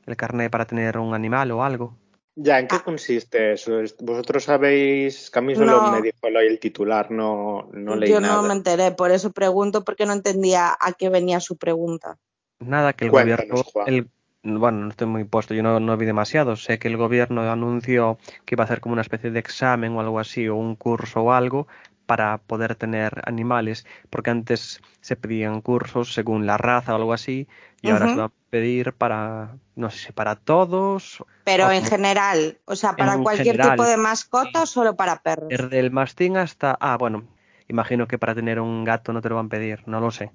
El 0.06 0.16
carné 0.16 0.50
para 0.50 0.66
tener 0.66 0.98
un 0.98 1.14
animal 1.14 1.50
o 1.52 1.62
algo. 1.62 1.96
Ya, 2.36 2.58
¿en 2.58 2.66
qué 2.66 2.76
Ah. 2.76 2.82
consiste 2.84 3.52
eso? 3.52 3.78
Es- 3.80 3.96
Vosotros 4.00 4.42
sabéis, 4.44 5.30
que 5.30 5.38
a 5.38 5.42
mí 5.42 5.54
solo 5.54 5.80
No. 5.82 5.92
me 5.92 6.02
dijo 6.02 6.28
lo- 6.30 6.40
el 6.40 6.58
titular, 6.58 7.12
no, 7.12 7.68
no 7.72 7.94
leí 7.94 8.10
Yo 8.10 8.20
nada. 8.20 8.34
no 8.36 8.42
me 8.42 8.54
enteré, 8.54 8.90
por 8.90 9.12
eso 9.12 9.30
pregunto, 9.30 9.84
porque 9.84 10.04
no 10.04 10.12
entendía 10.12 10.76
a 10.78 10.92
qué 10.94 11.08
venía 11.10 11.38
su 11.38 11.56
pregunta. 11.56 12.18
Nada, 12.58 12.92
que 12.92 13.04
el 13.04 13.12
Cuéntanos, 13.12 13.62
gobierno. 13.72 13.86
El, 13.86 14.10
bueno, 14.44 14.78
no 14.80 14.88
estoy 14.90 15.06
muy 15.08 15.24
puesto, 15.24 15.54
yo 15.54 15.62
no, 15.62 15.80
no 15.80 15.96
vi 15.96 16.06
demasiado. 16.06 16.56
Sé 16.56 16.78
que 16.78 16.88
el 16.88 16.96
gobierno 16.96 17.50
anunció 17.50 18.18
que 18.44 18.54
iba 18.54 18.64
a 18.64 18.66
hacer 18.66 18.80
como 18.80 18.92
una 18.92 19.02
especie 19.02 19.30
de 19.30 19.38
examen 19.40 19.92
o 19.96 20.00
algo 20.00 20.20
así, 20.20 20.48
o 20.48 20.54
un 20.56 20.76
curso 20.76 21.22
o 21.22 21.32
algo, 21.32 21.66
para 22.06 22.38
poder 22.38 22.74
tener 22.74 23.22
animales, 23.26 23.86
porque 24.10 24.30
antes 24.30 24.80
se 25.00 25.16
pedían 25.16 25.60
cursos 25.62 26.12
según 26.12 26.46
la 26.46 26.58
raza 26.58 26.92
o 26.92 26.96
algo 26.96 27.12
así, 27.14 27.48
y 27.80 27.90
ahora 27.90 28.08
se 28.08 28.16
va 28.16 28.24
a 28.26 28.32
pedir 28.50 28.92
para, 28.92 29.56
no 29.74 29.90
sé 29.90 29.98
si 30.06 30.12
para 30.12 30.36
todos. 30.36 31.24
Pero 31.44 31.70
en 31.70 31.78
como- 31.78 31.90
general, 31.90 32.58
o 32.66 32.76
sea, 32.76 32.94
para 32.96 33.18
cualquier 33.18 33.56
general, 33.56 33.76
tipo 33.78 33.84
de 33.88 33.96
mascota 33.96 34.62
o 34.62 34.66
solo 34.66 34.96
para 34.96 35.22
perros. 35.22 35.48
Desde 35.48 35.78
el 35.78 35.90
mastín 35.90 36.36
hasta. 36.36 36.76
Ah, 36.78 36.96
bueno, 36.98 37.24
imagino 37.68 38.06
que 38.06 38.18
para 38.18 38.34
tener 38.34 38.60
un 38.60 38.84
gato 38.84 39.12
no 39.12 39.22
te 39.22 39.28
lo 39.30 39.36
van 39.36 39.46
a 39.46 39.50
pedir, 39.50 39.82
no 39.86 40.00
lo 40.00 40.10
sé. 40.10 40.30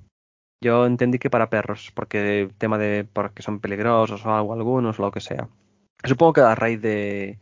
Yo 0.61 0.85
entendí 0.85 1.19
que 1.19 1.29
para 1.29 1.49
perros, 1.49 1.91
porque 1.93 2.41
el 2.41 2.53
tema 2.53 2.77
de 2.77 3.05
porque 3.05 3.41
son 3.41 3.59
peligrosos 3.59 4.25
o 4.25 4.33
algo 4.33 4.53
algunos 4.53 4.99
o 4.99 5.03
lo 5.03 5.11
que 5.11 5.21
sea. 5.21 5.47
Supongo 6.03 6.33
que 6.33 6.41
a 6.41 6.55
raíz 6.55 6.81
de, 6.81 7.39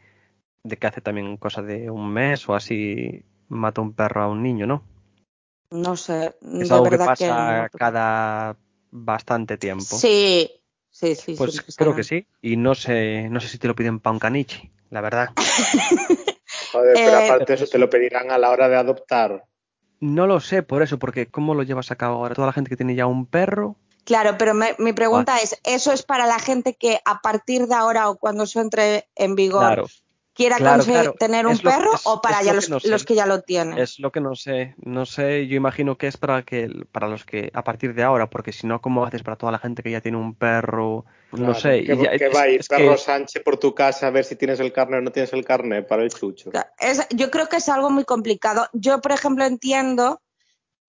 de 0.64 0.78
que 0.78 0.88
hace 0.88 1.02
también 1.02 1.38
cosa 1.38 1.62
de 1.62 1.90
un 1.90 2.12
mes 2.12 2.48
o 2.48 2.56
así 2.56 3.24
mata 3.50 3.82
un 3.82 3.94
perro 3.94 4.22
a 4.22 4.28
un 4.28 4.44
niño, 4.44 4.68
¿no? 4.68 4.84
No 5.72 5.98
sé, 5.98 6.36
Es 6.42 6.70
de 6.70 6.74
algo 6.76 6.84
que 6.86 6.92
verdad 6.92 7.06
pasa 7.06 7.64
no. 7.64 7.70
cada 7.78 8.56
bastante 8.92 9.58
tiempo. 9.58 9.84
Sí, 9.84 10.50
sí, 10.90 11.16
sí. 11.16 11.36
Pues 11.38 11.76
creo 11.76 11.96
que 11.96 12.04
sí. 12.04 12.26
Y 12.42 12.56
no 12.56 12.76
sé, 12.76 13.30
no 13.30 13.40
sé 13.40 13.48
si 13.48 13.58
te 13.58 13.68
lo 13.68 13.76
piden 13.76 14.00
para 14.00 14.14
un 14.14 14.20
caniche, 14.20 14.72
la 14.90 15.02
verdad. 15.02 15.30
Joder, 16.72 16.94
pero 16.94 17.20
Eh, 17.20 17.26
aparte 17.26 17.54
eso 17.54 17.68
te 17.68 17.78
lo 17.78 17.90
pedirán 17.90 18.32
a 18.32 18.38
la 18.38 18.50
hora 18.50 18.70
de 18.70 18.76
adoptar. 18.78 19.46
No 20.00 20.28
lo 20.28 20.40
sé 20.40 20.64
por 20.64 20.82
eso, 20.82 21.00
porque 21.00 21.28
¿cómo 21.28 21.54
lo 21.56 21.64
llevas 21.64 21.92
a 21.92 21.96
cabo 21.96 22.16
ahora? 22.18 22.36
Toda 22.36 22.48
la 22.48 22.54
gente 22.54 22.70
que 22.70 22.78
tiene 22.78 22.96
ya 22.96 23.06
un 23.08 23.26
perro, 23.26 23.76
Claro, 24.04 24.38
pero 24.38 24.54
me- 24.54 24.74
mi 24.80 24.94
pregunta 24.94 25.38
es, 25.40 25.60
¿eso 25.66 25.92
es 25.92 26.02
para 26.02 26.28
la 26.28 26.40
gente 26.40 26.76
que 26.76 27.02
a 27.04 27.20
partir 27.20 27.68
de 27.68 27.76
ahora 27.76 28.10
o 28.10 28.16
cuando 28.16 28.44
eso 28.46 28.62
entre 28.62 29.10
en 29.16 29.36
vigor 29.36 29.60
claro. 29.66 29.88
Quiera 30.38 30.58
Claro, 30.58 30.84
conse- 30.84 30.92
claro. 30.92 31.14
tener 31.20 31.48
un 31.48 31.54
Es 31.54 31.64
lo- 31.64 31.72
perro 31.72 31.94
es- 31.96 32.02
o 32.06 32.22
para 32.22 32.44
ya 32.44 32.52
lo 32.52 32.58
los, 32.58 32.66
que 32.68 32.72
no 32.72 32.80
sé. 32.80 32.88
los 32.90 33.04
que 33.06 33.16
ya 33.16 33.26
lo 33.26 33.42
tienen. 33.42 33.78
Es 33.80 33.98
lo 34.00 34.12
que 34.12 34.22
no 34.22 34.36
sé, 34.36 34.76
no 34.78 35.06
sé, 35.08 35.48
yo 35.48 35.56
imagino 35.58 35.98
que 35.98 36.06
es 36.06 36.16
para 36.16 36.44
que 36.44 36.70
para 36.92 37.08
los 37.08 37.26
que 37.26 37.50
a 37.54 37.64
partir 37.64 37.96
de 37.96 38.04
ahora, 38.04 38.30
porque 38.30 38.52
si 38.54 38.68
no, 38.68 38.80
¿cómo 38.80 39.04
haces 39.04 39.24
para 39.24 39.36
toda 39.36 39.52
la 39.52 39.58
gente 39.60 39.82
que 39.82 39.90
ya 39.90 40.00
tiene 40.00 40.18
un 40.20 40.36
perro? 40.36 41.06
No 41.32 41.38
Claro, 41.38 41.56
sé. 41.56 41.84
Que, 41.84 41.94
y 41.96 42.04
ya- 42.04 42.12
que 42.18 42.26
es- 42.28 42.36
va 42.36 42.42
a 42.44 42.50
ir 42.50 42.60
es 42.60 42.68
que- 42.68 42.76
perro 42.78 42.98
Sánchez 42.98 43.42
por 43.44 43.58
tu 43.58 43.74
casa 43.74 44.08
a 44.08 44.12
ver 44.12 44.24
si 44.26 44.36
tienes 44.36 44.60
el 44.60 44.72
carnet 44.72 45.00
o 45.00 45.02
no 45.02 45.12
tienes 45.12 45.34
el 45.34 45.44
carnet 45.44 45.88
para 45.88 46.04
el 46.04 46.10
chucho. 46.14 46.52
Es- 46.80 47.08
yo 47.10 47.32
creo 47.32 47.50
que 47.50 47.58
es 47.58 47.68
algo 47.68 47.90
muy 47.90 48.06
complicado. 48.06 48.68
Yo, 48.74 49.02
por 49.02 49.12
ejemplo, 49.14 49.44
entiendo 49.44 50.22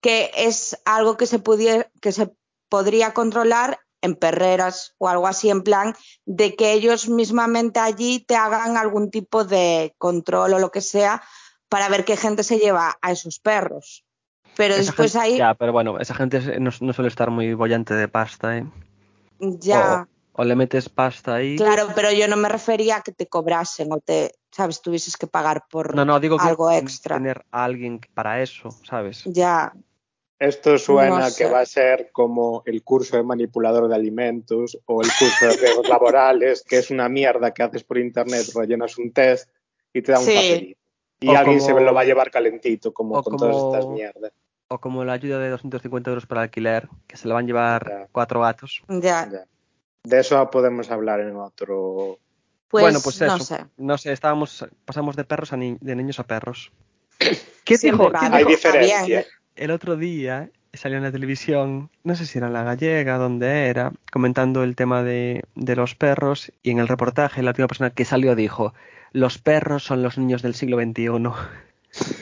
que 0.01 0.29
es 0.37 0.79
algo 0.85 1.17
que 1.17 1.25
se, 1.25 1.39
pudiera, 1.39 1.89
que 2.01 2.11
se 2.11 2.29
podría 2.69 3.13
controlar 3.13 3.79
en 4.01 4.15
perreras 4.15 4.95
o 4.97 5.07
algo 5.07 5.27
así, 5.27 5.49
en 5.49 5.61
plan 5.63 5.95
de 6.25 6.55
que 6.55 6.73
ellos 6.73 7.09
mismamente 7.09 7.79
allí 7.79 8.19
te 8.25 8.35
hagan 8.35 8.77
algún 8.77 9.11
tipo 9.11 9.43
de 9.43 9.93
control 9.97 10.53
o 10.53 10.59
lo 10.59 10.71
que 10.71 10.81
sea 10.81 11.21
para 11.67 11.89
ver 11.89 12.05
qué 12.05 12.17
gente 12.17 12.43
se 12.43 12.57
lleva 12.57 12.97
a 13.01 13.11
esos 13.11 13.39
perros. 13.39 14.05
Pero 14.55 14.73
esa 14.75 14.83
después 14.91 15.13
gente- 15.13 15.19
ahí 15.25 15.37
Ya, 15.37 15.53
pero 15.53 15.71
bueno, 15.71 15.99
esa 15.99 16.15
gente 16.15 16.59
no, 16.59 16.71
no 16.81 16.93
suele 16.93 17.09
estar 17.09 17.29
muy 17.29 17.53
bollante 17.53 17.93
de 17.93 18.07
pasta, 18.07 18.57
¿eh? 18.57 18.65
ya, 19.39 20.07
O 20.33 20.43
le 20.43 20.55
metes 20.55 20.89
pasta 20.89 21.35
ahí. 21.35 21.57
claro, 21.57 21.87
pero 21.95 22.11
yo 22.11 22.27
no 22.27 22.37
me 22.37 22.49
refería 22.49 22.97
a 22.97 23.01
que 23.01 23.11
te 23.11 23.27
cobrasen 23.27 23.91
o 23.91 23.99
te, 23.99 24.33
sabes, 24.51 24.81
tuvieses 24.81 25.17
que 25.17 25.27
pagar 25.27 25.63
por 25.69 25.93
No, 25.95 26.05
no, 26.05 26.19
digo 26.19 26.37
que 26.37 26.47
algo 26.47 26.69
que 26.69 26.77
extra. 26.77 27.17
tener 27.17 27.45
a 27.51 27.63
alguien 27.65 27.99
para 28.13 28.41
eso, 28.41 28.69
¿sabes? 28.83 29.23
Ya, 29.25 29.73
Esto 30.39 30.77
suena 30.77 31.27
No 31.29 31.35
que 31.37 31.45
va 31.47 31.59
a 31.59 31.65
ser 31.65 32.11
como 32.13 32.63
el 32.65 32.81
curso 32.83 33.17
de 33.17 33.23
manipulador 33.23 33.89
de 33.89 33.95
alimentos 33.95 34.79
o 34.85 35.01
el 35.01 35.09
curso 35.19 35.47
de 35.47 35.57
riesgos 35.57 35.89
laborales, 35.89 36.63
que 36.63 36.77
es 36.77 36.89
una 36.91 37.09
mierda 37.09 37.53
que 37.53 37.61
haces 37.63 37.83
por 37.83 37.97
internet, 37.97 38.45
rellenas 38.55 38.97
un 38.97 39.11
test 39.11 39.49
y 39.93 40.01
te 40.01 40.13
da 40.13 40.19
un 40.19 40.25
Sí. 40.25 40.33
papelito. 40.35 40.79
Y 41.21 41.27
O 41.27 41.31
alguien 41.37 41.59
como- 41.59 41.77
se 41.79 41.83
lo 41.85 41.93
va 41.93 42.01
a 42.01 42.05
llevar 42.05 42.31
calentito, 42.31 42.93
como 42.93 43.17
o 43.17 43.23
con 43.23 43.37
como- 43.37 43.51
todas 43.51 43.73
estas 43.81 43.93
mierdas. 43.93 44.31
O 44.69 44.77
como 44.79 45.03
la 45.03 45.13
ayuda 45.13 45.39
de 45.39 45.49
250 45.49 46.09
euros 46.11 46.25
para 46.25 46.41
alquiler, 46.43 46.87
que 47.07 47.17
se 47.17 47.27
la 47.27 47.33
van 47.33 47.43
a 47.43 47.47
llevar 47.47 47.89
Ya. 47.89 48.07
cuatro 48.11 48.39
gatos. 48.41 48.81
ya. 48.87 49.27
Ya. 49.29 49.45
De 50.03 50.19
eso 50.21 50.49
podemos 50.49 50.89
hablar 50.91 51.19
en 51.19 51.35
otro. 51.35 52.17
Pues, 52.69 52.83
bueno, 52.83 52.99
pues 53.03 53.19
eso. 53.19 53.37
no 53.37 53.43
sé. 53.43 53.65
No 53.75 53.97
sé, 53.97 54.13
estábamos, 54.13 54.65
pasamos 54.85 55.17
de 55.17 55.25
perros 55.25 55.51
a 55.51 55.57
ni- 55.57 55.77
de 55.81 55.95
niños 55.95 56.19
a 56.19 56.23
perros. 56.23 56.71
¿Qué 57.17 57.77
dijo? 57.77 58.09
qué 58.11 58.19
bien. 58.19 58.33
Hay 58.33 58.39
dijo? 58.45 58.49
diferencia. 58.51 59.25
El 59.59 59.71
otro 59.71 59.97
día 59.97 60.49
salió 60.73 60.99
en 60.99 61.03
la 61.03 61.11
televisión, 61.11 61.89
no 62.05 62.15
sé 62.15 62.25
si 62.25 62.37
era 62.37 62.47
en 62.47 62.53
la 62.53 62.63
gallega, 62.63 63.17
donde 63.17 63.67
era, 63.67 63.91
comentando 64.09 64.63
el 64.63 64.77
tema 64.77 65.03
de, 65.03 65.43
de 65.55 65.75
los 65.75 65.95
perros 65.95 66.53
y 66.63 66.71
en 66.71 66.79
el 66.79 66.87
reportaje 66.87 67.43
la 67.43 67.49
última 67.49 67.67
persona 67.67 67.89
que 67.89 68.05
salió 68.05 68.37
dijo, 68.37 68.73
los 69.11 69.37
perros 69.37 69.83
son 69.83 70.01
los 70.01 70.17
niños 70.17 70.41
del 70.41 70.55
siglo 70.55 70.77
XXI. 70.77 71.09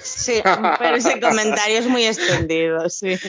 Sí, 0.02 0.42
pero 0.80 0.96
ese 0.96 1.20
comentario 1.20 1.78
es 1.78 1.88
muy 1.88 2.06
extendido, 2.06 2.90
sí. 2.90 3.20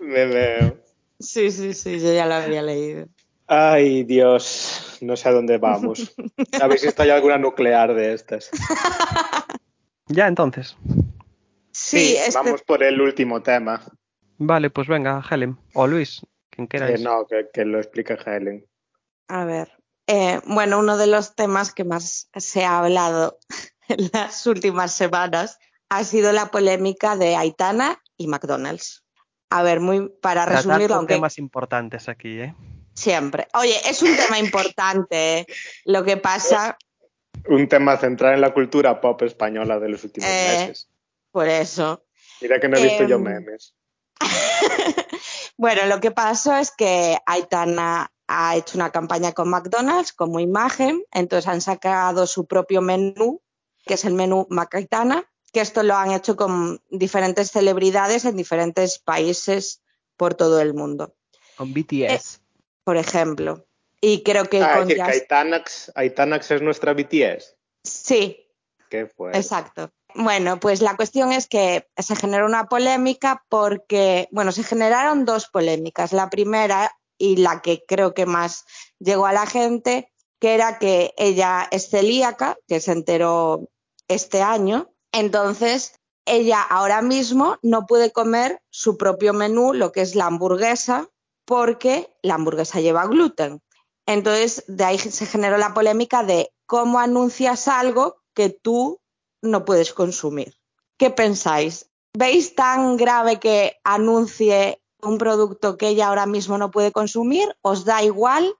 Me 0.00 0.26
veo. 0.26 0.78
Sí, 1.20 1.52
sí, 1.52 1.72
sí, 1.72 2.00
yo 2.00 2.12
ya 2.12 2.26
lo 2.26 2.34
había 2.34 2.62
leído. 2.62 3.06
Ay, 3.46 4.02
Dios, 4.02 4.98
no 5.02 5.14
sé 5.14 5.28
a 5.28 5.32
dónde 5.32 5.58
vamos. 5.58 6.16
A 6.60 6.66
ver 6.66 6.80
si 6.80 6.88
está 6.88 7.06
ya 7.06 7.14
alguna 7.14 7.38
nuclear 7.38 7.94
de 7.94 8.12
estas. 8.12 8.50
Ya, 10.08 10.26
entonces. 10.26 10.76
Sí, 11.72 12.16
este- 12.16 12.34
vamos 12.34 12.62
por 12.62 12.82
el 12.82 13.00
último 13.00 13.42
tema. 13.42 13.80
Vale, 14.38 14.70
pues 14.70 14.88
venga, 14.88 15.22
Helen. 15.30 15.58
O 15.74 15.86
Luis, 15.86 16.20
quien 16.50 16.64
Eh, 16.66 16.68
queráis. 16.68 17.00
no, 17.00 17.26
que, 17.26 17.48
que 17.52 17.64
lo 17.64 17.78
explique 17.78 18.16
Helen. 18.24 18.66
a 19.28 19.44
ver. 19.44 19.72
eh, 20.08 20.40
bueno, 20.46 20.78
uno 20.80 20.96
de 20.98 21.06
los 21.06 21.34
temas 21.36 21.72
que 21.72 21.84
más 21.84 22.28
se 22.34 22.64
ha 22.64 22.78
hablado 22.80 23.38
en 23.88 24.10
las 24.12 24.46
últimas 24.46 24.92
semanas 24.92 25.58
ha 25.88 26.04
sido 26.04 26.32
la 26.32 26.50
polémica 26.50 27.16
de 27.16 27.36
Aitana 27.36 28.02
y 28.16 28.26
McDonald's. 28.26 29.04
A 29.50 29.62
ver, 29.62 29.80
muy 29.80 30.08
para 30.20 30.44
resumirlo, 30.44 30.96
aunque 30.96 31.14
temas 31.14 31.38
importantes 31.38 32.08
aquí, 32.08 32.40
¿eh? 32.40 32.54
siempre. 32.94 33.46
Oye, 33.54 33.74
es 33.88 34.02
un 34.02 34.14
tema 34.16 34.38
importante. 34.38 35.38
¿eh? 35.40 35.46
Lo 35.84 36.02
que 36.04 36.16
pasa, 36.16 36.76
Un 37.48 37.66
tema 37.68 37.96
central 37.96 38.34
en 38.34 38.40
la 38.42 38.52
cultura 38.54 39.00
pop 39.00 39.20
española 39.22 39.78
de 39.80 39.88
los 39.88 40.04
últimos 40.04 40.28
Eh, 40.28 40.46
meses. 40.68 40.88
Por 41.32 41.48
eso. 41.48 42.04
Mira 42.40 42.60
que 42.60 42.68
no 42.68 42.76
he 42.76 42.82
visto 42.82 43.04
yo 43.04 43.16
em, 43.16 43.22
memes. 43.22 43.74
Bueno, 45.56 45.86
lo 45.86 46.00
que 46.00 46.10
pasó 46.10 46.56
es 46.56 46.70
que 46.72 47.18
Aitana 47.26 48.10
ha 48.26 48.56
hecho 48.56 48.76
una 48.78 48.90
campaña 48.90 49.32
con 49.32 49.48
McDonald's 49.48 50.12
como 50.12 50.40
imagen, 50.40 51.04
entonces 51.12 51.46
han 51.48 51.60
sacado 51.60 52.26
su 52.26 52.46
propio 52.46 52.80
menú, 52.80 53.40
que 53.84 53.94
es 53.94 54.04
el 54.04 54.14
menú 54.14 54.46
Macaitana, 54.50 55.24
que 55.52 55.60
esto 55.60 55.82
lo 55.82 55.94
han 55.94 56.10
hecho 56.12 56.34
con 56.36 56.80
diferentes 56.90 57.50
celebridades 57.50 58.24
en 58.24 58.36
diferentes 58.36 58.98
países 58.98 59.82
por 60.16 60.34
todo 60.34 60.60
el 60.60 60.74
mundo, 60.74 61.14
Con 61.56 61.72
BTS. 61.74 62.40
por 62.84 62.96
ejemplo. 62.96 63.66
Y 64.00 64.22
creo 64.24 64.46
que 64.46 64.62
Ah, 64.62 64.72
es 64.72 64.78
con 64.78 64.88
que 64.88 64.96
Just- 64.96 65.10
Aitanax, 65.10 65.92
Aitanax 65.94 66.50
es 66.50 66.62
nuestra 66.62 66.92
BTS. 66.94 67.56
Sí, 67.84 68.38
¿Qué 68.88 69.06
fue? 69.06 69.30
Exacto. 69.36 69.90
Bueno, 70.14 70.60
pues 70.60 70.82
la 70.82 70.96
cuestión 70.96 71.32
es 71.32 71.46
que 71.46 71.88
se 71.96 72.16
generó 72.16 72.46
una 72.46 72.66
polémica 72.66 73.44
porque, 73.48 74.28
bueno, 74.30 74.52
se 74.52 74.62
generaron 74.62 75.24
dos 75.24 75.48
polémicas. 75.48 76.12
La 76.12 76.30
primera 76.30 76.90
y 77.18 77.36
la 77.36 77.62
que 77.62 77.84
creo 77.86 78.14
que 78.14 78.26
más 78.26 78.64
llegó 78.98 79.26
a 79.26 79.32
la 79.32 79.46
gente, 79.46 80.12
que 80.40 80.54
era 80.54 80.78
que 80.78 81.14
ella 81.16 81.68
es 81.70 81.88
celíaca, 81.88 82.56
que 82.66 82.80
se 82.80 82.92
enteró 82.92 83.68
este 84.08 84.42
año. 84.42 84.90
Entonces, 85.12 85.94
ella 86.24 86.62
ahora 86.62 87.02
mismo 87.02 87.58
no 87.62 87.86
puede 87.86 88.12
comer 88.12 88.62
su 88.70 88.96
propio 88.96 89.32
menú, 89.32 89.72
lo 89.72 89.92
que 89.92 90.00
es 90.02 90.14
la 90.14 90.26
hamburguesa, 90.26 91.08
porque 91.44 92.14
la 92.22 92.34
hamburguesa 92.34 92.80
lleva 92.80 93.06
gluten. 93.06 93.62
Entonces, 94.06 94.64
de 94.66 94.84
ahí 94.84 94.98
se 94.98 95.26
generó 95.26 95.58
la 95.58 95.74
polémica 95.74 96.22
de 96.22 96.52
cómo 96.66 96.98
anuncias 96.98 97.68
algo 97.68 98.16
que 98.34 98.50
tú 98.50 99.01
no 99.42 99.64
puedes 99.64 99.92
consumir. 99.92 100.54
¿Qué 100.96 101.10
pensáis? 101.10 101.90
¿Veis 102.16 102.54
tan 102.54 102.96
grave 102.96 103.40
que 103.40 103.76
anuncie 103.84 104.80
un 105.02 105.18
producto 105.18 105.76
que 105.76 105.88
ella 105.88 106.08
ahora 106.08 106.26
mismo 106.26 106.58
no 106.58 106.70
puede 106.70 106.92
consumir? 106.92 107.48
¿Os 107.60 107.84
da 107.84 108.02
igual? 108.02 108.54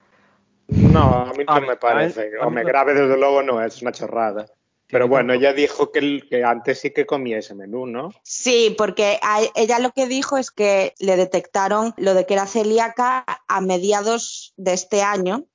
No, 0.67 1.01
a 1.15 1.33
mí 1.33 1.45
no 1.45 1.53
A 1.53 1.61
me 1.61 1.77
parece. 1.77 2.31
O 2.41 2.51
me 2.51 2.65
grave, 2.65 2.95
desde 2.95 3.17
luego, 3.17 3.43
no 3.43 3.63
es 3.63 3.81
una 3.83 3.93
chorrada. 3.93 4.47
Pero 4.89 5.09
bueno, 5.09 5.33
ella 5.33 5.55
dijo 5.55 5.91
que, 5.91 6.01
el- 6.01 6.29
que 6.29 6.45
antes 6.45 6.81
sí 6.81 6.91
que 6.91 7.07
comía 7.07 7.39
ese 7.39 7.55
menú, 7.55 7.87
¿no? 7.87 8.11
Sí, 8.25 8.75
porque 8.77 9.19
a 9.23 9.41
ella 9.55 9.79
lo 9.79 9.91
que 9.93 10.07
dijo 10.07 10.37
es 10.37 10.51
que 10.51 10.95
le 10.99 11.17
detectaron 11.17 11.95
lo 11.97 12.13
de 12.13 12.27
que 12.27 12.35
era 12.35 12.47
celíaca 12.47 13.25
a 13.49 13.61
mediados 13.63 14.53
de 14.57 14.75
este 14.75 15.03
año 15.03 15.47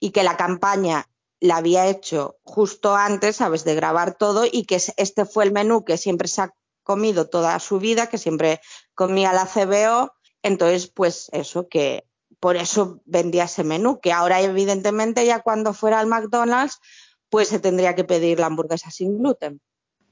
y 0.00 0.10
que 0.10 0.22
la 0.22 0.36
campaña 0.36 1.08
la 1.44 1.58
había 1.58 1.86
hecho 1.88 2.38
justo 2.42 2.96
antes, 2.96 3.36
sabes, 3.36 3.64
de 3.64 3.74
grabar 3.74 4.14
todo 4.14 4.46
y 4.50 4.64
que 4.64 4.76
este 4.96 5.26
fue 5.26 5.44
el 5.44 5.52
menú 5.52 5.84
que 5.84 5.98
siempre 5.98 6.26
se 6.26 6.40
ha 6.40 6.54
comido 6.82 7.28
toda 7.28 7.58
su 7.58 7.78
vida, 7.78 8.06
que 8.06 8.16
siempre 8.16 8.62
comía 8.94 9.34
la 9.34 9.44
CBO. 9.44 10.14
Entonces, 10.42 10.90
pues 10.90 11.28
eso, 11.32 11.68
que 11.68 12.06
por 12.40 12.56
eso 12.56 13.02
vendía 13.04 13.44
ese 13.44 13.62
menú, 13.62 14.00
que 14.00 14.10
ahora 14.10 14.40
evidentemente 14.40 15.26
ya 15.26 15.40
cuando 15.40 15.74
fuera 15.74 16.00
al 16.00 16.06
McDonald's, 16.06 16.80
pues 17.28 17.48
se 17.48 17.58
tendría 17.58 17.94
que 17.94 18.04
pedir 18.04 18.40
la 18.40 18.46
hamburguesa 18.46 18.90
sin 18.90 19.18
gluten. 19.18 19.60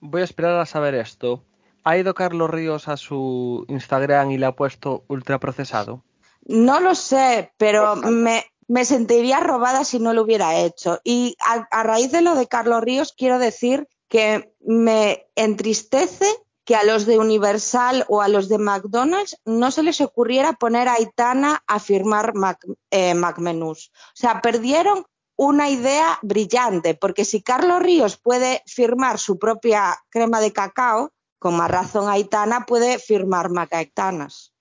Voy 0.01 0.21
a 0.21 0.25
esperar 0.25 0.61
a 0.61 0.67
saber 0.67 0.95
esto. 0.95 1.47
¿Ha 1.83 1.97
ido 1.97 2.13
Carlos 2.13 2.51
Ríos 2.51 2.89
a 2.89 2.99
su 2.99 3.65
Instagram 3.69 4.33
y 4.33 4.37
le 4.37 4.45
ha 4.45 4.53
puesto 4.55 5.05
ultraprocesado? 5.09 6.05
No 6.45 6.79
lo 6.81 6.95
sé, 6.95 7.55
pero 7.57 7.97
me, 7.97 8.45
me 8.73 8.87
sentiría 8.87 9.39
robada 9.39 9.85
si 9.85 9.99
no 9.99 10.15
lo 10.15 10.23
hubiera 10.23 10.59
hecho. 10.59 10.99
Y 11.05 11.37
a, 11.41 11.83
raíz 11.83 12.11
de 12.11 12.23
lo 12.23 12.35
de 12.35 12.47
Carlos 12.47 12.81
Ríos, 12.81 13.13
quiero 13.15 13.39
decir 13.39 13.87
que 14.09 14.55
me 14.61 15.27
entristece 15.37 16.25
que 16.65 16.75
a 16.75 16.83
los 16.83 17.05
de 17.05 17.19
Universal 17.19 18.07
o 18.09 18.23
a 18.23 18.29
los 18.29 18.49
de 18.49 18.57
McDonald's 18.57 19.37
no 19.45 19.71
se 19.71 19.83
les 19.83 20.01
ocurriera 20.01 20.55
poner 20.55 20.89
a 20.89 20.95
Aitana 20.95 21.63
a 21.67 21.81
firmar 21.81 22.35
Mac, 22.35 22.65
eh. 22.91 23.15
O 23.15 23.75
sea, 24.15 24.41
perdieron 24.41 25.05
una 25.37 25.69
idea 25.69 26.19
brillante, 26.23 26.95
porque 26.95 27.27
si 27.27 27.43
Carlos 27.43 27.83
Ríos 27.83 28.17
puede 28.17 28.63
firmar 28.65 29.19
su 29.19 29.39
propia 29.39 29.99
crema 30.09 30.41
de 30.41 30.55
cacao, 30.55 31.13
con 31.39 31.59
más 31.59 31.71
razón 31.71 32.09
Aitana 32.09 32.65
puede 32.65 32.99
firmar 32.99 33.51
Macaitanas. 33.51 34.52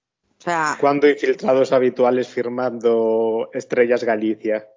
O 0.41 0.43
sea, 0.43 0.75
Cuando 0.81 1.07
infiltrados 1.07 1.71
habituales 1.71 2.27
firmando 2.27 3.51
Estrellas 3.53 4.03
Galicia. 4.03 4.67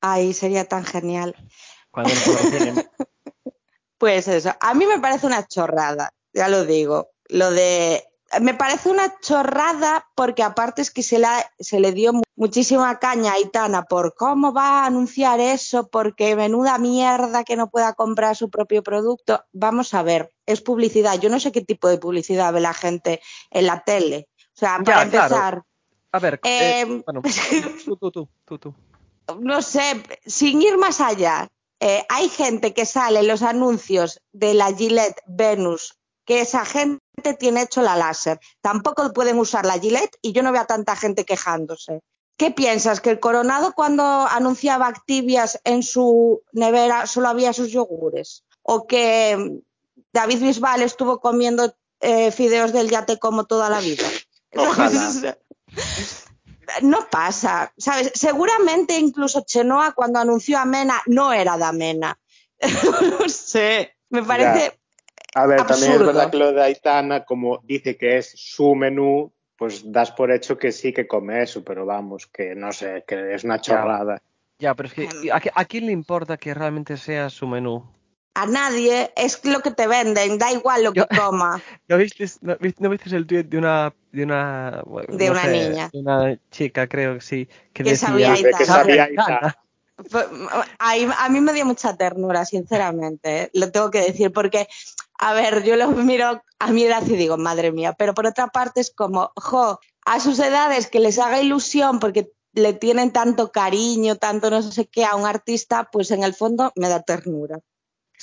Ay, 0.00 0.32
sería 0.32 0.64
tan 0.64 0.84
genial. 0.84 1.36
Cuando. 1.90 2.12
Pues 3.96 4.26
eso, 4.26 4.52
a 4.60 4.74
mí 4.74 4.84
me 4.86 4.98
parece 4.98 5.24
una 5.24 5.46
chorrada, 5.46 6.10
ya 6.32 6.48
lo 6.48 6.66
digo. 6.66 7.12
Lo 7.28 7.52
de 7.52 8.04
me 8.40 8.54
parece 8.54 8.90
una 8.90 9.18
chorrada 9.20 10.06
porque 10.14 10.42
aparte 10.42 10.82
es 10.82 10.90
que 10.90 11.02
se, 11.02 11.18
la, 11.18 11.50
se 11.58 11.80
le 11.80 11.92
dio 11.92 12.12
muchísima 12.36 12.98
caña 12.98 13.32
a 13.32 13.34
Aitana 13.34 13.84
por 13.84 14.14
cómo 14.14 14.52
va 14.52 14.82
a 14.82 14.86
anunciar 14.86 15.40
eso, 15.40 15.88
porque 15.88 16.34
menuda 16.36 16.78
mierda 16.78 17.44
que 17.44 17.56
no 17.56 17.70
pueda 17.70 17.92
comprar 17.94 18.36
su 18.36 18.50
propio 18.50 18.82
producto. 18.82 19.44
Vamos 19.52 19.94
a 19.94 20.02
ver, 20.02 20.32
es 20.46 20.60
publicidad. 20.60 21.18
Yo 21.20 21.30
no 21.30 21.40
sé 21.40 21.52
qué 21.52 21.60
tipo 21.60 21.88
de 21.88 21.98
publicidad 21.98 22.52
ve 22.52 22.60
la 22.60 22.74
gente 22.74 23.20
en 23.50 23.66
la 23.66 23.84
tele. 23.84 24.28
O 24.54 24.58
sea, 24.58 24.78
para 24.84 24.98
Ya, 24.98 25.02
empezar, 25.02 25.28
claro. 25.28 25.66
A 26.12 26.18
ver, 26.20 26.40
eh, 26.44 26.80
Eh, 26.80 27.02
bueno, 27.04 27.22
tú, 27.84 27.96
tú, 27.96 28.28
tú, 28.44 28.58
tú, 28.58 28.74
no 29.40 29.62
sé, 29.62 30.02
sin 30.26 30.62
ir 30.62 30.76
más 30.78 31.00
allá, 31.00 31.48
eh, 31.80 32.04
hay 32.08 32.28
gente 32.28 32.72
que 32.72 32.86
sale 32.86 33.20
en 33.20 33.28
los 33.28 33.42
anuncios 33.42 34.20
de 34.32 34.54
la 34.54 34.72
Gillette 34.72 35.20
Venus, 35.26 35.98
que 36.24 36.40
esa 36.40 36.64
gente 36.64 37.00
tiene 37.38 37.62
hecho 37.62 37.82
la 37.82 37.96
láser. 37.96 38.38
Tampoco 38.60 39.12
pueden 39.12 39.38
usar 39.38 39.66
la 39.66 39.78
Gillette 39.78 40.16
y 40.22 40.32
yo 40.32 40.42
no 40.42 40.52
veo 40.52 40.62
a 40.62 40.66
tanta 40.66 40.96
gente 40.96 41.24
quejándose. 41.24 42.00
¿Qué 42.36 42.50
piensas? 42.50 43.00
¿Que 43.00 43.10
el 43.10 43.20
Coronado 43.20 43.74
cuando 43.74 44.02
anunciaba 44.02 44.88
Activias 44.88 45.60
en 45.64 45.82
su 45.82 46.42
nevera 46.52 47.06
solo 47.06 47.28
había 47.28 47.52
sus 47.52 47.70
yogures? 47.70 48.44
¿O 48.62 48.86
que 48.86 49.60
David 50.12 50.40
Bisbal 50.40 50.82
estuvo 50.82 51.20
comiendo 51.20 51.74
eh, 52.00 52.32
fideos 52.32 52.72
del 52.72 52.90
yate 52.90 53.18
como 53.18 53.44
toda 53.44 53.68
la 53.68 53.80
vida? 53.80 54.04
Ojalá. 54.68 55.36
no 56.82 57.08
pasa, 57.10 57.72
¿sabes? 57.76 58.12
Seguramente 58.14 58.98
incluso 58.98 59.44
Chenoa 59.46 59.92
cuando 59.92 60.18
anunció 60.18 60.58
a 60.58 60.64
Mena 60.64 61.02
no 61.06 61.32
era 61.32 61.56
de 61.56 61.72
Mena. 61.76 62.18
no 63.20 63.28
sé, 63.28 63.96
me 64.10 64.22
parece 64.22 64.78
A 65.34 65.46
ver, 65.46 65.66
también 65.66 65.92
es 65.92 65.98
verdad 65.98 66.30
que 66.30 66.38
lo 66.38 66.52
de 66.52 66.62
Aitana, 66.62 67.24
como 67.24 67.60
dice 67.64 67.96
que 67.96 68.18
es 68.18 68.32
su 68.34 68.74
menú, 68.74 69.32
pues 69.56 69.90
das 69.90 70.12
por 70.12 70.30
hecho 70.30 70.58
que 70.58 70.72
sí 70.72 70.92
que 70.92 71.06
come 71.06 71.42
eso, 71.42 71.64
pero 71.64 71.84
vamos, 71.84 72.26
que 72.26 72.54
no 72.54 72.72
sé, 72.72 73.04
que 73.06 73.34
es 73.34 73.44
una 73.44 73.60
chorrada. 73.60 74.22
Ya, 74.58 74.74
pero 74.74 74.88
es 74.88 74.94
que 74.94 75.04
Em. 75.04 75.30
¿a, 75.32 75.40
a 75.54 75.64
quién 75.64 75.86
le 75.86 75.92
importa 75.92 76.36
que 76.36 76.54
realmente 76.54 76.96
sea 76.96 77.28
su 77.28 77.46
menú? 77.46 77.84
A 78.34 78.46
nadie 78.46 79.12
es 79.16 79.44
lo 79.44 79.60
que 79.60 79.70
te 79.70 79.86
venden, 79.86 80.38
da 80.38 80.50
igual 80.52 80.82
lo 80.84 80.92
que 80.92 81.00
Yo- 81.00 81.06
coma. 81.16 81.62
¿No 81.88 81.96
viste, 81.96 82.26
no, 82.40 82.56
vis- 82.58 82.80
no 82.80 82.90
viste 82.90 83.14
el 83.14 83.26
tweet 83.26 83.44
de 83.44 83.58
una 83.58 83.94
de 84.12 84.22
una 84.24 84.82
bueno, 84.86 85.16
De 85.16 85.26
no 85.26 85.32
una 85.32 85.42
sé, 85.42 85.50
niña. 85.68 85.90
de 85.92 85.98
una 86.00 86.38
chica 86.50 86.86
creo 86.88 87.14
que 87.14 87.20
sí 87.20 87.46
que, 87.72 87.82
Que 87.84 87.90
decía 87.90 88.08
sabía 88.08 88.34
que 88.34 88.64
sabía 88.64 89.08
ahí- 90.78 91.08
a 91.18 91.28
mí 91.28 91.40
me 91.40 91.52
dio 91.52 91.64
mucha 91.64 91.96
ternura, 91.96 92.44
sinceramente, 92.44 93.50
lo 93.54 93.70
tengo 93.70 93.90
que 93.90 94.00
decir, 94.00 94.32
porque, 94.32 94.66
a 95.18 95.32
ver, 95.34 95.62
yo 95.62 95.76
lo 95.76 95.88
miro 95.90 96.42
a 96.58 96.66
mi 96.72 96.84
edad 96.84 97.02
y 97.06 97.16
digo, 97.16 97.36
madre 97.36 97.72
mía, 97.72 97.92
pero 97.96 98.14
por 98.14 98.26
otra 98.26 98.48
parte 98.48 98.80
es 98.80 98.92
como, 98.94 99.32
jo, 99.36 99.78
a 100.04 100.20
sus 100.20 100.38
edades 100.40 100.88
que 100.88 101.00
les 101.00 101.18
haga 101.18 101.40
ilusión 101.40 102.00
porque 102.00 102.30
le 102.52 102.72
tienen 102.72 103.12
tanto 103.12 103.50
cariño, 103.52 104.16
tanto 104.16 104.50
no 104.50 104.62
sé 104.62 104.86
qué 104.86 105.04
a 105.04 105.16
un 105.16 105.26
artista, 105.26 105.88
pues 105.90 106.10
en 106.10 106.22
el 106.24 106.34
fondo 106.34 106.72
me 106.76 106.88
da 106.88 107.02
ternura. 107.02 107.60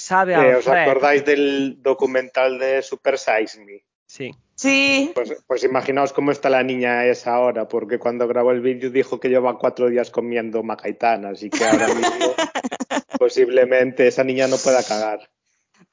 Sabe 0.02 0.36
a 0.36 0.47
Eh, 0.47 0.56
¿Os 0.56 0.66
Fred. 0.66 0.84
acordáis 0.89 1.24
del 1.26 1.82
documental 1.82 2.60
de 2.60 2.82
Super 2.82 3.18
Size 3.18 3.64
Me? 3.64 3.84
Sí. 4.06 4.32
Sí, 4.56 5.12
Pues, 5.16 5.34
pues 5.47 5.64
imaginaos 5.64 6.14
cómo 6.14 6.32
está 6.32 6.47
la 6.49 6.62
niña 6.62 7.06
esa 7.06 7.34
ahora, 7.34 7.68
porque 7.68 7.97
cuando 7.97 8.28
grabó 8.28 8.52
el 8.52 8.62
vídeo 8.62 8.91
dijo 8.91 9.20
que 9.20 9.30
lleva 9.30 9.58
cuatro 9.58 9.89
días 9.89 10.12
comiendo 10.12 10.62
macaitana, 10.62 11.30
así 11.30 11.49
que 11.49 11.66
ahora 11.66 11.88
mismo 11.88 12.36
posiblemente 13.18 14.08
esa 14.08 14.24
niña 14.24 14.47
no 14.47 14.58
pueda 14.58 14.84
cagar. 14.84 15.32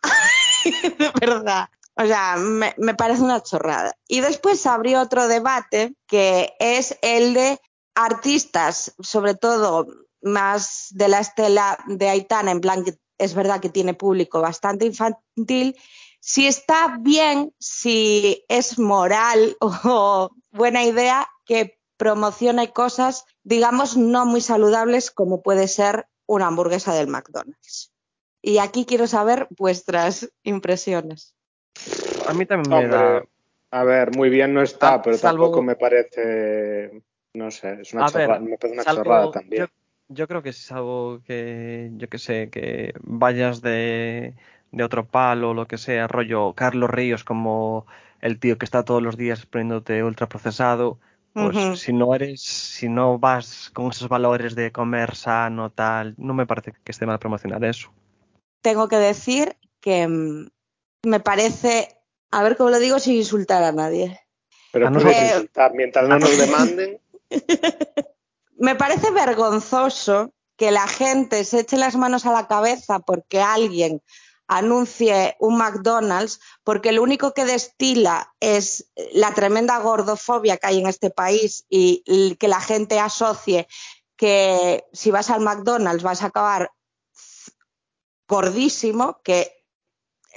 de 0.65 1.11
verdad. 1.21 1.69
O 1.95 2.07
sea, 2.07 2.37
me, 2.37 2.75
me 2.77 2.95
parece 2.95 3.23
una 3.23 3.43
chorrada. 3.43 3.93
Y 4.07 4.21
después 4.21 4.65
abrió 4.67 5.01
otro 5.01 5.29
debate 5.29 5.95
que 6.07 6.53
es 6.61 6.99
el 7.03 7.35
de 7.35 7.59
artistas, 7.95 8.95
sobre 9.01 9.35
todo 9.35 9.87
más 10.23 10.89
de 10.91 11.09
la 11.09 11.21
estela 11.21 11.79
de 11.87 12.09
Aitana, 12.09 12.51
en 12.51 12.61
plan 12.61 12.85
que 12.85 12.93
es 13.19 13.35
verdad 13.35 13.61
que 13.61 13.69
tiene 13.69 13.95
público 13.95 14.41
bastante 14.41 14.87
infantil, 14.87 15.77
si 16.21 16.47
está 16.47 16.97
bien, 17.01 17.53
si 17.59 18.45
es 18.49 18.79
moral 18.79 19.57
o 19.61 20.31
buena 20.51 20.85
idea 20.85 21.29
que 21.45 21.79
promocione 21.97 22.73
cosas, 22.73 23.25
digamos, 23.43 23.97
no 23.97 24.25
muy 24.25 24.41
saludables 24.41 25.11
como 25.11 25.43
puede 25.43 25.67
ser 25.69 26.07
una 26.27 26.47
hamburguesa 26.47 26.95
del 26.95 27.09
McDonald's. 27.09 27.93
Y 28.41 28.59
aquí 28.59 28.85
quiero 28.85 29.07
saber 29.09 29.49
vuestras 29.59 30.31
impresiones. 30.45 31.35
A 32.29 32.33
mí 32.35 32.47
también 32.47 32.89
me 32.89 32.89
da 32.89 33.25
a 33.71 33.85
ver, 33.85 34.17
muy 34.17 34.31
bien 34.31 34.55
no 34.55 34.63
está, 34.63 34.95
Ah, 34.95 35.03
pero 35.03 35.19
salvo- 35.19 35.43
tampoco 35.45 35.63
me 35.63 35.77
parece, 35.77 37.03
no 37.35 37.51
sé, 37.51 37.79
es 37.83 37.93
una 37.93 38.07
A 38.07 38.11
ver, 38.11 38.23
chorrada, 38.27 38.41
me 38.41 38.57
parece 38.57 38.75
una 38.75 38.85
salvo- 38.85 39.03
chorrada 39.05 39.31
también. 39.31 39.63
Yo, 39.67 39.69
yo 40.09 40.27
creo 40.27 40.43
que 40.43 40.51
es 40.51 40.73
algo 40.73 41.21
que, 41.27 41.91
yo 41.97 42.09
que 42.09 42.19
sé, 42.19 42.51
que 42.51 42.95
vayas 43.03 43.61
de, 43.61 44.35
de 44.73 44.85
otro 44.85 45.07
palo 45.07 45.51
o 45.51 45.55
lo 45.55 45.67
que 45.67 45.79
sea, 45.79 46.09
rollo 46.09 46.55
Carlos 46.55 46.91
Ríos 46.91 47.25
como 47.25 47.87
el 48.21 48.39
tío 48.39 48.59
que 48.59 48.65
está 48.65 48.85
todos 48.85 49.03
los 49.03 49.17
días 49.17 49.47
poniéndote 49.47 50.03
ultraprocesado, 50.03 50.99
pues 51.35 51.57
si 51.79 51.93
no 51.93 52.15
eres, 52.15 52.43
si 52.43 52.89
no 52.89 53.19
vas 53.19 53.71
con 53.73 53.91
esos 53.91 54.09
valores 54.09 54.57
de 54.57 54.73
comer 54.73 55.15
sano, 55.15 55.71
tal, 55.71 56.15
no 56.17 56.35
me 56.35 56.47
parece 56.47 56.73
que 56.73 56.91
esté 56.91 57.07
mal 57.07 57.21
promocionar 57.21 57.65
eso. 57.65 57.93
Tengo 58.61 58.89
que 58.89 58.97
decir 58.97 59.57
que 59.81 60.09
mm, 60.09 60.49
me 61.05 61.21
parece, 61.21 61.97
a 62.33 62.43
ver 62.43 62.57
cómo 62.57 62.71
lo 62.71 62.81
digo 62.81 62.99
sin 62.99 63.15
insultar 63.15 63.63
a 63.63 63.71
nadie. 63.71 64.19
Pero 64.73 64.89
a 64.89 64.91
nosotros- 64.91 65.17
insultar, 65.23 65.73
mientras 65.75 66.09
no 66.09 66.19
nos 66.19 66.37
demanden, 66.37 66.99
Me 68.59 68.75
parece 68.75 69.11
vergonzoso 69.11 70.35
que 70.57 70.71
la 70.71 70.89
gente 70.89 71.45
se 71.45 71.61
eche 71.61 71.77
las 71.77 71.97
manos 71.97 72.27
a 72.27 72.33
la 72.33 72.49
cabeza 72.49 72.99
porque 72.99 73.41
alguien 73.41 74.03
anuncie 74.49 75.37
un 75.39 75.59
McDonald's, 75.59 76.41
porque 76.65 76.91
lo 76.93 77.03
único 77.03 77.35
que 77.35 77.45
destila 77.45 78.35
es 78.41 78.91
la 79.13 79.33
tremenda 79.35 79.79
gordofobia 79.79 80.57
que 80.57 80.67
hay 80.67 80.81
en 80.81 80.89
este 80.89 81.11
país 81.11 81.67
y 81.69 82.03
que 82.37 82.49
la 82.49 82.61
gente 82.61 82.99
asocie 82.99 83.69
que 84.17 84.85
si 84.93 85.11
vas 85.13 85.31
al 85.31 85.43
McDonald's 85.43 86.03
vas 86.03 86.23
a 86.23 86.27
acabar 86.27 86.73
gordísimo, 88.27 89.21
que 89.23 89.58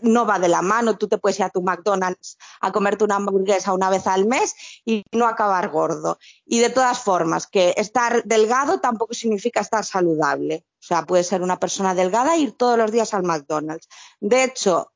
no 0.02 0.26
va 0.26 0.40
de 0.40 0.48
la 0.48 0.62
mano. 0.62 0.98
Tú 0.98 1.08
te 1.08 1.18
puedes 1.18 1.40
ir 1.40 1.46
a 1.46 1.50
tu 1.50 1.62
McDonald's 1.62 2.38
a 2.60 2.72
comerte 2.72 3.04
una 3.04 3.16
hamburguesa 3.16 3.74
una 3.74 3.90
vez 3.90 4.08
al 4.08 4.26
mes 4.26 4.56
y 4.86 5.04
no 5.12 5.28
acabar 5.28 5.70
gordo. 5.70 6.18
Y 6.46 6.60
de 6.60 6.70
todas 6.70 7.00
formas, 7.00 7.48
que 7.48 7.74
estar 7.78 8.24
delgado 8.24 8.80
tampoco 8.80 9.14
significa 9.14 9.62
estar 9.62 9.86
saludable. 9.86 10.66
O 10.80 10.84
sea, 10.84 11.04
puede 11.04 11.24
ser 11.24 11.42
una 11.42 11.60
persona 11.60 11.94
delgada 11.94 12.36
e 12.36 12.40
ir 12.40 12.52
todos 12.54 12.78
los 12.78 12.92
días 12.92 13.14
al 13.14 13.24
McDonald's. 13.24 13.88
De 14.20 14.44
hecho, 14.44 14.92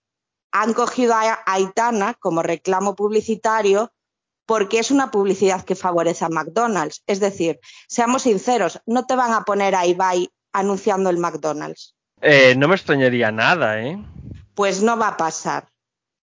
han 0.51 0.73
cogido 0.73 1.13
a 1.13 1.43
Aitana 1.45 2.13
como 2.15 2.41
reclamo 2.41 2.95
publicitario 2.95 3.91
porque 4.45 4.79
es 4.79 4.91
una 4.91 5.11
publicidad 5.11 5.63
que 5.63 5.75
favorece 5.75 6.25
a 6.25 6.29
McDonald's. 6.29 7.03
Es 7.07 7.19
decir, 7.19 7.59
seamos 7.87 8.23
sinceros, 8.23 8.79
no 8.85 9.05
te 9.05 9.15
van 9.15 9.33
a 9.33 9.43
poner 9.43 9.75
a 9.75 9.85
Ibai 9.85 10.29
anunciando 10.53 11.09
el 11.09 11.17
McDonald's. 11.17 11.95
Eh, 12.21 12.55
no 12.55 12.67
me 12.67 12.75
extrañaría 12.75 13.31
nada, 13.31 13.81
¿eh? 13.81 13.99
Pues 14.55 14.81
no 14.81 14.97
va 14.97 15.09
a 15.09 15.17
pasar. 15.17 15.67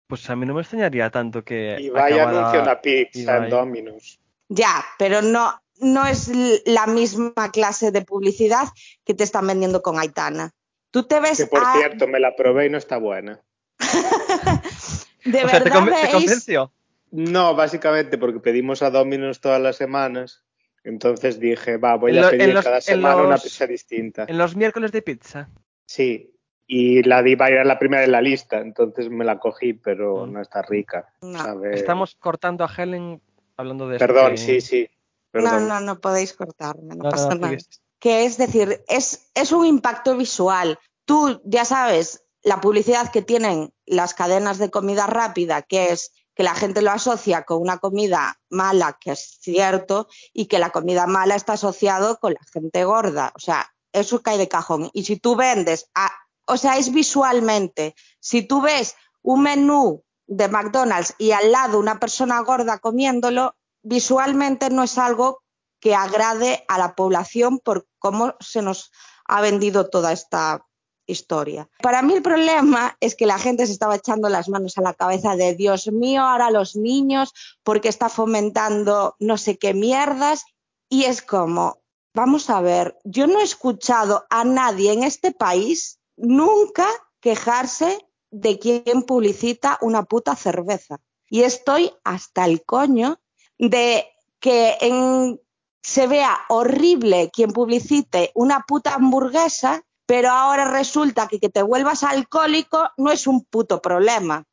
Pues 0.08 0.28
a 0.28 0.36
mí 0.36 0.44
no 0.46 0.54
me 0.54 0.60
extrañaría 0.62 1.10
tanto 1.10 1.44
que 1.44 1.76
y 1.80 1.88
vaya 1.90 2.16
acabara- 2.24 2.38
anuncio 2.40 2.62
una 2.62 2.80
pizza 2.80 3.36
en 3.38 3.50
Domino's. 3.50 4.18
Ya, 4.48 4.84
pero 4.98 5.22
no, 5.22 5.58
no 5.80 6.06
es 6.06 6.30
la 6.66 6.86
misma 6.86 7.50
clase 7.52 7.90
de 7.92 8.02
publicidad 8.02 8.68
que 9.04 9.14
te 9.14 9.24
están 9.24 9.46
vendiendo 9.46 9.80
con 9.80 9.98
Aitana. 9.98 10.50
Tú 10.90 11.04
te 11.04 11.20
ves 11.20 11.38
Que 11.38 11.46
por 11.46 11.62
a- 11.64 11.72
cierto, 11.74 12.06
me 12.06 12.20
la 12.20 12.36
probé 12.36 12.66
y 12.66 12.70
no 12.70 12.76
está 12.78 12.98
buena. 12.98 13.40
de 15.24 15.44
O 15.44 15.48
sea, 15.48 15.62
¿te, 15.64 15.70
veis 15.70 16.08
convenció? 16.12 16.72
No, 17.10 17.54
básicamente 17.54 18.18
porque 18.18 18.40
pedimos 18.40 18.82
a 18.82 18.90
Domino's 18.90 19.40
todas 19.40 19.60
las 19.60 19.76
semanas. 19.76 20.44
Entonces 20.84 21.38
dije, 21.38 21.76
va, 21.76 21.94
voy 21.96 22.18
a 22.18 22.28
pedir 22.30 22.54
los- 22.54 22.64
cada 22.64 22.80
semana 22.80 23.16
una 23.22 23.38
pizza 23.38 23.66
distinta. 23.66 24.24
En 24.28 24.36
los 24.36 24.56
miércoles 24.56 24.92
de 24.92 25.02
pizza. 25.02 25.48
Sí. 25.86 26.31
Y 26.74 27.02
la 27.02 27.22
de 27.22 27.32
Ibai 27.32 27.52
era 27.52 27.64
la 27.64 27.78
primera 27.78 28.02
en 28.02 28.12
la 28.12 28.22
lista, 28.22 28.58
entonces 28.58 29.10
me 29.10 29.26
la 29.26 29.38
cogí, 29.38 29.74
pero 29.74 30.24
Mm. 30.26 30.32
no 30.32 30.40
está 30.40 30.62
rica. 30.62 31.12
No. 31.20 31.62
Estamos 31.66 32.14
cortando 32.14 32.64
a 32.64 32.70
Helen 32.74 33.20
hablando 33.58 33.88
de 33.88 33.96
esto 33.96 34.06
Perdón, 34.06 34.30
que- 34.32 34.38
sí, 34.38 34.60
sí. 34.62 34.88
No, 35.34 35.42
Perdón. 35.42 35.68
no, 35.68 35.80
no 35.80 36.00
podéis 36.00 36.32
cortarme, 36.32 36.94
no, 36.96 37.10
pasa 37.10 37.28
no, 37.34 37.34
nada. 37.46 37.58
Que 37.98 38.24
es 38.24 38.38
decir, 38.38 38.82
es, 38.88 39.30
es 39.34 39.52
un 39.52 39.66
impacto 39.66 40.16
visual. 40.16 40.78
Tú 41.04 41.42
ya 41.44 41.66
sabes 41.66 42.24
la 42.42 42.60
publicidad 42.62 43.10
que 43.12 43.20
tienen 43.20 43.72
las 43.84 44.14
cadenas 44.14 44.56
de 44.56 44.70
comida 44.70 45.06
rápida, 45.06 45.60
que 45.60 45.90
es 45.92 46.12
que 46.34 46.42
la 46.42 46.54
gente 46.54 46.80
lo 46.80 46.90
asocia 46.90 47.42
con 47.42 47.60
una 47.60 47.76
comida 47.78 48.40
mala, 48.48 48.96
que 48.98 49.10
es 49.12 49.36
cierto, 49.42 50.08
y 50.32 50.46
que 50.46 50.58
la 50.58 50.70
comida 50.70 51.06
mala 51.06 51.34
está 51.34 51.52
asociado 51.52 52.16
con 52.18 52.32
la 52.32 52.40
gente 52.50 52.84
gorda. 52.84 53.30
O 53.36 53.40
sea, 53.40 53.66
eso 53.92 54.22
cae 54.22 54.38
de 54.38 54.48
cajón. 54.48 54.88
Y 54.94 55.04
si 55.04 55.18
tú 55.18 55.36
vendes, 55.36 55.90
a- 55.94 56.10
o 56.46 56.56
sea, 56.56 56.78
es 56.78 56.92
visualmente. 56.92 57.94
Si 58.20 58.42
tú 58.42 58.60
ves 58.62 58.94
un 59.22 59.42
menú 59.42 60.04
de 60.26 60.48
McDonald's 60.48 61.14
y 61.18 61.32
al 61.32 61.52
lado 61.52 61.78
una 61.78 62.00
persona 62.00 62.40
gorda 62.40 62.78
comiéndolo, 62.78 63.54
visualmente 63.82 64.70
no 64.70 64.82
es 64.82 64.98
algo 64.98 65.42
que 65.80 65.94
agrade 65.94 66.64
a 66.68 66.78
la 66.78 66.94
población 66.94 67.58
por 67.58 67.86
cómo 67.98 68.34
se 68.40 68.62
nos 68.62 68.92
ha 69.26 69.40
vendido 69.40 69.90
toda 69.90 70.12
esta 70.12 70.64
historia. 71.06 71.68
Para 71.82 72.02
mí 72.02 72.14
el 72.14 72.22
problema 72.22 72.96
es 73.00 73.16
que 73.16 73.26
la 73.26 73.38
gente 73.38 73.66
se 73.66 73.72
estaba 73.72 73.96
echando 73.96 74.28
las 74.28 74.48
manos 74.48 74.78
a 74.78 74.82
la 74.82 74.94
cabeza 74.94 75.34
de 75.34 75.54
Dios 75.54 75.88
mío, 75.88 76.22
ahora 76.22 76.50
los 76.50 76.76
niños, 76.76 77.32
porque 77.64 77.88
está 77.88 78.08
fomentando 78.08 79.16
no 79.18 79.36
sé 79.38 79.58
qué 79.58 79.74
mierdas. 79.74 80.44
Y 80.88 81.04
es 81.04 81.22
como, 81.22 81.82
vamos 82.14 82.50
a 82.50 82.60
ver, 82.60 82.98
yo 83.04 83.26
no 83.26 83.40
he 83.40 83.44
escuchado 83.44 84.24
a 84.30 84.44
nadie 84.44 84.92
en 84.92 85.02
este 85.02 85.32
país 85.32 85.98
nunca 86.16 86.86
quejarse 87.20 87.98
de 88.30 88.58
quien 88.58 89.02
publicita 89.06 89.78
una 89.80 90.04
puta 90.04 90.34
cerveza. 90.36 90.98
Y 91.28 91.42
estoy 91.42 91.92
hasta 92.04 92.44
el 92.44 92.64
coño 92.64 93.20
de 93.58 94.04
que 94.40 94.76
en, 94.80 95.40
se 95.82 96.06
vea 96.06 96.38
horrible 96.48 97.30
quien 97.32 97.52
publicite 97.52 98.30
una 98.34 98.64
puta 98.66 98.94
hamburguesa, 98.94 99.82
pero 100.06 100.30
ahora 100.30 100.70
resulta 100.70 101.28
que 101.28 101.38
que 101.38 101.48
te 101.48 101.62
vuelvas 101.62 102.02
alcohólico 102.02 102.90
no 102.96 103.10
es 103.10 103.26
un 103.26 103.44
puto 103.44 103.80
problema. 103.80 104.44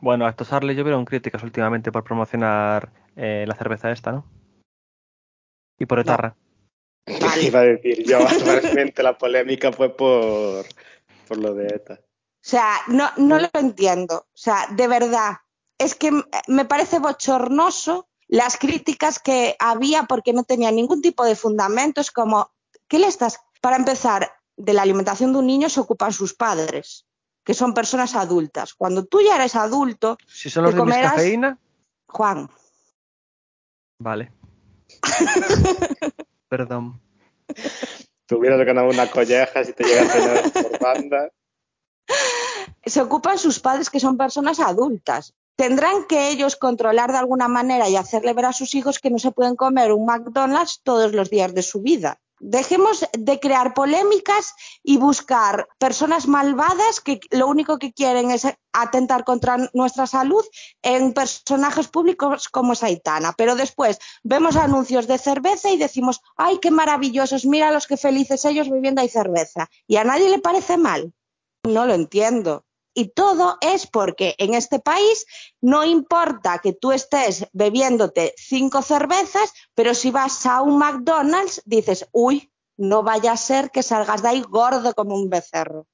Bueno, 0.00 0.26
a 0.26 0.30
estos 0.30 0.52
Arles 0.52 0.76
llovieron 0.76 1.04
críticas 1.04 1.42
últimamente 1.42 1.90
por 1.90 2.04
promocionar 2.04 2.92
eh, 3.16 3.44
la 3.46 3.54
cerveza 3.54 3.90
esta, 3.90 4.12
¿no? 4.12 4.24
Y 5.78 5.86
por 5.86 5.98
etarra. 5.98 6.36
Vale. 7.20 7.42
Iba 7.42 7.60
a 7.60 7.64
decir 7.64 8.04
yo, 8.06 8.18
realmente 8.44 9.02
la 9.02 9.16
polémica 9.16 9.72
fue 9.72 9.94
por, 9.96 10.66
por 11.26 11.36
lo 11.38 11.54
de 11.54 11.66
ETA. 11.68 11.94
O 11.94 12.40
sea, 12.40 12.76
no, 12.88 13.10
no 13.16 13.38
lo 13.38 13.48
entiendo. 13.54 14.26
O 14.32 14.36
sea, 14.36 14.66
de 14.70 14.86
verdad, 14.88 15.38
es 15.78 15.94
que 15.94 16.10
me 16.46 16.64
parece 16.64 16.98
bochornoso 16.98 18.08
las 18.26 18.56
críticas 18.56 19.18
que 19.18 19.56
había 19.58 20.04
porque 20.04 20.32
no 20.32 20.44
tenía 20.44 20.70
ningún 20.70 21.00
tipo 21.02 21.24
de 21.24 21.34
fundamento. 21.36 22.00
Es 22.00 22.10
como, 22.10 22.50
¿qué 22.88 22.98
le 22.98 23.06
estás? 23.06 23.38
Para 23.60 23.76
empezar, 23.76 24.30
de 24.56 24.72
la 24.72 24.82
alimentación 24.82 25.32
de 25.32 25.38
un 25.38 25.46
niño 25.46 25.68
se 25.68 25.80
ocupan 25.80 26.12
sus 26.12 26.34
padres, 26.34 27.06
que 27.44 27.54
son 27.54 27.74
personas 27.74 28.14
adultas. 28.14 28.74
Cuando 28.74 29.04
tú 29.04 29.20
ya 29.20 29.36
eres 29.36 29.54
adulto, 29.56 30.16
Si 30.26 30.48
son 30.50 30.64
los 30.64 30.72
te 30.72 30.78
de 30.78 30.84
mis 30.84 30.94
comerás- 30.94 31.12
cafeína, 31.14 31.58
Juan, 32.08 32.50
vale. 34.00 34.32
Perdón. 36.48 37.00
Te 38.26 38.34
hubieras 38.34 38.64
ganado 38.64 38.88
una 38.88 39.10
colleja 39.10 39.64
si 39.64 39.72
te 39.72 39.84
llegas 39.84 40.14
a 40.14 40.62
por 40.62 40.78
banda. 40.80 41.30
se 42.84 43.00
ocupan 43.00 43.38
sus 43.38 43.60
padres 43.60 43.90
que 43.90 44.00
son 44.00 44.16
personas 44.16 44.60
adultas. 44.60 45.34
Tendrán 45.56 46.04
que 46.06 46.30
ellos 46.30 46.56
controlar 46.56 47.10
de 47.10 47.18
alguna 47.18 47.48
manera 47.48 47.88
y 47.88 47.96
hacerle 47.96 48.32
ver 48.32 48.46
a 48.46 48.52
sus 48.52 48.74
hijos 48.74 48.98
que 48.98 49.10
no 49.10 49.18
se 49.18 49.32
pueden 49.32 49.56
comer 49.56 49.92
un 49.92 50.06
McDonald's 50.06 50.80
todos 50.82 51.12
los 51.12 51.30
días 51.30 51.54
de 51.54 51.62
su 51.62 51.80
vida. 51.80 52.20
Dejemos 52.40 53.04
de 53.12 53.40
crear 53.40 53.74
polémicas 53.74 54.54
y 54.82 54.96
buscar 54.96 55.68
personas 55.78 56.26
malvadas 56.28 57.00
que 57.00 57.20
lo 57.30 57.48
único 57.48 57.78
que 57.78 57.92
quieren 57.92 58.30
es 58.30 58.46
atentar 58.72 59.24
contra 59.24 59.56
nuestra 59.72 60.06
salud 60.06 60.44
en 60.82 61.12
personajes 61.12 61.88
públicos 61.88 62.48
como 62.48 62.74
es 62.74 62.82
Aitana. 62.82 63.32
Pero 63.36 63.56
después 63.56 63.98
vemos 64.22 64.56
anuncios 64.56 65.06
de 65.06 65.18
cerveza 65.18 65.70
y 65.70 65.78
decimos, 65.78 66.20
ay, 66.36 66.58
qué 66.60 66.70
maravillosos, 66.70 67.44
mira 67.44 67.70
los 67.70 67.86
que 67.86 67.96
felices 67.96 68.44
ellos 68.44 68.70
bebiendo 68.70 69.00
ahí 69.00 69.08
cerveza. 69.08 69.68
Y 69.86 69.96
a 69.96 70.04
nadie 70.04 70.28
le 70.28 70.38
parece 70.38 70.76
mal. 70.76 71.12
No 71.64 71.86
lo 71.86 71.94
entiendo. 71.94 72.64
Y 72.98 73.10
todo 73.10 73.58
es 73.60 73.86
porque 73.86 74.34
en 74.38 74.54
este 74.54 74.80
país 74.80 75.24
no 75.60 75.84
importa 75.84 76.58
que 76.58 76.72
tú 76.72 76.90
estés 76.90 77.46
bebiéndote 77.52 78.34
cinco 78.36 78.82
cervezas, 78.82 79.52
pero 79.76 79.94
si 79.94 80.10
vas 80.10 80.44
a 80.46 80.62
un 80.62 80.78
McDonald's 80.78 81.62
dices, 81.64 82.08
uy, 82.10 82.50
no 82.76 83.04
vaya 83.04 83.30
a 83.30 83.36
ser 83.36 83.70
que 83.70 83.84
salgas 83.84 84.22
de 84.22 84.30
ahí 84.30 84.40
gordo 84.40 84.94
como 84.94 85.14
un 85.14 85.30
becerro. 85.30 85.86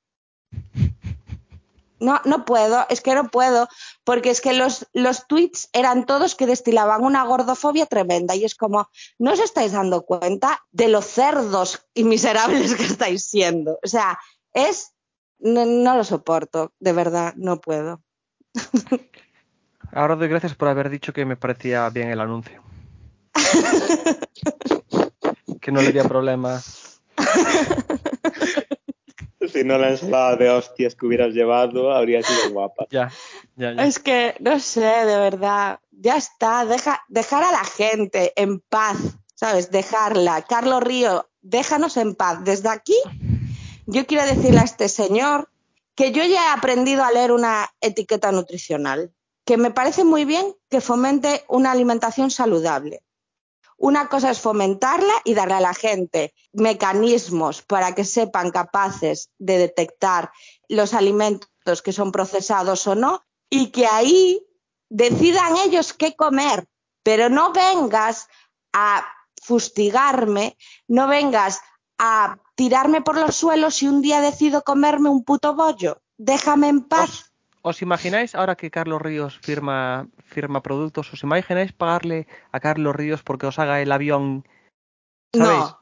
No, 2.00 2.22
no 2.24 2.46
puedo, 2.46 2.86
es 2.88 3.02
que 3.02 3.14
no 3.14 3.28
puedo, 3.28 3.68
porque 4.04 4.30
es 4.30 4.40
que 4.40 4.54
los, 4.54 4.86
los 4.94 5.26
tweets 5.26 5.68
eran 5.74 6.06
todos 6.06 6.34
que 6.34 6.46
destilaban 6.46 7.04
una 7.04 7.22
gordofobia 7.24 7.84
tremenda 7.84 8.34
y 8.34 8.46
es 8.46 8.54
como, 8.54 8.88
no 9.18 9.32
os 9.32 9.40
estáis 9.40 9.72
dando 9.72 10.06
cuenta 10.06 10.64
de 10.72 10.88
los 10.88 11.04
cerdos 11.04 11.86
y 11.92 12.04
miserables 12.04 12.74
que 12.76 12.84
estáis 12.84 13.26
siendo. 13.26 13.78
O 13.84 13.88
sea, 13.88 14.18
es 14.54 14.93
no, 15.44 15.66
no 15.66 15.96
lo 15.96 16.04
soporto, 16.04 16.72
de 16.80 16.92
verdad, 16.92 17.34
no 17.36 17.60
puedo. 17.60 18.02
Ahora 19.92 20.16
doy 20.16 20.28
gracias 20.28 20.54
por 20.54 20.68
haber 20.68 20.88
dicho 20.88 21.12
que 21.12 21.24
me 21.24 21.36
parecía 21.36 21.88
bien 21.90 22.08
el 22.08 22.20
anuncio. 22.20 22.62
que 25.60 25.70
no 25.70 25.80
le 25.80 25.88
había 25.88 26.04
problemas. 26.04 27.00
Si 29.52 29.62
no 29.62 29.76
la 29.76 29.90
ensalada 29.90 30.36
de 30.36 30.48
hostias 30.48 30.94
que 30.94 31.04
hubieras 31.04 31.34
llevado, 31.34 31.92
habría 31.92 32.22
sido 32.22 32.54
guapa. 32.54 32.86
Ya, 32.90 33.12
ya, 33.56 33.74
ya. 33.74 33.84
Es 33.84 33.98
que, 33.98 34.34
no 34.40 34.58
sé, 34.58 34.80
de 34.80 35.18
verdad, 35.18 35.80
ya 35.90 36.16
está, 36.16 36.64
deja, 36.64 37.04
dejar 37.08 37.44
a 37.44 37.52
la 37.52 37.62
gente 37.62 38.32
en 38.36 38.60
paz, 38.60 38.96
¿sabes? 39.34 39.70
Dejarla. 39.70 40.46
Carlos 40.48 40.82
Río, 40.82 41.28
déjanos 41.42 41.98
en 41.98 42.14
paz. 42.14 42.42
Desde 42.42 42.70
aquí, 42.70 42.96
yo 43.86 44.06
quiero 44.06 44.24
decirle 44.26 44.60
a 44.60 44.64
este 44.64 44.88
señor 44.88 45.50
que 45.94 46.12
yo 46.12 46.24
ya 46.24 46.46
he 46.46 46.58
aprendido 46.58 47.04
a 47.04 47.12
leer 47.12 47.32
una 47.32 47.72
etiqueta 47.80 48.32
nutricional, 48.32 49.12
que 49.44 49.56
me 49.56 49.70
parece 49.70 50.04
muy 50.04 50.24
bien 50.24 50.54
que 50.68 50.80
fomente 50.80 51.44
una 51.48 51.70
alimentación 51.70 52.30
saludable. 52.30 53.02
Una 53.76 54.08
cosa 54.08 54.30
es 54.30 54.40
fomentarla 54.40 55.12
y 55.24 55.34
darle 55.34 55.54
a 55.54 55.60
la 55.60 55.74
gente 55.74 56.34
mecanismos 56.52 57.62
para 57.62 57.94
que 57.94 58.04
sepan 58.04 58.50
capaces 58.50 59.30
de 59.38 59.58
detectar 59.58 60.32
los 60.68 60.94
alimentos 60.94 61.82
que 61.82 61.92
son 61.92 62.12
procesados 62.12 62.86
o 62.86 62.94
no 62.94 63.22
y 63.50 63.70
que 63.70 63.86
ahí 63.86 64.46
decidan 64.88 65.56
ellos 65.64 65.92
qué 65.92 66.14
comer. 66.14 66.66
Pero 67.02 67.28
no 67.28 67.52
vengas 67.52 68.28
a 68.72 69.06
fustigarme, 69.42 70.56
no 70.88 71.06
vengas 71.06 71.60
a 71.98 72.38
tirarme 72.54 73.02
por 73.02 73.16
los 73.18 73.36
suelos 73.36 73.76
si 73.76 73.88
un 73.88 74.02
día 74.02 74.20
decido 74.20 74.62
comerme 74.62 75.08
un 75.08 75.24
puto 75.24 75.54
bollo. 75.54 76.00
Déjame 76.16 76.68
en 76.68 76.82
paz. 76.82 77.32
¿Os 77.62 77.80
imagináis 77.80 78.34
ahora 78.34 78.56
que 78.56 78.70
Carlos 78.70 79.00
Ríos 79.00 79.38
firma, 79.40 80.08
firma 80.24 80.62
productos? 80.62 81.12
¿Os 81.12 81.22
imagináis 81.22 81.72
pagarle 81.72 82.26
a 82.52 82.60
Carlos 82.60 82.94
Ríos 82.94 83.22
porque 83.22 83.46
os 83.46 83.58
haga 83.58 83.80
el 83.80 83.90
avión? 83.90 84.46
¿Sabéis? 85.32 85.60
No. 85.60 85.80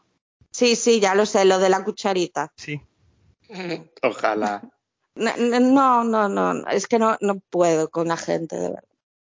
Sí, 0.52 0.76
sí, 0.76 1.00
ya 1.00 1.14
lo 1.14 1.26
sé, 1.26 1.44
lo 1.44 1.58
de 1.58 1.70
la 1.70 1.82
cucharita. 1.82 2.52
Sí. 2.56 2.80
Ojalá. 4.02 4.62
No, 5.14 5.32
no, 5.36 6.04
no, 6.04 6.28
no, 6.28 6.68
es 6.68 6.86
que 6.86 6.98
no, 6.98 7.16
no 7.20 7.40
puedo 7.50 7.90
con 7.90 8.08
la 8.08 8.16
gente, 8.16 8.56
de 8.56 8.68
verdad. 8.68 8.84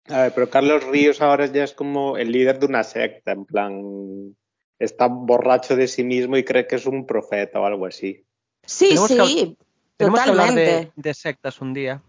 A 0.08 0.22
ver, 0.22 0.34
pero 0.34 0.48
Carlos 0.48 0.84
Ríos 0.84 1.20
ahora 1.20 1.46
ya 1.46 1.64
es 1.64 1.74
como 1.74 2.16
el 2.16 2.30
líder 2.30 2.60
de 2.60 2.66
una 2.66 2.84
secta, 2.84 3.32
en 3.32 3.44
plan, 3.44 4.36
está 4.78 5.06
borracho 5.06 5.76
de 5.76 5.88
sí 5.88 6.04
mismo 6.04 6.36
y 6.36 6.44
cree 6.44 6.66
que 6.66 6.76
es 6.76 6.86
un 6.86 7.06
profeta 7.06 7.60
o 7.60 7.66
algo 7.66 7.86
así. 7.86 8.24
Sí, 8.64 8.88
Tenemos 8.90 9.08
que 9.08 9.26
sí, 9.26 9.58
Tenemos 9.96 10.20
que 10.22 10.30
hablar 10.30 10.46
totalmente. 10.48 10.92
de, 10.96 11.02
de 11.08 11.14
sectas 11.14 11.60
un 11.60 11.72
día. 11.74 12.02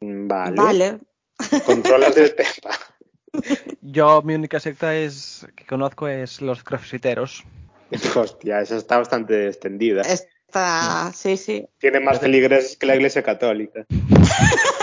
Vale. 0.00 0.56
Vale. 0.56 0.98
Controlas 1.64 2.16
el 2.16 2.34
tema. 2.36 2.74
Yo, 3.80 4.22
mi 4.22 4.34
única 4.34 4.60
secta 4.60 4.94
es 4.96 5.46
que 5.56 5.64
conozco 5.64 6.08
es 6.08 6.40
los 6.40 6.62
crossfiteros. 6.62 7.44
Hostia, 8.16 8.60
esa 8.60 8.76
está 8.76 8.98
bastante 8.98 9.48
extendida. 9.48 10.02
Está, 10.02 11.12
sí, 11.14 11.36
sí. 11.36 11.66
Tiene 11.78 12.00
más 12.00 12.20
feligreses 12.20 12.76
que 12.76 12.86
la 12.86 12.96
iglesia 12.96 13.22
católica. 13.22 13.84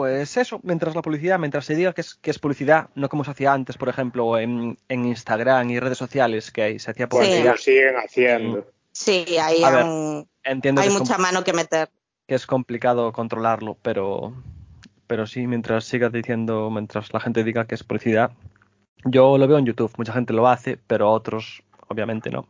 Pues 0.00 0.34
eso, 0.38 0.60
mientras 0.62 0.94
la 0.94 1.02
publicidad, 1.02 1.38
mientras 1.38 1.66
se 1.66 1.74
diga 1.74 1.92
que 1.92 2.00
es, 2.00 2.14
que 2.14 2.30
es 2.30 2.38
publicidad, 2.38 2.88
no 2.94 3.10
como 3.10 3.22
se 3.22 3.32
hacía 3.32 3.52
antes, 3.52 3.76
por 3.76 3.90
ejemplo, 3.90 4.38
en, 4.38 4.78
en 4.88 5.04
Instagram 5.04 5.68
y 5.68 5.78
redes 5.78 5.98
sociales, 5.98 6.50
que 6.50 6.62
ahí 6.62 6.78
se 6.78 6.90
hacía 6.90 7.06
Pues 7.06 7.28
publicidad. 7.28 7.52
lo 7.52 7.58
siguen 7.58 7.94
haciendo. 7.96 8.66
Sí, 8.92 9.26
ahí 9.38 9.62
A 9.62 9.68
ver, 9.70 9.80
aún 9.82 10.26
Entiendo 10.42 10.80
hay 10.80 10.88
que 10.88 10.94
mucha 10.98 11.18
mano 11.18 11.44
que 11.44 11.52
meter. 11.52 11.90
que 12.26 12.34
es 12.34 12.46
complicado 12.46 13.12
controlarlo, 13.12 13.76
pero, 13.82 14.32
pero 15.06 15.26
sí, 15.26 15.46
mientras 15.46 15.84
sigas 15.84 16.10
diciendo, 16.12 16.70
mientras 16.70 17.12
la 17.12 17.20
gente 17.20 17.44
diga 17.44 17.66
que 17.66 17.74
es 17.74 17.84
publicidad, 17.84 18.30
yo 19.04 19.36
lo 19.36 19.46
veo 19.46 19.58
en 19.58 19.66
YouTube, 19.66 19.92
mucha 19.98 20.14
gente 20.14 20.32
lo 20.32 20.48
hace, 20.48 20.78
pero 20.86 21.10
otros, 21.10 21.62
obviamente, 21.88 22.30
no. 22.30 22.46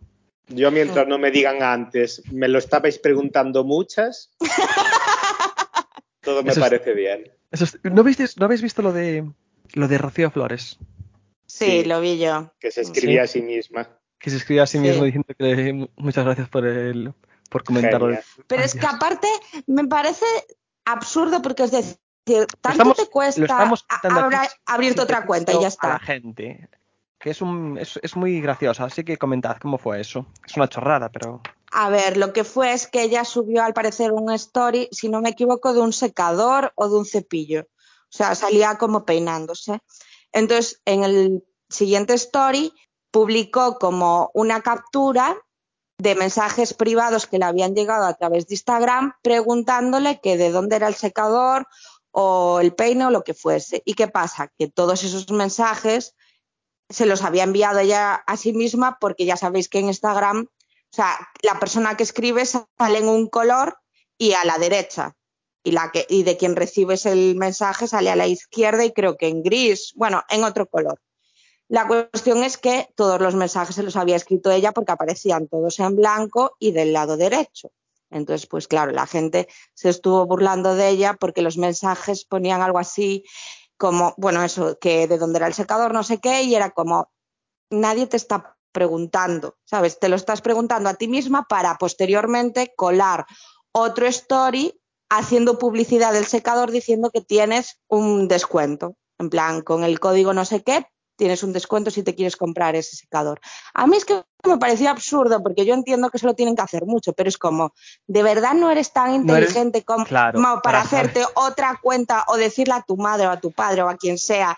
Yo 0.47 0.71
mientras 0.71 1.09
no 1.09 1.19
me 1.19 1.33
digan 1.33 1.65
antes, 1.65 2.23
me 2.31 2.47
lo 2.47 2.59
estabais 2.59 3.01
preguntando 3.01 3.65
muchas, 3.65 4.31
todo 6.23 6.45
me 6.45 6.51
Eso 6.53 6.61
es- 6.61 6.71
parece 6.71 6.95
bien. 6.95 7.25
Eso 7.51 7.65
es- 7.65 7.79
¿no, 7.83 8.03
visteis- 8.05 8.37
¿No 8.39 8.45
habéis 8.47 8.63
visto 8.63 8.83
lo 8.83 8.93
de 8.93 9.29
lo 9.75 9.89
de 9.89 9.99
Rocío 9.99 10.31
Flores? 10.31 10.79
Sí, 11.47 11.65
Sí. 11.83 11.85
lo 11.85 12.01
vi 12.01 12.19
yo. 12.19 12.53
Que 12.61 12.71
se 12.71 12.81
escribía 12.83 13.27
Sí. 13.27 13.39
a 13.39 13.41
sí 13.41 13.43
misma. 13.43 13.89
Que 14.19 14.31
se 14.31 14.37
escribe 14.37 14.61
a 14.63 14.67
sí 14.67 14.79
Sí. 14.79 14.85
mismo 14.85 15.05
diciendo 15.05 15.29
que 15.37 15.45
le- 15.45 15.91
muchas 15.97 16.25
gracias 16.25 16.49
por 16.49 16.67
el 16.67 17.13
por 17.51 17.65
comentarlo. 17.65 18.07
Genial. 18.07 18.25
Pero 18.47 18.63
es 18.63 18.75
que 18.75 18.87
aparte 18.87 19.27
me 19.67 19.85
parece 19.89 20.25
absurdo 20.85 21.43
porque 21.43 21.65
es 21.65 21.71
decir, 21.73 21.97
tanto 22.61 22.71
estamos- 22.71 22.97
te 22.97 23.07
cuesta 23.09 23.69
abra- 24.05 24.49
abrirte 24.67 25.01
otra 25.01 25.27
cuenta 25.27 25.53
y 25.53 25.55
ya 25.55 25.59
a 25.59 25.63
la 25.63 25.69
está. 25.69 25.99
gente. 25.99 26.69
Que 27.19 27.31
es, 27.31 27.43
un, 27.43 27.77
es, 27.79 27.99
es 28.03 28.17
muy 28.17 28.41
graciosa, 28.41 28.85
así 28.85 29.05
que 29.05 29.19
comentad 29.19 29.57
cómo 29.61 29.77
fue 29.79 30.01
eso. 30.01 30.27
Es 30.47 30.57
una 30.57 30.69
chorrada, 30.69 31.09
pero. 31.11 31.43
A 31.71 31.89
ver, 31.89 32.17
lo 32.17 32.33
que 32.33 32.45
fue 32.45 32.73
es 32.73 32.87
que 32.87 33.03
ella 33.03 33.25
subió 33.25 33.63
al 33.63 33.75
parecer 33.75 34.13
un 34.13 34.33
story, 34.33 34.89
si 34.91 35.09
no 35.09 35.21
me 35.21 35.31
equivoco, 35.31 35.73
de 35.73 35.81
un 35.81 35.93
secador 35.93 36.73
o 36.75 36.89
de 36.89 36.97
un 36.97 37.07
cepillo. 37.07 37.63
O 37.63 38.13
sea, 38.13 38.35
salía 38.35 38.77
como 38.77 39.05
peinándose. 39.05 39.79
Entonces, 40.33 40.81
en 40.85 41.05
el 41.05 41.45
siguiente 41.69 42.15
story 42.15 42.73
publicó 43.11 43.79
como 43.79 44.31
una 44.35 44.63
captura 44.63 45.37
de 45.99 46.15
mensajes 46.15 46.75
privados 46.75 47.27
que 47.27 47.39
le 47.39 47.45
habían 47.45 47.75
llegado 47.75 48.07
a 48.07 48.15
través 48.15 48.47
de 48.47 48.55
Instagram 48.55 49.15
preguntándole 49.23 50.21
que 50.21 50.37
de 50.37 50.51
dónde 50.51 50.77
era 50.77 50.89
el 50.89 50.95
secador 50.95 51.69
o 52.11 52.59
el 52.61 52.75
peine 52.75 53.07
o 53.07 53.11
lo 53.11 53.23
que 53.23 53.35
fuese. 53.35 53.83
¿Y 53.85 53.95
qué 53.95 54.09
pasa? 54.09 54.51
Que 54.59 54.69
todos 54.69 55.05
esos 55.05 55.31
mensajes 55.31 56.15
se 56.89 57.07
los 57.07 57.23
había 57.23 57.45
enviado 57.45 57.79
ella 57.79 58.15
a 58.15 58.37
sí 58.37 58.53
misma 58.53 58.99
porque 59.01 59.25
ya 59.25 59.37
sabéis 59.37 59.69
que 59.69 59.79
en 59.79 59.87
Instagram, 59.87 60.49
o 60.93 60.97
sea, 60.97 61.17
la 61.43 61.59
persona 61.61 61.97
que 61.97 62.03
escribe 62.03 62.45
sale 62.45 62.99
en 62.99 63.09
un 63.09 63.29
color 63.29 63.79
y 64.19 64.33
a 64.33 64.45
la 64.45 64.59
derecha. 64.59 65.17
Y, 65.63 65.73
la 65.73 65.91
que, 65.93 66.07
y 66.09 66.23
de 66.23 66.37
quien 66.37 66.57
recibes 66.57 67.07
el 67.07 67.37
mensaje 67.37 67.87
sale 67.87 68.11
a 68.11 68.17
la 68.17 68.27
izquierda 68.27 68.85
y 68.85 68.93
creo 68.93 69.17
que 69.17 69.29
en 69.29 69.43
gris, 69.43 69.93
bueno, 69.95 70.23
en 70.31 70.43
otro 70.43 70.67
color. 70.67 71.01
La 71.69 71.87
cuestión 71.87 72.43
es 72.43 72.59
que 72.59 72.89
todos 72.97 73.21
los 73.21 73.37
mensajes 73.37 73.77
se 73.77 73.83
los 73.83 73.95
había 73.95 74.17
escrito 74.17 74.51
ella 74.51 74.73
porque 74.73 74.91
aparecían 74.91 75.47
todos 75.47 75.79
en 75.79 75.95
blanco 75.95 76.57
y 76.59 76.73
del 76.73 76.93
lado 76.93 77.17
derecho. 77.17 77.71
Entonces, 78.11 78.49
pues 78.49 78.67
claro, 78.67 78.91
la 78.91 79.07
gente 79.07 79.47
se 79.75 79.91
estuvo 79.91 80.27
burlando 80.27 80.75
de 80.75 80.89
ella 80.89 81.15
porque 81.15 81.43
los 81.43 81.59
mensajes 81.59 82.25
ponían 82.25 82.63
algo 82.63 82.79
así 82.79 83.25
como, 83.77 84.15
bueno, 84.17 84.43
eso, 84.43 84.79
que 84.81 85.07
de 85.07 85.19
dónde 85.19 85.39
era 85.39 85.47
el 85.47 85.55
secador, 85.55 85.95
no 85.95 86.03
sé 86.03 86.19
qué, 86.19 86.43
y 86.43 86.55
era 86.55 86.71
como, 86.71 87.13
nadie 87.71 88.07
te 88.07 88.17
está 88.17 88.57
preguntando, 88.73 89.57
¿sabes? 89.65 89.99
Te 89.99 90.09
lo 90.09 90.17
estás 90.17 90.41
preguntando 90.41 90.89
a 90.89 90.95
ti 90.95 91.09
misma 91.09 91.47
para 91.49 91.77
posteriormente 91.79 92.73
colar 92.77 93.27
otro 93.73 94.07
story 94.07 94.81
haciendo 95.09 95.59
publicidad 95.59 96.13
del 96.13 96.27
secador 96.27 96.71
diciendo 96.71 97.11
que 97.11 97.21
tienes 97.21 97.81
un 97.89 98.29
descuento. 98.29 98.95
En 99.19 99.29
plan, 99.29 99.61
con 99.63 99.85
el 99.85 100.01
código 100.01 100.33
no 100.33 100.45
sé 100.45 100.63
qué, 100.63 100.87
tienes 101.17 101.43
un 101.43 101.53
descuento 101.53 101.91
si 101.91 102.03
te 102.03 102.15
quieres 102.15 102.37
comprar 102.37 102.75
ese 102.77 102.97
secador. 102.97 103.41
A 103.75 103.87
mí 103.87 103.97
es 103.99 104.07
que 104.07 104.23
me 104.49 104.57
pareció 104.57 104.89
absurdo 104.89 105.43
porque 105.43 105.67
yo 105.67 105.75
entiendo 105.75 106.09
que 106.09 106.17
eso 106.17 106.27
lo 106.27 106.35
tienen 106.35 106.57
que 106.57 106.63
hacer 106.63 106.87
mucho, 106.87 107.13
pero 107.13 107.29
es 107.29 107.37
como, 107.37 107.75
¿de 108.07 108.23
verdad 108.23 108.55
no 108.55 108.71
eres 108.71 108.93
tan 108.93 109.27
No 109.27 109.37
eres- 109.37 109.51
inteligente 109.51 109.85
como 109.85 110.07
claro, 110.07 110.41
para 110.41 110.63
para 110.63 110.81
hacerte 110.81 111.23
otra 111.35 111.79
cuenta 111.83 112.25
o 112.29 112.39
decirle 112.39 112.73
a 112.73 112.83
tu 112.83 112.97
madre 112.97 113.27
o 113.27 113.31
a 113.31 113.39
tu 113.41 113.53
padre 113.53 113.83
o 113.83 113.91
a 113.91 113.97
quien 113.97 114.17
sea? 114.17 114.57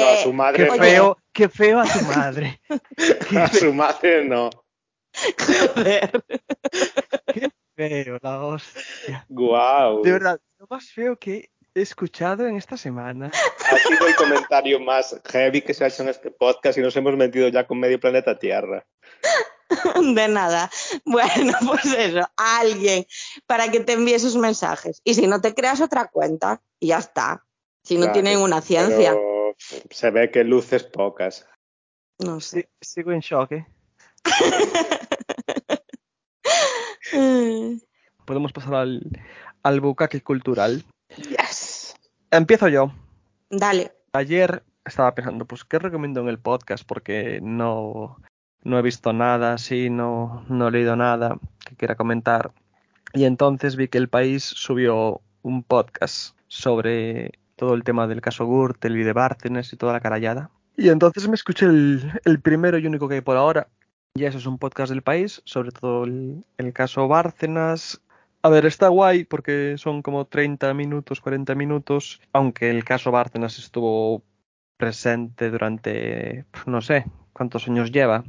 No, 0.00 0.06
eh, 0.06 0.18
a 0.18 0.22
su 0.22 0.30
Qué 0.30 0.34
madre 0.36 0.70
oye, 0.70 0.80
feo, 0.80 1.18
qué 1.32 1.48
feo 1.48 1.80
a 1.80 1.84
tu 1.84 2.00
madre. 2.16 2.60
no. 3.30 3.42
A 3.42 3.48
su 3.48 3.72
madre 3.74 4.24
no. 4.24 4.50
joder. 5.74 6.24
Qué 7.32 7.50
feo, 7.76 8.18
la 8.22 8.44
hostia. 8.44 9.26
Guau. 9.28 10.02
De 10.02 10.12
verdad, 10.12 10.40
lo 10.58 10.66
más 10.68 10.90
feo 10.90 11.16
que 11.16 11.50
he 11.74 11.82
escuchado 11.82 12.46
en 12.46 12.56
esta 12.56 12.76
semana. 12.76 13.30
Ha 13.70 13.78
sido 13.78 14.06
el 14.06 14.14
comentario 14.14 14.78
más 14.80 15.20
heavy 15.26 15.60
que 15.62 15.74
se 15.74 15.84
ha 15.84 15.88
hecho 15.88 16.02
en 16.02 16.08
este 16.08 16.30
podcast 16.30 16.78
y 16.78 16.80
nos 16.82 16.96
hemos 16.96 17.16
metido 17.16 17.48
ya 17.48 17.66
con 17.66 17.78
medio 17.80 17.98
planeta 17.98 18.38
Tierra. 18.38 18.86
De 20.14 20.28
nada. 20.28 20.70
Bueno, 21.04 21.52
pues 21.66 21.84
eso, 21.86 22.20
a 22.36 22.58
alguien 22.60 23.06
para 23.46 23.70
que 23.70 23.80
te 23.80 23.94
envíe 23.94 24.14
esos 24.14 24.36
mensajes. 24.36 25.00
Y 25.04 25.14
si 25.14 25.26
no 25.26 25.40
te 25.40 25.54
creas 25.54 25.80
otra 25.80 26.06
cuenta, 26.06 26.62
y 26.78 26.88
ya 26.88 26.98
está. 26.98 27.44
Si 27.82 27.94
no 27.96 28.02
Claro, 28.02 28.12
tiene 28.12 28.30
ninguna 28.34 28.60
ciencia. 28.60 29.12
Pero 29.12 29.33
se 29.58 30.10
ve 30.10 30.30
que 30.30 30.44
luces 30.44 30.84
pocas. 30.84 31.46
No 32.18 32.40
sé. 32.40 32.68
Sí, 32.80 32.94
sigo 32.94 33.12
en 33.12 33.20
shock, 33.20 33.52
¿eh? 33.52 33.66
Podemos 38.24 38.52
pasar 38.52 38.74
al, 38.74 39.02
al 39.62 39.80
bucaque 39.80 40.22
cultural. 40.22 40.84
Yes. 41.16 41.94
Empiezo 42.30 42.68
yo. 42.68 42.92
Dale. 43.50 43.92
Ayer 44.12 44.62
estaba 44.84 45.14
pensando, 45.14 45.46
pues, 45.46 45.64
¿qué 45.64 45.78
recomiendo 45.78 46.20
en 46.20 46.28
el 46.28 46.38
podcast? 46.38 46.84
Porque 46.86 47.40
no, 47.42 48.18
no 48.62 48.78
he 48.78 48.82
visto 48.82 49.12
nada 49.12 49.54
así, 49.54 49.90
no, 49.90 50.44
no 50.48 50.68
he 50.68 50.70
leído 50.70 50.96
nada 50.96 51.38
que 51.66 51.76
quiera 51.76 51.96
comentar. 51.96 52.52
Y 53.12 53.24
entonces 53.24 53.76
vi 53.76 53.88
que 53.88 53.98
el 53.98 54.08
país 54.08 54.44
subió 54.44 55.20
un 55.42 55.62
podcast 55.62 56.36
sobre 56.48 57.38
todo 57.56 57.74
el 57.74 57.84
tema 57.84 58.06
del 58.06 58.20
caso 58.20 58.46
Gürtel 58.46 58.96
y 58.96 59.02
de 59.04 59.12
Bárcenas 59.12 59.72
y 59.72 59.76
toda 59.76 59.92
la 59.92 60.00
carallada. 60.00 60.50
Y 60.76 60.88
entonces 60.88 61.28
me 61.28 61.34
escuché 61.34 61.66
el, 61.66 62.12
el 62.24 62.40
primero 62.40 62.78
y 62.78 62.86
único 62.86 63.08
que 63.08 63.16
hay 63.16 63.20
por 63.20 63.36
ahora. 63.36 63.68
Y 64.16 64.24
eso 64.24 64.38
es 64.38 64.46
un 64.46 64.58
podcast 64.58 64.90
del 64.90 65.02
país, 65.02 65.42
sobre 65.44 65.70
todo 65.72 66.04
el, 66.04 66.44
el 66.58 66.72
caso 66.72 67.06
Bárcenas. 67.08 68.00
A 68.42 68.48
ver, 68.48 68.66
está 68.66 68.88
guay 68.88 69.24
porque 69.24 69.76
son 69.78 70.02
como 70.02 70.26
30 70.26 70.72
minutos, 70.74 71.20
40 71.20 71.54
minutos, 71.54 72.20
aunque 72.32 72.70
el 72.70 72.84
caso 72.84 73.10
Bárcenas 73.10 73.58
estuvo 73.58 74.22
presente 74.76 75.50
durante, 75.50 76.44
no 76.66 76.80
sé, 76.82 77.06
cuántos 77.32 77.66
años 77.68 77.90
lleva. 77.90 78.24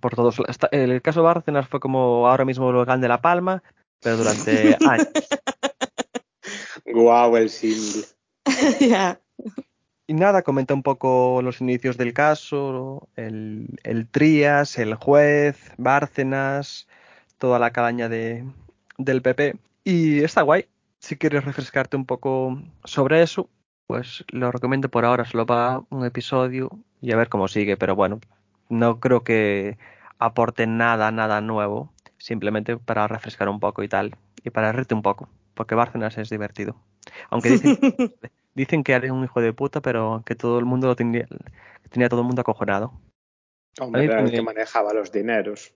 Por 0.00 0.14
todos, 0.14 0.40
está- 0.48 0.68
el 0.72 1.00
caso 1.02 1.22
Bárcenas 1.22 1.68
fue 1.68 1.80
como 1.80 2.26
ahora 2.28 2.44
mismo 2.44 2.68
el 2.68 2.76
volcán 2.76 3.00
de 3.00 3.08
La 3.08 3.20
Palma, 3.22 3.62
pero 4.02 4.16
durante 4.16 4.76
años. 4.88 5.08
Guau, 6.84 7.36
el. 7.36 7.50
Y 10.10 10.14
nada, 10.14 10.40
comenta 10.40 10.72
un 10.72 10.82
poco 10.82 11.42
los 11.42 11.60
inicios 11.60 11.98
del 11.98 12.14
caso, 12.14 13.10
el, 13.14 13.78
el 13.82 14.08
Trías, 14.08 14.78
el 14.78 14.94
juez, 14.94 15.74
Bárcenas, 15.76 16.88
toda 17.36 17.58
la 17.58 17.72
calaña 17.72 18.08
de, 18.08 18.42
del 18.96 19.20
PP. 19.20 19.56
Y 19.84 20.20
está 20.20 20.40
guay. 20.40 20.66
Si 20.98 21.16
quieres 21.16 21.44
refrescarte 21.44 21.98
un 21.98 22.06
poco 22.06 22.58
sobre 22.84 23.22
eso, 23.22 23.50
pues 23.86 24.24
lo 24.30 24.50
recomiendo 24.50 24.88
por 24.88 25.04
ahora. 25.04 25.26
Solo 25.26 25.44
para 25.44 25.82
un 25.90 26.06
episodio 26.06 26.70
y 27.02 27.12
a 27.12 27.16
ver 27.16 27.28
cómo 27.28 27.46
sigue. 27.46 27.76
Pero 27.76 27.94
bueno, 27.94 28.18
no 28.70 29.00
creo 29.00 29.24
que 29.24 29.76
aporte 30.18 30.66
nada, 30.66 31.10
nada 31.10 31.42
nuevo. 31.42 31.92
Simplemente 32.16 32.78
para 32.78 33.08
refrescar 33.08 33.50
un 33.50 33.60
poco 33.60 33.82
y 33.82 33.88
tal. 33.88 34.16
Y 34.42 34.48
para 34.48 34.72
reírte 34.72 34.94
un 34.94 35.02
poco. 35.02 35.28
Porque 35.52 35.74
Bárcenas 35.74 36.16
es 36.16 36.30
divertido. 36.30 36.76
Aunque 37.30 37.50
dicen, 37.50 37.78
dicen 38.58 38.82
que 38.82 38.92
era 38.92 39.12
un 39.12 39.24
hijo 39.24 39.40
de 39.40 39.52
puta, 39.52 39.80
pero 39.80 40.22
que 40.26 40.34
todo 40.34 40.58
el 40.58 40.64
mundo 40.64 40.88
lo 40.88 40.96
tenía, 40.96 41.26
que 41.82 41.88
tenía 41.88 42.08
todo 42.08 42.20
el 42.20 42.26
mundo 42.26 42.40
acojonado. 42.42 42.92
Hombre, 43.80 44.04
era 44.04 44.20
el 44.20 44.30
que 44.32 44.42
manejaba 44.42 44.92
los 44.92 45.12
dineros. 45.12 45.72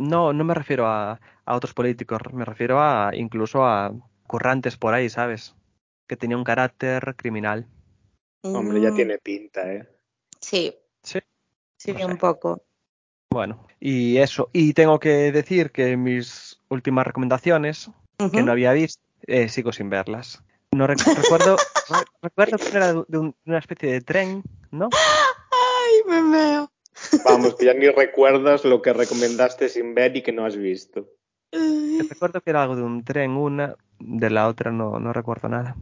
No, 0.00 0.32
no 0.32 0.42
me 0.44 0.54
refiero 0.54 0.86
a, 0.88 1.20
a 1.44 1.54
otros 1.54 1.72
políticos, 1.72 2.20
me 2.32 2.44
refiero 2.44 2.80
a 2.82 3.12
incluso 3.14 3.64
a 3.64 3.94
currantes 4.26 4.76
por 4.76 4.92
ahí, 4.92 5.08
¿sabes? 5.08 5.54
Que 6.08 6.16
tenía 6.16 6.36
un 6.36 6.42
carácter 6.44 7.14
criminal. 7.16 7.66
Hombre, 8.42 8.80
ya 8.80 8.90
Mm, 8.90 8.94
tiene 8.96 9.18
pinta, 9.18 9.72
¿eh? 9.72 9.88
Sí, 10.40 10.74
Sí. 11.02 11.20
sí, 11.78 11.92
No 11.92 11.98
sé. 11.98 12.04
un 12.06 12.18
poco. 12.18 12.64
Bueno, 13.30 13.66
y 13.80 14.18
eso. 14.18 14.50
Y 14.52 14.74
tengo 14.74 14.98
que 14.98 15.30
decir 15.32 15.70
que 15.70 15.96
mis 15.96 16.60
últimas 16.68 17.06
recomendaciones, 17.06 17.90
que 18.32 18.42
no 18.42 18.52
había 18.52 18.72
visto, 18.72 19.02
eh, 19.26 19.48
sigo 19.48 19.72
sin 19.72 19.90
verlas. 19.90 20.42
No 20.74 20.86
rec- 20.88 21.04
recuerdo, 21.14 21.56
re- 21.88 22.04
recuerdo 22.20 22.58
que 22.58 22.76
era 22.76 22.92
de, 22.92 22.98
un- 22.98 23.06
de 23.44 23.50
una 23.50 23.58
especie 23.58 23.92
de 23.92 24.00
tren, 24.00 24.42
¿no? 24.72 24.88
Ay, 24.92 25.92
me 26.08 26.36
veo. 26.36 26.70
Vamos, 27.24 27.54
que 27.54 27.64
ya 27.66 27.74
ni 27.74 27.88
recuerdas 27.88 28.64
lo 28.64 28.82
que 28.82 28.92
recomendaste 28.92 29.68
sin 29.68 29.94
ver 29.94 30.16
y 30.16 30.22
que 30.22 30.32
no 30.32 30.44
has 30.44 30.56
visto. 30.56 31.08
Recuerdo 32.08 32.40
que 32.40 32.50
era 32.50 32.62
algo 32.62 32.74
de 32.76 32.82
un 32.82 33.04
tren, 33.04 33.32
una, 33.36 33.76
de 34.00 34.30
la 34.30 34.48
otra 34.48 34.72
no, 34.72 34.98
no 34.98 35.12
recuerdo 35.12 35.48
nada. 35.48 35.76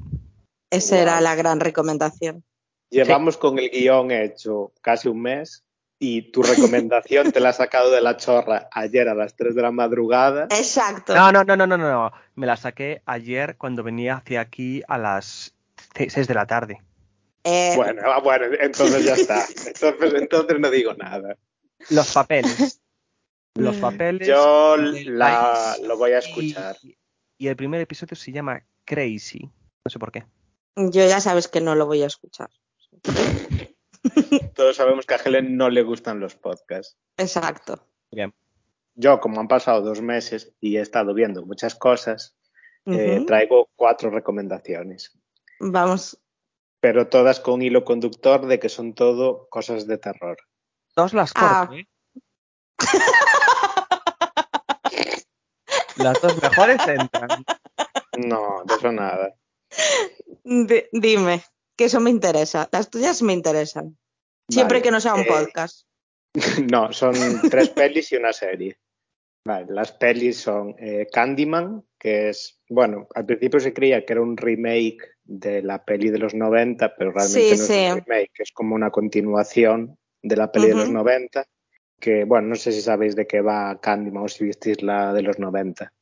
Esa 0.71 0.99
era 1.01 1.21
la 1.23 1.35
gran 1.35 1.61
recomendación. 1.61 2.45
Llevamos 2.91 3.39
con 3.39 3.59
el 3.59 3.71
guion 3.71 4.11
hecho 4.11 4.73
casi 4.83 5.09
un 5.09 5.23
mes 5.23 5.65
y 6.05 6.33
tu 6.33 6.43
recomendación 6.43 7.31
te 7.31 7.39
la 7.39 7.51
has 7.51 7.59
sacado 7.59 7.89
de 7.93 8.01
la 8.01 8.17
chorra 8.17 8.69
ayer 8.73 9.09
a 9.09 9.15
las 9.15 9.37
3 9.37 9.55
de 9.55 9.63
la 9.63 9.71
madrugada. 9.71 10.49
Exacto. 10.51 11.15
No, 11.15 11.31
no, 11.31 11.45
no, 11.45 11.57
no, 11.57 11.65
no, 11.65 11.79
no, 11.79 11.89
no. 11.89 12.13
Me 12.35 12.45
la 12.45 12.57
saqué 12.57 13.03
ayer 13.07 13.57
cuando 13.57 13.85
venía 13.85 14.17
hacia 14.17 14.41
aquí 14.41 14.83
a 14.89 14.99
las 14.99 15.55
6 15.97 16.27
de 16.27 16.35
la 16.35 16.45
tarde. 16.45 16.83
Eh, 17.45 17.75
Bueno, 17.77 18.03
ah, 18.07 18.19
bueno, 18.19 18.47
entonces 18.61 19.05
ya 19.05 19.15
está. 19.15 19.47
Entonces, 19.65 20.15
entonces 20.15 20.59
no 20.59 20.71
digo 20.71 20.93
nada. 20.95 21.37
Los 21.91 22.13
papeles. 22.13 22.81
Los 23.55 23.77
Mm. 23.77 23.81
papeles. 23.81 24.27
Yo 24.27 24.77
la, 24.77 25.77
lo 25.85 25.97
voy 25.97 26.11
a 26.13 26.17
Y- 26.17 26.19
escuchar. 26.19 26.77
Y, 27.39 27.47
el 27.47 27.55
primer 27.55 27.81
episodio 27.81 28.17
se 28.17 28.33
llama 28.33 28.61
Crazy. 28.85 29.39
No 29.85 29.89
sé 29.91 30.01
por 30.01 30.11
qué. 30.11 30.25
Yo 30.75 31.07
ya 31.07 31.21
sabes 31.21 31.47
que 31.47 31.61
no 31.61 31.77
lo 31.77 31.87
voy 31.87 32.03
a 32.03 32.07
escuchar. 32.07 32.51
Todos 34.55 34.77
sabemos 34.77 35.07
que 35.07 35.15
a 35.15 35.19
Helen 35.19 35.57
no 35.57 35.71
le 35.71 35.83
gustan 35.83 36.21
los 36.21 36.35
podcasts. 36.35 36.97
Exacto. 37.17 37.87
Bien. 38.11 38.35
Yo, 38.95 39.21
como 39.21 39.41
han 39.41 39.49
pasado 39.49 39.81
dos 39.83 40.01
meses 40.03 40.53
y 40.61 40.77
he 40.77 40.81
estado 40.81 41.15
viendo 41.15 41.45
muchas 41.47 41.75
cosas, 41.75 42.37
eh, 42.87 43.23
traigo 43.27 43.71
cuatro 43.77 44.11
recomendaciones. 44.11 45.19
Vamos. 45.61 46.19
Pero 46.81 47.09
todas 47.09 47.39
con 47.41 47.63
hilo 47.63 47.85
conductor 47.85 48.45
de 48.47 48.59
que 48.59 48.69
son 48.69 48.93
todo 48.95 49.49
cosas 49.49 49.87
de 49.87 49.99
terror. 49.99 50.37
Dos 50.97 51.15
las 51.15 51.33
Ah. 51.37 51.67
corto, 51.69 51.75
¿eh? 51.77 51.89
Las 55.97 56.21
dos 56.21 56.43
mejores 56.43 56.79
entran. 56.89 57.45
No, 58.19 58.63
de 58.65 58.75
eso 58.75 58.93
nada. 58.93 59.35
Di- 60.45 60.85
dime, 60.93 61.43
que 61.77 61.85
eso 61.87 62.01
me 62.01 62.11
interesa. 62.11 62.69
Las 62.73 62.91
tuyas 62.91 63.23
me 63.23 63.33
interesan. 63.33 63.97
Siempre 64.49 64.77
Vale, 64.79 64.83
que 64.83 64.91
no 64.91 65.01
sea 65.01 65.15
un 65.15 65.21
eh, 65.21 65.27
podcast. 65.29 65.87
No, 66.71 66.93
son 66.93 67.15
tres 67.51 67.69
pelis 67.71 68.13
y 68.13 68.17
una 68.17 68.33
serie. 68.33 68.79
Vale, 69.45 69.67
las 69.71 69.93
pelis 69.93 70.39
son 70.39 70.75
eh, 70.79 71.07
Candyman, 71.13 71.85
que 71.99 72.29
es, 72.29 72.61
bueno, 72.69 73.09
al 73.15 73.27
principio 73.27 73.59
se 73.61 73.73
creía 73.73 74.05
que 74.05 74.13
era 74.13 74.23
un 74.23 74.37
remake 74.37 74.99
de 75.25 75.63
la 75.63 75.85
peli 75.85 76.11
de 76.11 76.19
los 76.19 76.35
90, 76.35 76.95
pero 76.97 77.11
realmente 77.11 77.57
Sí, 77.57 77.61
no 77.61 77.67
sí. 77.67 77.75
es 77.75 77.93
un 77.95 78.01
remake, 78.05 78.31
es 78.39 78.53
como 78.53 78.75
una 78.75 78.91
continuación 78.91 79.99
de 80.23 80.37
la 80.37 80.53
peli 80.53 80.69
de 80.69 80.75
los 80.75 80.85
Ujú. 80.85 80.95
90, 80.95 81.45
que, 81.99 82.25
bueno, 82.25 82.49
no 82.49 82.55
sé 82.55 82.73
si 82.73 82.83
sabéis 82.83 83.17
de 83.17 83.27
qué 83.27 83.41
va 83.41 83.81
Candyman 83.81 84.25
o 84.25 84.29
si 84.29 84.45
visteis 84.45 84.83
la 84.83 85.13
de 85.13 85.23
los 85.23 85.39
90. 85.39 85.93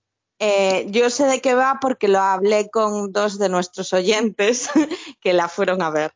Eh, 0.43 0.87
yo 0.89 1.11
sé 1.11 1.27
de 1.27 1.43
qué 1.43 1.55
va 1.55 1.79
porque 1.83 2.09
lo 2.09 2.19
hablé 2.19 2.71
con 2.71 3.13
dos 3.13 3.39
de 3.39 3.51
nuestros 3.51 3.93
oyentes 3.93 4.71
que 5.21 5.35
la 5.35 5.49
fueron 5.49 5.83
a 5.83 5.91
ver. 5.91 6.13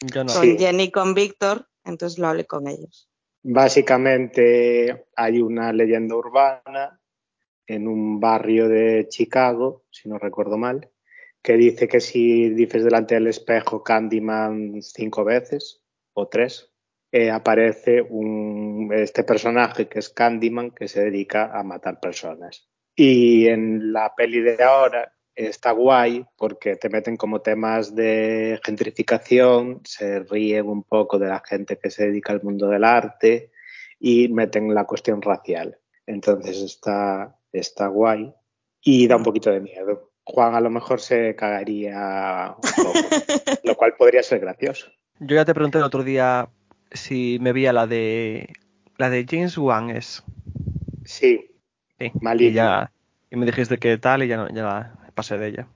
Yo 0.00 0.24
no. 0.24 0.32
Con 0.32 0.42
Sí. 0.42 0.56
Jenny 0.58 0.84
y 0.84 0.90
con 0.90 1.12
Víctor, 1.12 1.68
entonces 1.84 2.18
lo 2.18 2.28
hablé 2.28 2.46
con 2.46 2.66
ellos. 2.66 3.10
Básicamente 3.42 5.06
hay 5.14 5.40
una 5.42 5.72
leyenda 5.72 6.16
urbana 6.16 6.98
en 7.66 7.86
un 7.88 8.18
barrio 8.20 8.68
de 8.68 9.06
Chicago, 9.08 9.84
si 9.90 10.08
no 10.08 10.18
recuerdo 10.18 10.56
mal, 10.56 10.90
que 11.42 11.58
dice 11.58 11.88
que 11.88 12.00
si 12.00 12.48
dices 12.50 12.84
delante 12.84 13.16
del 13.16 13.26
espejo 13.26 13.82
Candyman 13.82 14.80
cinco 14.82 15.24
veces 15.24 15.82
o 16.14 16.26
tres, 16.26 16.72
eh, 17.12 17.30
aparece 17.30 18.02
un, 18.02 18.90
este 18.92 19.24
personaje 19.24 19.88
que 19.88 19.98
es 19.98 20.08
Candyman 20.08 20.70
que 20.70 20.88
se 20.88 21.02
dedica 21.04 21.56
a 21.56 21.62
matar 21.62 22.00
personas. 22.00 22.68
Y 22.96 23.46
en 23.46 23.92
la 23.92 24.14
peli 24.16 24.40
de 24.40 24.62
ahora 24.62 25.12
está 25.34 25.72
guay 25.72 26.24
porque 26.36 26.76
te 26.76 26.88
meten 26.88 27.16
como 27.16 27.42
temas 27.42 27.94
de 27.94 28.58
gentrificación, 28.64 29.82
se 29.84 30.20
ríen 30.20 30.66
un 30.66 30.82
poco 30.82 31.18
de 31.18 31.28
la 31.28 31.42
gente 31.46 31.78
que 31.78 31.90
se 31.90 32.06
dedica 32.06 32.32
al 32.32 32.42
mundo 32.42 32.68
del 32.68 32.84
arte 32.84 33.52
y 34.00 34.28
meten 34.28 34.74
la 34.74 34.84
cuestión 34.84 35.20
racial. 35.20 35.78
Entonces 36.06 36.62
está, 36.62 37.36
está 37.52 37.88
guay 37.88 38.32
y 38.82 39.06
da 39.06 39.16
un 39.16 39.22
poquito 39.22 39.50
de 39.50 39.60
miedo. 39.60 40.12
Juan 40.24 40.54
a 40.54 40.60
lo 40.60 40.70
mejor 40.70 41.00
se 41.00 41.36
cagaría 41.36 42.56
un 42.56 42.84
poco, 42.84 42.98
lo 43.64 43.76
cual 43.76 43.94
podría 43.96 44.22
ser 44.22 44.40
gracioso. 44.40 44.90
Yo 45.20 45.36
ya 45.36 45.44
te 45.44 45.54
pregunté 45.54 45.78
el 45.78 45.84
otro 45.84 46.02
día 46.02 46.48
si 46.92 47.38
me 47.40 47.52
veía 47.52 47.72
la 47.72 47.86
de 47.86 48.48
la 48.96 49.10
de 49.10 49.26
James 49.28 49.58
Wan 49.58 49.90
es. 49.90 50.22
Sí, 51.04 51.55
Sí. 51.98 52.12
Y 52.38 52.52
ya 52.52 52.92
y 53.30 53.36
me 53.36 53.46
dijiste 53.46 53.78
que 53.78 53.98
tal 53.98 54.22
y 54.22 54.28
ya 54.28 54.36
no, 54.36 54.48
ya 54.48 54.62
la 54.62 55.10
pasé 55.14 55.38
de 55.38 55.48
ella. 55.48 55.68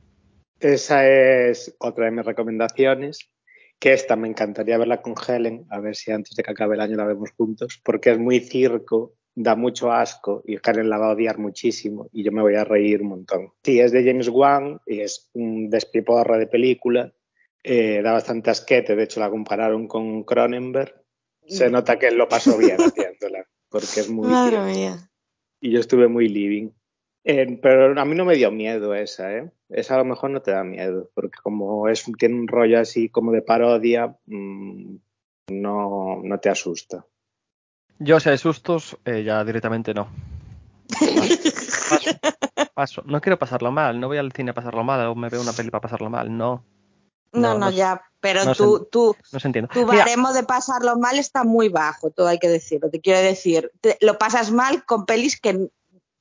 esa 0.61 1.07
es 1.09 1.75
otra 1.79 2.07
de 2.07 2.11
mis 2.13 2.25
recomendaciones. 2.25 3.31
Que 3.79 3.95
esta 3.95 4.15
me 4.15 4.29
encantaría 4.29 4.77
verla 4.77 5.01
con 5.01 5.15
Helen, 5.27 5.65
a 5.71 5.81
ver 5.81 5.97
si 5.97 6.13
antes 6.13 6.37
de 6.37 6.43
que 6.43 6.51
acabe 6.51 6.75
el 6.75 6.83
año 6.83 6.99
la 6.99 7.07
vemos 7.07 7.31
juntos, 7.31 7.81
porque 7.83 8.11
es 8.11 8.19
muy 8.19 8.41
circo, 8.41 9.15
da 9.35 9.57
mucho 9.57 9.91
asco 9.91 10.43
y 10.45 10.59
Helen 10.63 10.91
la 10.91 10.99
va 10.99 11.07
a 11.07 11.13
odiar 11.15 11.39
muchísimo 11.39 12.11
y 12.13 12.23
yo 12.23 12.31
me 12.31 12.43
voy 12.43 12.57
a 12.57 12.65
reír 12.65 13.01
un 13.01 13.09
montón. 13.09 13.53
Sí, 13.65 13.81
es 13.81 13.91
de 13.93 14.05
James 14.05 14.29
Wan 14.29 14.79
y 14.85 15.01
es 15.01 15.31
un 15.33 15.71
despiporre 15.71 16.39
de 16.39 16.47
película, 16.47 17.11
eh, 17.65 18.03
da 18.03 18.13
bastante 18.13 18.51
asquete, 18.51 18.95
de 18.97 19.05
hecho 19.05 19.19
la 19.19 19.31
compararon 19.31 19.89
con 19.89 20.25
Cronenberg. 20.25 20.95
Se 21.47 21.71
nota 21.71 21.99
que 21.99 22.09
él 22.09 22.17
lo 22.17 22.29
pasó 22.29 22.59
bien 22.59 22.77
haciéndola, 22.77 23.47
porque 23.71 24.01
es 24.01 24.11
muy 24.11 24.29
Madre 24.29 24.61
mía. 24.61 25.10
Y 25.61 25.71
yo 25.71 25.81
estuve 25.81 26.09
muy 26.09 26.29
living. 26.29 26.71
Eh, 27.25 27.59
pero 27.63 28.01
a 28.01 28.05
mí 28.05 28.15
no 28.15 28.25
me 28.25 28.37
dio 28.37 28.51
miedo 28.51 28.95
esa, 28.95 29.37
¿eh? 29.37 29.51
Esa 29.69 29.97
a 29.97 29.99
lo 29.99 30.05
mejor 30.05 30.31
no 30.31 30.41
te 30.41 30.53
da 30.53 30.65
miedo, 30.65 31.11
porque 31.15 31.39
como 31.43 31.89
es 31.89 32.05
tiene 32.19 32.35
un 32.35 32.49
rollo 32.49 32.81
así 32.81 33.09
como 33.11 33.31
de 33.31 33.43
parodia, 33.43 34.17
mmm, 34.27 34.97
no, 35.51 36.21
no 36.23 36.41
te 36.41 36.49
asusta. 36.49 37.05
Yo, 37.99 38.19
si 38.19 38.31
hay 38.31 38.39
sustos, 38.39 38.97
eh, 39.05 39.23
ya 39.23 39.45
directamente 39.45 39.93
no. 39.93 40.09
Paso, 41.91 42.11
paso. 42.75 43.03
No 43.05 43.21
quiero 43.21 43.39
pasarlo 43.39 43.71
mal, 43.71 44.01
no 44.01 44.09
voy 44.09 44.19
al 44.19 44.33
cine 44.33 44.53
a 44.53 44.55
pasarlo 44.55 44.85
mal, 44.85 45.07
o 45.07 45.15
me 45.15 45.29
veo 45.29 45.43
una 45.43 45.53
peli 45.53 45.71
para 45.71 45.83
pasarlo 45.83 46.09
mal, 46.09 46.37
no. 46.37 46.65
No, 47.33 47.59
No, 47.59 47.71
ya, 47.71 48.03
pero 48.21 48.45
no 48.45 48.55
tú, 48.55 48.79
se- 48.79 48.91
tú, 48.91 49.17
No 49.33 49.41
se 49.41 49.49
entiende. 49.49 49.71
tu 49.73 49.81
Mira, 49.87 49.99
baremo 49.99 50.33
de 50.33 50.43
pasarlo 50.43 50.97
mal 50.99 51.19
está 51.19 51.45
muy 51.45 51.69
bajo, 51.69 52.11
todo 52.11 52.27
hay 52.29 52.39
que 52.39 52.49
decirlo. 52.49 52.91
Te 52.91 53.01
quiero 53.01 53.21
decir, 53.21 53.71
te- 53.81 53.97
lo 54.01 54.19
pasas 54.19 54.51
mal 54.51 54.85
con 54.85 55.07
pelis 55.07 55.41
que 55.41 55.69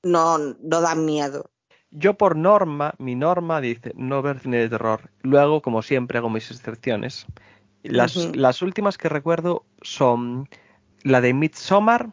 no, 0.04 0.38
no 0.38 0.82
dan 0.82 1.06
miedo. 1.06 1.50
yo 1.92 2.14
por 2.14 2.36
norma, 2.36 2.94
mi 3.00 3.16
norma 3.16 3.60
dice 3.62 3.92
no 3.96 4.22
ver 4.22 4.40
cine 4.40 4.58
de 4.58 4.70
terror. 4.70 5.10
Luego, 5.24 5.62
como 5.62 5.82
siempre, 5.82 6.20
hago 6.20 6.30
mis 6.30 6.52
excepciones. 6.52 7.26
Las, 7.82 8.16
las 8.36 8.62
últimas 8.62 8.98
que 8.98 9.10
recuerdo 9.10 9.64
son 9.82 10.48
la 11.04 11.22
de 11.22 11.34
Midsommar, 11.34 12.10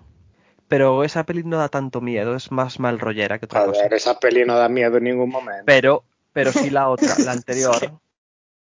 pero 0.68 1.04
esa 1.04 1.24
peli 1.26 1.42
no 1.44 1.58
da 1.58 1.68
tanto 1.68 2.00
miedo, 2.00 2.34
es 2.34 2.50
más 2.50 2.80
mal 2.80 2.98
rollera 2.98 3.38
que 3.38 3.44
otra 3.46 3.66
cosa. 3.66 3.80
Joder, 3.80 3.94
esa 3.94 4.18
peli 4.18 4.44
no 4.44 4.56
da 4.56 4.68
miedo 4.68 4.96
en 4.96 5.04
ningún 5.04 5.28
momento. 5.30 5.62
Pero, 5.66 6.04
pero 6.32 6.52
sí 6.52 6.70
la 6.70 6.88
otra, 6.88 7.18
la 7.24 7.32
anterior, 7.32 7.98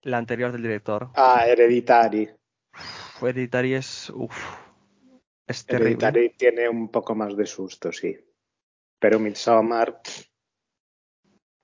la 0.02 0.18
anterior 0.18 0.52
del 0.52 0.62
director. 0.62 1.10
Ah, 1.14 1.44
Hereditary. 1.46 2.30
Uf, 2.74 3.22
Hereditary 3.22 3.74
es, 3.74 4.10
uf, 4.10 4.36
es 5.46 5.64
terrible. 5.66 6.06
Hereditary 6.06 6.30
tiene 6.36 6.68
un 6.68 6.88
poco 6.90 7.14
más 7.14 7.36
de 7.36 7.46
susto, 7.46 7.92
sí. 7.92 8.16
Pero 8.98 9.18
Midsommar... 9.18 10.00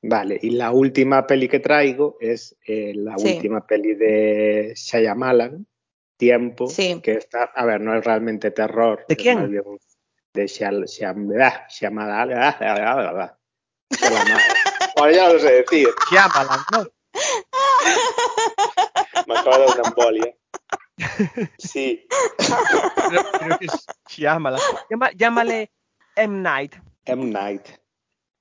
Vale, 0.01 0.39
y 0.41 0.51
la 0.51 0.70
última 0.70 1.26
peli 1.26 1.49
que 1.49 1.59
traigo 1.59 2.16
es 2.20 2.57
eh, 2.64 2.93
la 2.95 3.18
Sí. 3.18 3.34
última 3.34 3.66
peli 3.66 3.95
de 3.95 4.72
Shyamalan, 4.76 5.66
Tiempo, 6.16 6.68
Sí. 6.68 7.01
que 7.03 7.12
está, 7.14 7.45
a 7.45 7.64
ver, 7.64 7.80
no 7.80 7.97
es 7.97 8.05
realmente 8.05 8.51
terror. 8.53 9.05
¿De 9.09 9.16
quién? 9.16 9.41
más 9.41 9.51
bien 9.51 9.62
un- 9.66 9.78
De 10.34 10.45
Shyam- 10.45 10.84
Shyam- 10.84 11.66
Shyamalan. 11.68 12.55
Shyamalan. 12.61 13.32
Ya 15.12 15.32
lo 15.32 15.39
sé 15.39 15.53
decir, 15.53 15.89
Shyamalan, 16.11 16.61
¿no? 16.72 16.86
Me 19.49 19.55
acabo 19.55 19.59
de 19.59 19.66
dar 19.66 19.80
una 19.80 19.88
embolia. 19.88 20.34
Sí, 21.59 22.07
Creo, 23.09 23.22
creo 23.38 23.59
que 23.59 23.66
es. 23.66 23.86
Llama- 24.90 25.12
llámale 25.16 25.70
M. 26.16 26.40
Night. 26.42 26.74
M. 27.05 27.26
Night. 27.26 27.62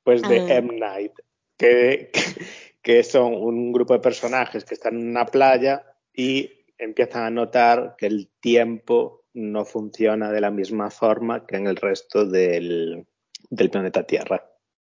Pues 0.04 0.22
de 0.24 0.40
Ah. 0.40 0.56
M. 0.56 0.78
Night. 0.80 1.14
Que, 1.58 2.10
que, 2.14 2.46
que 2.82 3.04
son 3.04 3.34
un 3.34 3.72
grupo 3.72 3.94
de 3.94 4.00
personajes 4.00 4.64
que 4.66 4.74
están 4.76 4.96
en 4.96 5.10
una 5.10 5.26
playa 5.26 5.84
y 6.14 6.66
empiezan 6.78 7.24
a 7.24 7.30
notar 7.32 7.96
que 7.98 8.06
el 8.08 8.30
tiempo 8.40 9.26
no 9.34 9.66
funciona 9.66 10.32
de 10.32 10.42
la 10.42 10.52
misma 10.52 10.90
forma 10.90 11.46
que 11.46 11.58
en 11.58 11.68
el 11.68 11.76
resto 11.76 12.26
del, 12.26 13.06
del 13.50 13.70
planeta 13.70 14.04
Tierra. 14.04 14.48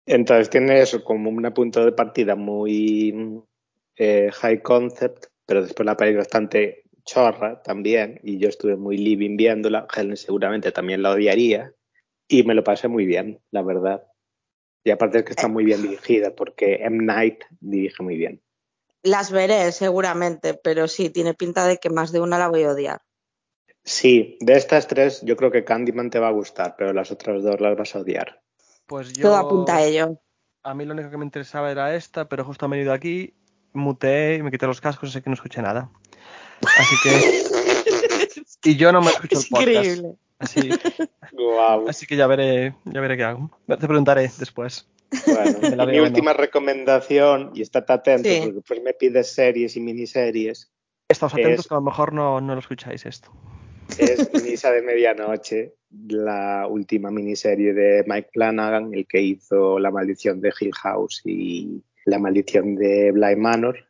Entonces 0.05 0.49
tiene 0.49 0.81
eso 0.81 1.03
como 1.03 1.29
un 1.29 1.41
punto 1.53 1.83
de 1.85 1.91
partida 1.91 2.35
muy 2.35 3.41
eh, 3.95 4.29
high 4.33 4.61
concept, 4.61 5.25
pero 5.49 5.63
después 5.63 5.83
la 5.83 5.97
peli 5.97 6.11
es 6.11 6.17
bastante 6.17 6.83
chorra 7.03 7.63
también 7.63 8.19
y 8.21 8.37
yo 8.37 8.49
estuve 8.49 8.75
muy 8.75 8.99
living 8.99 9.35
viéndola. 9.35 9.87
Helen 9.91 10.15
seguramente 10.15 10.71
también 10.71 11.01
la 11.01 11.09
odiaría 11.09 11.73
y 12.27 12.43
me 12.43 12.53
lo 12.53 12.63
pasé 12.63 12.87
muy 12.87 13.07
bien, 13.07 13.41
la 13.49 13.63
verdad. 13.63 14.03
Y 14.83 14.91
aparte 14.91 15.17
es 15.17 15.23
que 15.23 15.31
está 15.31 15.47
muy 15.47 15.65
bien 15.65 15.81
dirigida 15.81 16.35
porque 16.35 16.83
M. 16.83 17.03
Night 17.03 17.39
dirige 17.61 18.03
muy 18.03 18.15
bien. 18.15 18.43
Las 19.01 19.31
veré 19.31 19.71
seguramente, 19.71 20.53
pero 20.53 20.87
sí, 20.87 21.09
tiene 21.09 21.33
pinta 21.33 21.65
de 21.65 21.77
que 21.77 21.89
más 21.89 22.11
de 22.11 22.21
una 22.21 22.37
la 22.37 22.47
voy 22.47 22.61
a 22.61 22.73
odiar. 22.73 23.01
Sí, 23.83 24.37
de 24.41 24.53
estas 24.53 24.85
tres 24.85 25.23
yo 25.23 25.35
creo 25.35 25.49
que 25.49 25.65
Candyman 25.65 26.11
te 26.11 26.19
va 26.19 26.27
a 26.27 26.31
gustar, 26.31 26.75
pero 26.77 26.93
las 26.93 27.09
otras 27.09 27.41
dos 27.41 27.59
las 27.59 27.75
vas 27.75 27.95
a 27.95 28.01
odiar. 28.01 28.43
Pues 28.85 29.13
yo. 29.13 29.23
Todo 29.23 29.37
apunta 29.37 29.77
a 29.77 29.83
ello. 29.83 30.21
A 30.61 30.75
mí 30.75 30.85
lo 30.85 30.93
único 30.93 31.09
que 31.09 31.17
me 31.17 31.25
interesaba 31.25 31.71
era 31.71 31.95
esta, 31.95 32.29
pero 32.29 32.45
justo 32.45 32.65
han 32.65 32.71
venido 32.71 32.93
aquí, 32.93 33.33
muteé 33.73 34.35
y 34.35 34.43
me 34.43 34.51
quité 34.51 34.65
los 34.67 34.81
cascos, 34.81 35.09
así 35.09 35.21
que 35.21 35.29
no 35.29 35.33
escuché 35.35 35.61
nada. 35.61 35.89
Así 36.61 36.95
que. 37.03 38.69
Y 38.69 38.75
yo 38.75 38.91
no 38.91 39.01
me 39.01 39.07
escucho 39.09 39.35
el 39.37 39.41
Es 39.43 39.49
podcast. 39.49 39.69
increíble. 39.69 40.13
Así, 40.39 40.69
Guau. 41.33 41.89
así 41.89 42.05
que 42.05 42.15
ya 42.15 42.25
veré, 42.27 42.73
ya 42.85 43.01
veré 43.01 43.17
qué 43.17 43.23
hago. 43.23 43.51
Te 43.67 43.75
preguntaré 43.87 44.31
después. 44.39 44.87
Bueno, 45.25 45.85
mi 45.87 45.99
última 45.99 46.33
recomendación, 46.33 47.51
y 47.55 47.61
estate 47.61 47.93
atento 47.93 48.29
Sí. 48.29 48.37
porque 48.39 48.53
después 48.53 48.81
me 48.83 48.93
pides 48.93 49.33
series 49.33 49.75
y 49.75 49.79
miniseries, 49.81 50.71
Estáos 51.09 51.33
atentos 51.33 51.61
Es- 51.61 51.67
que 51.67 51.73
a 51.73 51.77
lo 51.77 51.81
mejor 51.83 52.13
no, 52.13 52.39
no 52.39 52.53
lo 52.53 52.59
escucháis 52.59 53.05
esto. 53.05 53.31
es 53.97 54.29
Misa 54.43 54.71
de 54.71 54.81
Medianoche, 54.83 55.73
la 56.07 56.67
última 56.69 57.09
miniserie 57.09 57.73
de 57.73 58.03
Mike 58.05 58.29
Flanagan, 58.31 58.93
el 58.93 59.07
que 59.07 59.19
hizo 59.21 59.79
La 59.79 59.89
Maldición 59.89 60.39
de 60.39 60.53
Hill 60.59 60.73
House 60.75 61.21
y 61.25 61.81
La 62.09 62.19
Maldición 62.19 62.75
de 62.75 63.11
Bly 63.11 63.35
Manor. 63.35 63.87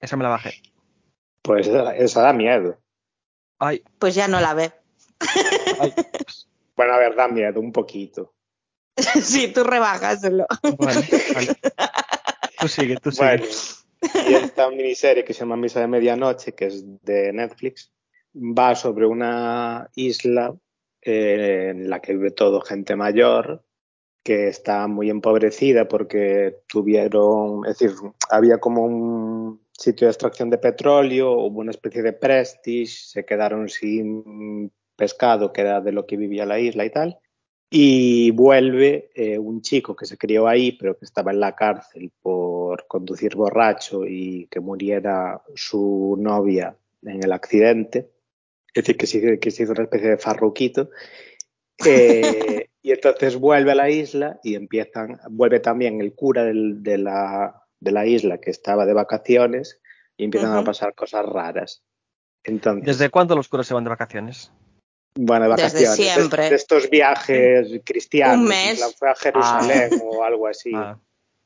Esa 0.00 0.16
me 0.16 0.24
la 0.24 0.30
bajé. 0.30 0.62
Pues 1.42 1.66
esa, 1.66 1.96
esa 1.96 2.22
da 2.22 2.32
miedo. 2.32 2.78
Ay, 3.58 3.82
Pues 3.98 4.14
ya 4.14 4.28
no 4.28 4.40
la 4.40 4.54
ve. 4.54 4.72
ay. 5.80 5.94
Bueno, 6.76 6.94
a 6.94 6.98
ver, 6.98 7.14
da 7.14 7.28
miedo, 7.28 7.60
un 7.60 7.72
poquito. 7.72 8.34
sí, 9.22 9.52
tú. 9.52 9.62
Bueno, 10.76 11.00
vale. 11.34 11.56
Tú 12.58 12.68
sigue, 12.68 12.96
tú 12.96 13.10
sigue. 13.10 13.38
Bueno, 13.38 13.44
y 14.28 14.34
esta 14.34 14.68
miniserie 14.70 15.24
que 15.24 15.32
se 15.32 15.40
llama 15.40 15.56
Misa 15.56 15.80
de 15.80 15.86
Medianoche, 15.86 16.54
que 16.54 16.66
es 16.66 16.84
de 17.02 17.32
Netflix, 17.32 17.92
va 18.34 18.74
sobre 18.74 19.06
una 19.06 19.88
isla 19.94 20.54
eh, 21.00 21.68
en 21.70 21.88
la 21.88 22.00
que 22.00 22.12
vive 22.14 22.32
todo 22.32 22.60
gente 22.60 22.96
mayor, 22.96 23.64
que 24.22 24.48
está 24.48 24.86
muy 24.86 25.10
empobrecida 25.10 25.88
porque 25.88 26.60
tuvieron, 26.68 27.66
es 27.66 27.78
decir, 27.78 27.96
había 28.30 28.58
como 28.58 28.84
un 28.84 29.60
sitio 29.72 30.06
de 30.06 30.12
extracción 30.12 30.50
de 30.50 30.58
petróleo, 30.58 31.32
hubo 31.32 31.60
una 31.60 31.72
especie 31.72 32.02
de 32.02 32.12
prestige, 32.12 32.86
se 32.86 33.24
quedaron 33.24 33.68
sin 33.68 34.70
pescado, 34.96 35.52
que 35.52 35.62
era 35.62 35.80
de 35.80 35.92
lo 35.92 36.06
que 36.06 36.16
vivía 36.16 36.46
la 36.46 36.60
isla 36.60 36.84
y 36.84 36.90
tal. 36.90 37.18
Y 37.74 38.30
vuelve 38.32 39.10
eh, 39.14 39.38
un 39.38 39.62
chico 39.62 39.96
que 39.96 40.04
se 40.04 40.18
crió 40.18 40.46
ahí, 40.46 40.72
pero 40.72 40.96
que 40.96 41.06
estaba 41.06 41.32
en 41.32 41.40
la 41.40 41.56
cárcel 41.56 42.12
por 42.20 42.86
conducir 42.86 43.34
borracho 43.34 44.04
y 44.06 44.46
que 44.50 44.60
muriera 44.60 45.42
su 45.54 46.16
novia 46.20 46.76
en 47.02 47.24
el 47.24 47.32
accidente. 47.32 48.10
Es 48.74 48.84
decir, 48.84 48.96
que 48.96 49.06
se, 49.06 49.38
que 49.40 49.50
se 49.50 49.62
hizo 49.62 49.72
una 49.72 49.84
especie 49.84 50.10
de 50.10 50.18
farruquito. 50.18 50.90
Eh, 51.84 52.68
y 52.82 52.90
entonces 52.92 53.36
vuelve 53.36 53.72
a 53.72 53.76
la 53.76 53.90
isla 53.90 54.40
y 54.42 54.54
empiezan, 54.56 55.20
vuelve 55.30 55.60
también 55.60 56.00
el 56.00 56.14
cura 56.14 56.44
del- 56.44 56.82
de, 56.82 56.98
la, 56.98 57.62
de 57.80 57.92
la 57.92 58.06
isla 58.06 58.38
que 58.38 58.50
estaba 58.50 58.84
de 58.86 58.92
vacaciones 58.92 59.80
y 60.16 60.24
empiezan 60.24 60.54
a 60.56 60.64
pasar 60.64 60.94
cosas 60.94 61.24
raras. 61.26 61.82
Entonces, 62.44 62.84
¿Desde 62.84 63.10
cuándo 63.10 63.36
los 63.36 63.48
curas 63.48 63.66
se 63.66 63.74
van 63.74 63.84
de 63.84 63.90
vacaciones? 63.90 64.52
bueno, 65.14 65.44
de 65.44 65.50
vacaciones, 65.50 65.96
de- 65.98 66.04
siempre. 66.04 66.48
De, 66.50 66.56
estos 66.56 66.88
viajes 66.90 67.68
cristianos, 67.84 68.38
Un 68.40 68.48
mes. 68.48 68.96
fue 68.98 69.10
a 69.10 69.14
Jerusalén 69.14 69.90
o 70.02 70.24
algo 70.24 70.46
así. 70.48 70.72
Ah, 70.74 70.98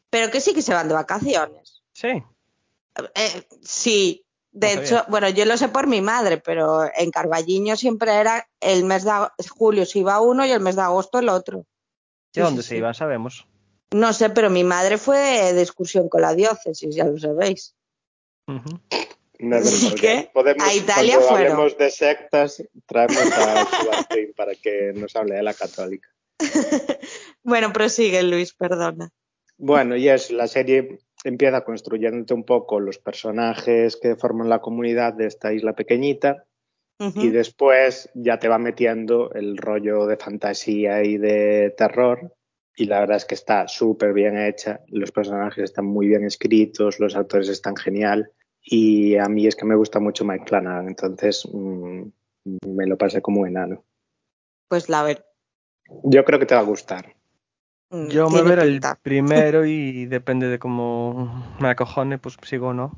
Pero 0.09 0.30
que 0.30 0.41
sí 0.41 0.55
que 0.55 0.62
se 0.62 0.72
van 0.72 0.89
de 0.89 0.95
vacaciones. 0.95 1.82
sí. 1.93 2.22
Eh, 3.14 3.43
sí, 3.61 4.24
de 4.57 4.75
No 4.75 4.81
hecho, 4.83 4.89
sabía. 4.97 5.07
bueno, 5.09 5.29
yo 5.29 5.45
lo 5.45 5.57
sé 5.57 5.69
por 5.69 5.87
mi 5.87 6.01
madre, 6.01 6.39
pero 6.39 6.85
en 6.97 7.11
Carballiño 7.11 7.77
siempre 7.77 8.15
era 8.15 8.49
el 8.61 8.85
mes 8.85 9.05
de 9.05 9.11
julio 9.49 9.85
se 9.87 9.99
iba 10.01 10.21
uno 10.21 10.45
y 10.47 10.51
el 10.51 10.61
mes 10.61 10.77
de 10.77 10.83
agosto 10.83 11.19
el 11.19 11.29
otro. 11.29 11.59
¿De 11.59 11.65
Sí, 12.35 12.41
dónde 12.41 12.63
sí, 12.63 12.69
se 12.69 12.75
sí. 12.75 12.79
iban? 12.79 12.95
Sabemos. 12.95 13.47
No 13.93 14.13
sé, 14.13 14.31
pero 14.31 14.51
mi 14.51 14.65
madre 14.65 14.99
fue 14.99 15.53
de 15.53 15.63
excursión 15.63 16.09
con 16.09 16.23
la 16.23 16.35
diócesis, 16.35 16.95
ya 16.95 17.05
lo 17.05 17.19
sabéis. 17.19 17.75
No 19.39 19.57
Así 19.57 19.95
que. 19.95 20.31
Podemos, 20.33 20.67
a 20.67 20.75
Italia 20.75 21.15
cuando 21.17 21.29
fueron. 21.29 21.53
hablemos 21.53 21.79
de 21.79 21.91
sectas, 21.91 22.63
traemos 22.87 23.19
a 23.19 23.67
Sebastián 23.83 24.27
para 24.37 24.55
que 24.55 24.93
nos 24.95 25.15
hable 25.17 25.35
de 25.37 25.43
la 25.43 25.55
católica. 25.55 26.09
Bueno, 27.43 27.73
prosigue 27.73 28.23
Luis, 28.25 28.53
perdona. 28.55 29.11
Bueno, 29.57 29.95
y 29.97 30.09
es 30.09 30.31
la 30.33 30.49
serie 30.49 30.99
empieza 31.27 31.64
construyéndote 31.64 32.35
un 32.35 32.45
poco 32.45 32.79
los 32.81 32.99
personajes 32.99 33.97
que 33.97 34.16
forman 34.16 34.49
la 34.49 34.61
comunidad 34.61 35.12
de 35.14 35.27
esta 35.27 35.53
isla 35.53 35.74
pequeñita 35.74 36.45
y 36.99 37.29
después 37.29 38.09
ya 38.14 38.39
te 38.39 38.49
va 38.49 38.59
metiendo 38.59 39.31
el 39.35 39.59
rollo 39.59 40.07
de 40.07 40.16
fantasía 40.16 41.03
y 41.03 41.18
de 41.18 41.74
terror 41.77 42.33
y 42.74 42.87
la 42.87 43.01
verdad 43.01 43.18
es 43.18 43.27
que 43.27 43.35
está 43.35 43.68
súper 43.68 44.14
bien 44.14 44.39
hecha, 44.39 44.81
los 44.89 45.12
personajes 45.12 45.64
están 45.64 45.85
muy 45.85 46.07
bien 46.07 46.24
escritos, 46.24 46.99
los 47.01 47.16
actores 47.16 47.49
están 47.49 47.77
genial 47.77 48.31
y 48.62 49.16
a 49.16 49.29
mí 49.29 49.47
es 49.47 49.57
que 49.57 49.66
me 49.66 49.77
gusta 49.77 50.01
mucho 50.01 50.24
Mike 50.24 50.47
Flanagan, 50.47 50.89
entonces 50.89 51.47
mm, 51.53 52.03
me 52.66 52.87
lo 52.87 52.97
pasé 52.97 53.20
como 53.20 53.47
enano. 53.47 53.85
Pues 54.68 54.89
la 54.89 55.03
ver. 55.03 55.24
Yo 56.05 56.24
creo 56.24 56.39
que 56.39 56.47
te 56.47 56.55
va 56.55 56.62
a 56.62 56.64
gustar. 56.64 57.14
Mm, 57.91 58.09
Yo 58.09 58.30
me 58.30 58.43
veré 58.43 58.62
el 58.62 58.80
primero 59.03 59.64
y 59.66 60.07
depende 60.07 60.49
de 60.49 60.59
cómo 60.59 61.55
me 61.61 61.68
acojone, 61.68 62.18
pues 62.18 62.37
sigo 62.43 62.68
o 62.68 62.74
no. 62.74 62.93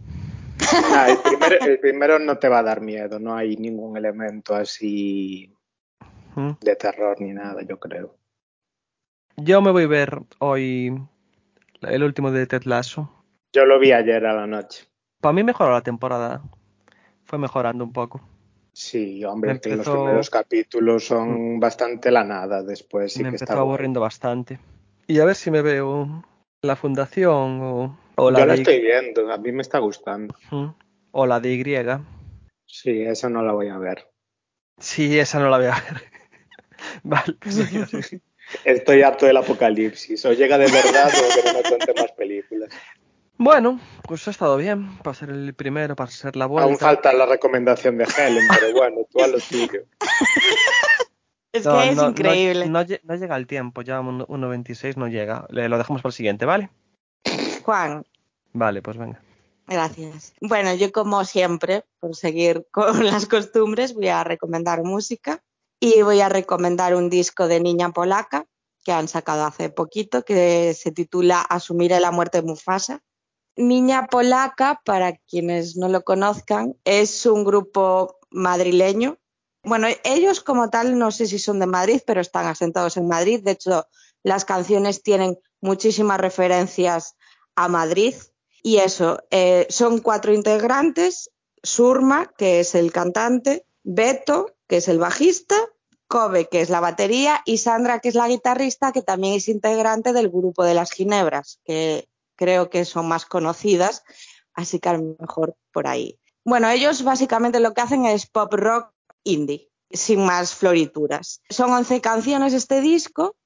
Ah, 0.92 1.08
el, 1.10 1.18
primero, 1.18 1.56
el 1.60 1.78
primero 1.78 2.18
no 2.18 2.38
te 2.38 2.48
va 2.48 2.58
a 2.58 2.62
dar 2.62 2.80
miedo, 2.80 3.18
no 3.18 3.34
hay 3.34 3.56
ningún 3.56 3.96
elemento 3.96 4.54
así 4.54 5.54
¿Mm? 6.34 6.50
de 6.60 6.76
terror 6.76 7.20
ni 7.20 7.32
nada, 7.32 7.62
yo 7.62 7.78
creo. 7.78 8.16
Yo 9.36 9.62
me 9.62 9.70
voy 9.70 9.84
a 9.84 9.88
ver 9.88 10.18
hoy 10.40 11.00
el 11.82 12.02
último 12.02 12.30
de 12.32 12.46
Ted 12.46 12.64
Lasso. 12.64 13.08
Yo 13.52 13.64
lo 13.64 13.78
vi 13.78 13.92
ayer 13.92 14.26
a 14.26 14.34
la 14.34 14.46
noche. 14.46 14.84
Para 15.20 15.32
mí 15.32 15.42
mejoró 15.42 15.72
la 15.72 15.82
temporada. 15.82 16.42
Fue 17.24 17.38
mejorando 17.38 17.84
un 17.84 17.92
poco. 17.92 18.20
Sí, 18.72 19.24
hombre, 19.24 19.60
que 19.60 19.76
los 19.76 19.88
primeros 19.88 20.30
capítulos 20.30 21.04
son 21.04 21.58
bastante 21.58 22.10
la 22.10 22.22
nada, 22.22 22.62
después 22.62 23.12
sí 23.12 23.18
me 23.18 23.24
que 23.24 23.36
empezó 23.36 23.44
está 23.44 23.54
aburriendo 23.54 24.00
bastante. 24.00 24.58
Y 25.10 25.20
a 25.20 25.24
ver 25.24 25.34
si 25.34 25.50
me 25.50 25.62
veo 25.62 26.22
la 26.60 26.76
fundación 26.76 27.62
o, 27.62 27.98
o 28.16 28.30
la 28.30 28.40
Yo 28.40 28.46
la 28.46 28.52
de 28.52 28.58
estoy 28.60 28.80
viendo, 28.82 29.32
a 29.32 29.38
mí 29.38 29.52
me 29.52 29.62
está 29.62 29.78
gustando. 29.78 30.34
O 31.12 31.26
la 31.26 31.40
de 31.40 31.54
Y. 31.54 31.64
Sí, 32.66 33.02
esa 33.04 33.30
no 33.30 33.42
la 33.42 33.52
voy 33.52 33.68
a 33.68 33.78
ver. 33.78 34.06
Sí, 34.78 35.18
esa 35.18 35.40
no 35.40 35.48
la 35.48 35.56
voy 35.56 35.66
a 35.68 35.70
ver. 35.70 36.02
vale, 37.02 37.36
pues. 37.40 38.20
Estoy 38.64 39.00
harto 39.00 39.24
del 39.24 39.38
apocalipsis. 39.38 40.26
O 40.26 40.34
llega 40.34 40.58
de 40.58 40.70
verdad 40.70 41.08
o 41.08 41.34
que 41.34 41.52
no 41.52 41.54
me 41.54 41.62
cuente 41.62 41.94
más 41.94 42.12
películas. 42.12 42.68
Bueno, 43.38 43.80
pues 44.06 44.28
ha 44.28 44.30
estado 44.30 44.58
bien 44.58 44.98
para 44.98 45.14
ser 45.14 45.30
el 45.30 45.54
primero, 45.54 45.96
para 45.96 46.10
ser 46.10 46.36
la 46.36 46.44
vuelta. 46.44 46.68
Aún 46.68 46.76
falta 46.76 47.14
la 47.14 47.24
recomendación 47.24 47.96
de 47.96 48.04
Helen, 48.04 48.44
pero 48.60 48.72
bueno, 48.72 49.06
tú 49.10 49.22
a 49.22 49.28
lo 49.28 49.38
tuyo. 49.38 49.84
Es 51.52 51.64
No, 51.64 51.72
que 51.78 51.90
es 51.90 51.96
no, 51.96 52.08
increíble. 52.10 52.68
No 52.68 52.82
llega 52.82 53.36
el 53.36 53.46
tiempo, 53.46 53.82
ya 53.82 54.00
1.26 54.00 54.96
no 54.96 55.08
llega. 55.08 55.46
Le, 55.50 55.68
lo 55.68 55.78
dejamos 55.78 56.02
para 56.02 56.10
el 56.10 56.14
siguiente, 56.14 56.44
¿vale? 56.44 56.70
Juan, 57.64 58.04
Vale, 58.52 58.82
pues 58.82 58.96
venga. 58.96 59.20
gracias. 59.66 60.34
Bueno, 60.40 60.74
yo 60.74 60.90
como 60.92 61.24
siempre, 61.24 61.84
por 62.00 62.16
seguir 62.16 62.66
con 62.70 63.04
las 63.04 63.26
costumbres, 63.26 63.94
voy 63.94 64.08
a 64.08 64.24
recomendar 64.24 64.82
música 64.84 65.42
y 65.80 66.02
voy 66.02 66.20
a 66.20 66.28
recomendar 66.28 66.94
un 66.94 67.08
disco 67.10 67.46
de 67.46 67.60
Niña 67.60 67.90
Polaca 67.90 68.46
que 68.84 68.92
han 68.92 69.08
sacado 69.08 69.44
hace 69.44 69.68
poquito 69.68 70.22
que 70.24 70.72
se 70.74 70.92
titula 70.92 71.40
Asumiré 71.42 72.00
la 72.00 72.10
muerte 72.10 72.40
de 72.40 72.46
Mufasa. 72.48 73.02
Niña 73.56 74.06
Polaca, 74.06 74.80
para 74.84 75.16
quienes 75.16 75.76
no 75.76 75.88
lo 75.88 76.02
conozcan, 76.02 76.74
es 76.84 77.26
un 77.26 77.44
grupo 77.44 78.18
madrileño. 78.30 79.18
Bueno, 79.68 79.86
ellos 80.02 80.40
como 80.40 80.70
tal 80.70 80.98
no 80.98 81.10
sé 81.10 81.26
si 81.26 81.38
son 81.38 81.60
de 81.60 81.66
Madrid, 81.66 82.00
pero 82.06 82.22
están 82.22 82.46
asentados 82.46 82.96
en 82.96 83.06
Madrid. 83.06 83.42
De 83.42 83.50
hecho, 83.50 83.86
las 84.22 84.46
canciones 84.46 85.02
tienen 85.02 85.38
muchísimas 85.60 86.18
referencias 86.18 87.16
a 87.54 87.68
Madrid. 87.68 88.14
Y 88.62 88.78
eso, 88.78 89.18
eh, 89.30 89.66
son 89.68 89.98
cuatro 89.98 90.32
integrantes, 90.32 91.30
Surma, 91.62 92.32
que 92.38 92.60
es 92.60 92.74
el 92.74 92.92
cantante, 92.92 93.66
Beto, 93.82 94.54
que 94.68 94.78
es 94.78 94.88
el 94.88 94.98
bajista, 94.98 95.56
Kobe, 96.06 96.48
que 96.48 96.62
es 96.62 96.70
la 96.70 96.80
batería, 96.80 97.42
y 97.44 97.58
Sandra, 97.58 97.98
que 97.98 98.08
es 98.08 98.14
la 98.14 98.28
guitarrista, 98.28 98.92
que 98.92 99.02
también 99.02 99.34
es 99.34 99.48
integrante 99.48 100.14
del 100.14 100.30
grupo 100.30 100.64
de 100.64 100.74
las 100.74 100.92
Ginebras, 100.92 101.60
que 101.64 102.08
creo 102.36 102.70
que 102.70 102.86
son 102.86 103.06
más 103.06 103.26
conocidas, 103.26 104.02
así 104.54 104.78
que 104.80 104.88
a 104.88 104.94
lo 104.94 105.16
mejor 105.20 105.56
por 105.72 105.86
ahí. 105.86 106.18
Bueno, 106.42 106.70
ellos 106.70 107.04
básicamente 107.04 107.60
lo 107.60 107.74
que 107.74 107.82
hacen 107.82 108.06
es 108.06 108.26
pop 108.26 108.54
rock 108.54 108.92
indie, 109.28 109.70
sin 109.90 110.24
más 110.24 110.54
florituras. 110.54 111.40
Son 111.48 111.70
11 111.70 112.00
canciones 112.00 112.52
este 112.52 112.80
disco 112.80 113.36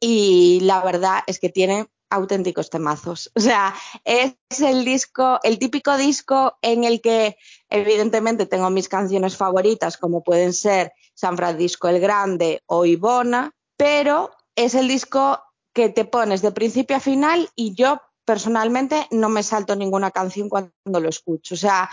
y 0.00 0.60
la 0.62 0.82
verdad 0.82 1.20
es 1.26 1.38
que 1.38 1.50
tiene 1.50 1.86
auténticos 2.10 2.70
temazos. 2.70 3.30
O 3.34 3.40
sea, 3.40 3.74
es 4.04 4.34
el 4.60 4.84
disco, 4.84 5.38
el 5.42 5.58
típico 5.58 5.96
disco 5.96 6.58
en 6.60 6.84
el 6.84 7.00
que 7.00 7.36
evidentemente 7.68 8.46
tengo 8.46 8.68
mis 8.70 8.88
canciones 8.88 9.36
favoritas, 9.36 9.96
como 9.96 10.22
pueden 10.22 10.52
ser 10.52 10.92
San 11.14 11.36
Francisco 11.36 11.88
el 11.88 12.00
Grande 12.00 12.62
o 12.66 12.84
Ivona, 12.84 13.52
pero 13.76 14.30
es 14.56 14.74
el 14.74 14.88
disco 14.88 15.40
que 15.72 15.88
te 15.88 16.04
pones 16.04 16.42
de 16.42 16.50
principio 16.50 16.96
a 16.96 17.00
final 17.00 17.48
y 17.54 17.74
yo 17.74 18.00
personalmente 18.24 19.06
no 19.10 19.28
me 19.28 19.42
salto 19.42 19.76
ninguna 19.76 20.10
canción 20.10 20.48
cuando 20.48 20.72
lo 20.84 21.08
escucho. 21.08 21.54
O 21.54 21.58
sea, 21.58 21.90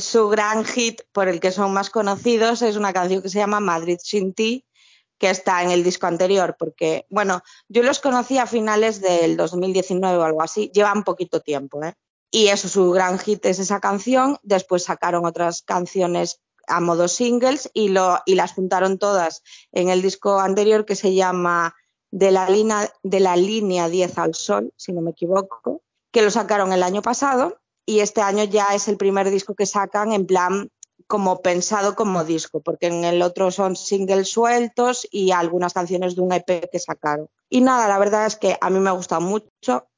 su 0.00 0.28
gran 0.28 0.64
hit 0.64 1.02
por 1.12 1.28
el 1.28 1.40
que 1.40 1.50
son 1.50 1.72
más 1.72 1.90
conocidos 1.90 2.62
es 2.62 2.76
una 2.76 2.92
canción 2.92 3.22
que 3.22 3.28
se 3.28 3.38
llama 3.38 3.60
Madrid 3.60 3.98
sin 4.02 4.34
ti, 4.34 4.66
que 5.18 5.30
está 5.30 5.62
en 5.62 5.70
el 5.70 5.82
disco 5.82 6.06
anterior, 6.06 6.56
porque, 6.58 7.06
bueno, 7.10 7.42
yo 7.68 7.82
los 7.82 7.98
conocí 7.98 8.38
a 8.38 8.46
finales 8.46 9.00
del 9.00 9.36
2019 9.36 10.16
o 10.16 10.22
algo 10.22 10.42
así, 10.42 10.70
llevan 10.72 11.04
poquito 11.04 11.40
tiempo, 11.40 11.82
¿eh? 11.82 11.94
Y 12.30 12.48
eso, 12.48 12.68
su 12.68 12.90
gran 12.90 13.18
hit 13.18 13.44
es 13.46 13.58
esa 13.58 13.80
canción, 13.80 14.38
después 14.42 14.84
sacaron 14.84 15.24
otras 15.24 15.62
canciones 15.62 16.40
a 16.66 16.80
modo 16.80 17.08
singles 17.08 17.70
y, 17.72 17.88
lo, 17.88 18.18
y 18.26 18.34
las 18.34 18.52
juntaron 18.52 18.98
todas 18.98 19.42
en 19.72 19.88
el 19.88 20.02
disco 20.02 20.38
anterior 20.38 20.84
que 20.84 20.94
se 20.94 21.14
llama 21.14 21.74
De 22.10 22.30
la, 22.30 22.48
línea, 22.50 22.92
de 23.02 23.20
la 23.20 23.36
línea 23.36 23.88
10 23.88 24.18
al 24.18 24.34
sol, 24.34 24.72
si 24.76 24.92
no 24.92 25.00
me 25.00 25.12
equivoco, 25.12 25.82
que 26.12 26.22
lo 26.22 26.30
sacaron 26.30 26.72
el 26.72 26.82
año 26.82 27.00
pasado 27.00 27.58
y 27.88 28.00
este 28.00 28.20
año 28.20 28.44
ya 28.44 28.66
es 28.74 28.86
el 28.86 28.98
primer 28.98 29.30
disco 29.30 29.54
que 29.54 29.64
sacan 29.64 30.12
en 30.12 30.26
plan 30.26 30.70
como 31.06 31.40
pensado 31.40 31.94
como 31.94 32.22
disco, 32.22 32.60
porque 32.60 32.88
en 32.88 33.02
el 33.02 33.22
otro 33.22 33.50
son 33.50 33.76
singles 33.76 34.30
sueltos 34.30 35.08
y 35.10 35.30
algunas 35.30 35.72
canciones 35.72 36.14
de 36.14 36.20
un 36.20 36.30
EP 36.34 36.68
que 36.70 36.78
sacaron. 36.78 37.30
Y 37.48 37.62
nada, 37.62 37.88
la 37.88 37.98
verdad 37.98 38.26
es 38.26 38.36
que 38.36 38.58
a 38.60 38.68
mí 38.68 38.78
me 38.78 38.90
ha 38.90 38.92
gustado 38.92 39.22
mucho. 39.22 39.88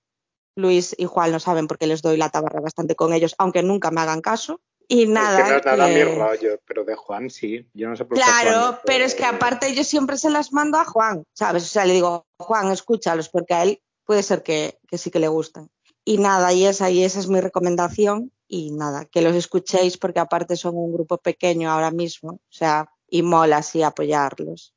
Luis 0.55 0.95
y 0.97 1.07
Juan 1.07 1.33
no 1.33 1.41
saben 1.41 1.67
porque 1.67 1.89
les 1.89 2.01
doy 2.01 2.17
la 2.17 2.29
tabarra 2.29 2.61
bastante 2.61 2.95
con 2.95 3.13
ellos, 3.13 3.35
aunque 3.39 3.65
nunca 3.65 3.91
me 3.91 4.03
hagan 4.03 4.21
caso. 4.21 4.61
Y 4.87 5.09
nada. 5.09 5.39
Es 5.39 5.45
que 5.45 5.51
no 5.51 5.57
es 5.57 5.65
nada 5.65 5.89
que- 5.89 5.95
mi 5.95 6.15
rollo, 6.15 6.61
pero 6.65 6.85
de 6.85 6.95
Juan 6.95 7.29
sí. 7.29 7.69
Yo 7.75 7.89
no 7.89 7.97
sé 7.97 8.05
por 8.05 8.17
qué. 8.17 8.23
Claro, 8.23 8.67
Juan 8.67 8.79
pero 8.87 9.05
es 9.05 9.17
que 9.17 9.25
aparte 9.25 9.75
yo 9.75 9.83
siempre 9.83 10.17
se 10.17 10.31
las 10.31 10.53
mando 10.53 10.79
a 10.79 10.85
Juan, 10.85 11.25
¿sabes? 11.33 11.65
O 11.65 11.67
sea, 11.67 11.85
le 11.87 11.95
digo, 11.95 12.25
Juan, 12.39 12.71
escúchalos, 12.71 13.29
porque 13.29 13.55
a 13.55 13.65
él 13.65 13.83
puede 14.05 14.23
ser 14.23 14.45
que, 14.45 14.79
que 14.87 14.97
sí 14.97 15.11
que 15.11 15.19
le 15.19 15.27
gustan. 15.27 15.69
Y 16.11 16.19
nada, 16.19 16.53
y 16.53 16.67
esa, 16.67 16.91
y 16.91 17.05
esa 17.05 17.21
es 17.21 17.29
mi 17.29 17.41
recomendación. 17.41 18.33
Y 18.49 18.73
nada, 18.73 19.05
que 19.05 19.23
los 19.23 19.37
escuchéis 19.37 19.97
porque 19.97 20.19
aparte 20.19 20.57
son 20.57 20.77
un 20.77 20.93
grupo 20.93 21.19
pequeño 21.19 21.71
ahora 21.71 21.93
mismo, 21.93 22.31
o 22.31 22.41
sea, 22.49 22.91
y 23.09 23.23
mola 23.23 23.59
así 23.59 23.85
apoyarlos. 23.85 24.75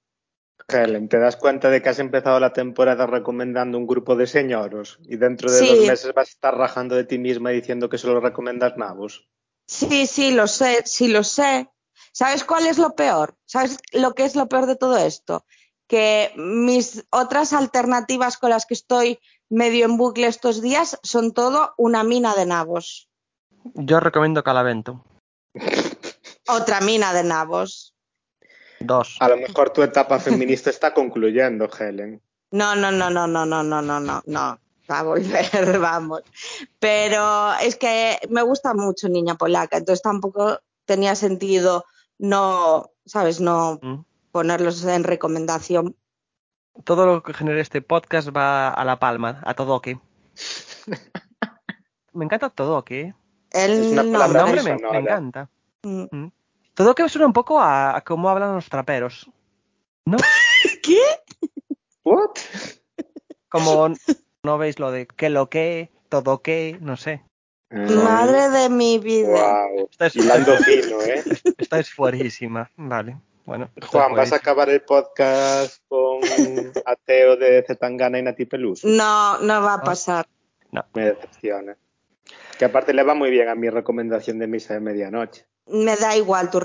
Helen, 0.67 1.09
¿te 1.09 1.17
das 1.17 1.35
cuenta 1.35 1.71
de 1.71 1.81
que 1.81 1.89
has 1.89 1.97
empezado 1.97 2.39
la 2.39 2.53
temporada 2.53 3.07
recomendando 3.07 3.79
un 3.79 3.87
grupo 3.87 4.15
de 4.15 4.27
señoros 4.27 4.99
y 5.05 5.17
dentro 5.17 5.51
de 5.51 5.57
Sí. 5.57 5.67
dos 5.69 5.87
meses 5.87 6.13
vas 6.13 6.27
a 6.27 6.33
estar 6.33 6.55
rajando 6.55 6.95
de 6.95 7.05
ti 7.05 7.17
misma 7.17 7.49
diciendo 7.49 7.89
que 7.89 7.97
solo 7.97 8.19
recomiendas 8.19 8.77
nabos? 8.77 9.27
Sí, 9.65 10.05
sí, 10.05 10.35
lo 10.35 10.45
sé, 10.45 10.83
sí 10.85 11.07
lo 11.07 11.23
sé. 11.23 11.67
¿Sabes 12.11 12.43
cuál 12.43 12.67
es 12.67 12.77
lo 12.77 12.93
peor? 12.93 13.35
¿Sabes 13.45 13.79
lo 13.91 14.13
que 14.13 14.25
es 14.25 14.35
lo 14.35 14.47
peor 14.47 14.67
de 14.67 14.75
todo 14.75 14.97
esto? 14.97 15.47
Que 15.93 16.31
mis 16.37 17.05
otras 17.11 17.53
alternativas 17.53 18.39
con 18.39 18.49
las 18.49 18.65
que 18.65 18.73
estoy 18.73 19.19
medio 19.47 19.85
en 19.85 19.95
bucle 19.95 20.25
estos 20.25 20.59
días 20.59 20.99
son 21.03 21.33
todo 21.33 21.75
una 21.77 22.03
mina 22.03 22.33
de 22.33 22.47
nabos. 22.47 23.11
Yo 23.75 23.99
recomiendo 23.99 24.43
Calavento. 24.43 25.05
Otra 26.47 26.81
mina 26.81 27.13
de 27.13 27.23
nabos. 27.23 27.93
Dos. 28.79 29.17
A 29.19 29.29
lo 29.29 29.37
mejor 29.37 29.69
tu 29.69 29.83
etapa 29.83 30.17
feminista 30.17 30.71
está 30.71 30.95
concluyendo, 30.95 31.69
Helen. 31.69 32.19
No, 32.49 32.75
no, 32.75 32.91
no, 32.91 33.11
no, 33.11 33.27
no, 33.27 33.45
no, 33.45 33.61
no, 33.61 33.83
no, 33.83 33.99
no, 33.99 34.23
no. 34.25 34.59
Va 34.89 34.99
a 34.99 35.03
volver, 35.03 35.77
vamos. 35.79 36.23
Pero 36.79 37.53
es 37.61 37.75
que 37.75 38.17
me 38.29 38.41
gusta 38.41 38.73
mucho 38.73 39.09
Niña 39.09 39.35
Polaca, 39.35 39.77
entonces 39.77 40.01
tampoco 40.01 40.57
tenía 40.85 41.13
sentido 41.13 41.85
no, 42.17 42.89
¿sabes? 43.05 43.39
No 43.39 43.77
Mm. 43.79 44.05
Ponerlos 44.33 44.83
en 44.83 45.03
recomendación. 45.03 45.95
Todo 46.83 47.05
lo 47.05 47.21
que 47.21 47.35
genere 47.35 47.61
este 47.61 47.83
podcast 47.83 48.35
va 48.35 48.69
a 48.69 48.83
la 48.83 48.97
palma, 48.97 49.41
a 49.45 49.53
Todoke. 49.53 49.99
me 52.13 52.25
encanta. 52.25 52.51
El 52.57 53.05
Es 53.51 53.91
una 53.91 54.01
El 54.01 54.11
nombre. 54.11 54.39
nombre 54.41 54.63
me, 54.63 54.75
me 54.75 54.97
encanta. 54.97 55.49
Mm. 55.83 56.05
Mm. 56.11 56.31
Todoke 56.73 57.03
me 57.03 57.09
suena 57.09 57.27
un 57.27 57.33
poco 57.33 57.61
a, 57.61 57.95
a 57.95 58.01
cómo 58.01 58.27
hablan 58.27 58.55
los 58.55 58.67
traperos. 58.69 59.29
¿No? 60.05 60.17
¿Qué? 60.83 60.99
¿What? 62.03 62.31
Como 63.49 63.93
no 64.41 64.57
veis 64.57 64.79
lo 64.79 64.89
de 64.91 65.05
que 65.05 65.29
lo 65.29 65.47
que, 65.51 65.91
todo 66.09 66.41
que, 66.41 66.79
no 66.81 66.97
sé. 66.97 67.23
Madre 67.69 68.49
de 68.49 68.69
mi 68.69 68.97
vida. 68.97 69.67
Wow. 69.67 69.89
Estáis, 69.91 70.15
Hilando 70.15 70.57
fino, 70.57 71.01
¿eh? 71.01 71.23
estáis 71.59 71.93
fuerísima. 71.93 72.71
Vale. 72.77 73.17
Bueno. 73.45 73.69
Juan, 73.87 74.11
¿vas 74.11 74.11
a 74.11 74.15
fuerísima. 74.15 74.37
acabar 74.37 74.69
el 74.69 74.81
podcast 74.81 75.81
con 75.87 76.19
Ateo 76.85 77.35
de 77.35 77.63
Zetangana 77.67 78.19
y 78.19 78.21
Nati 78.23 78.45
Peluso? 78.45 78.87
No, 78.87 79.37
no 79.39 79.61
va 79.61 79.75
a 79.75 79.81
pasar. 79.81 80.25
Me 80.93 81.05
decepciona. 81.05 81.77
Que 82.57 82.65
aparte 82.65 82.93
le 82.93 83.03
va 83.03 83.13
muy 83.15 83.29
bien 83.29 83.49
a 83.49 83.55
mi 83.55 83.69
recomendación 83.69 84.39
de 84.39 84.47
misa 84.47 84.73
de 84.75 84.79
medianoche. 84.79 85.45
Me 85.67 85.95
da 85.95 86.15
igual 86.15 86.49
tu 86.49 86.59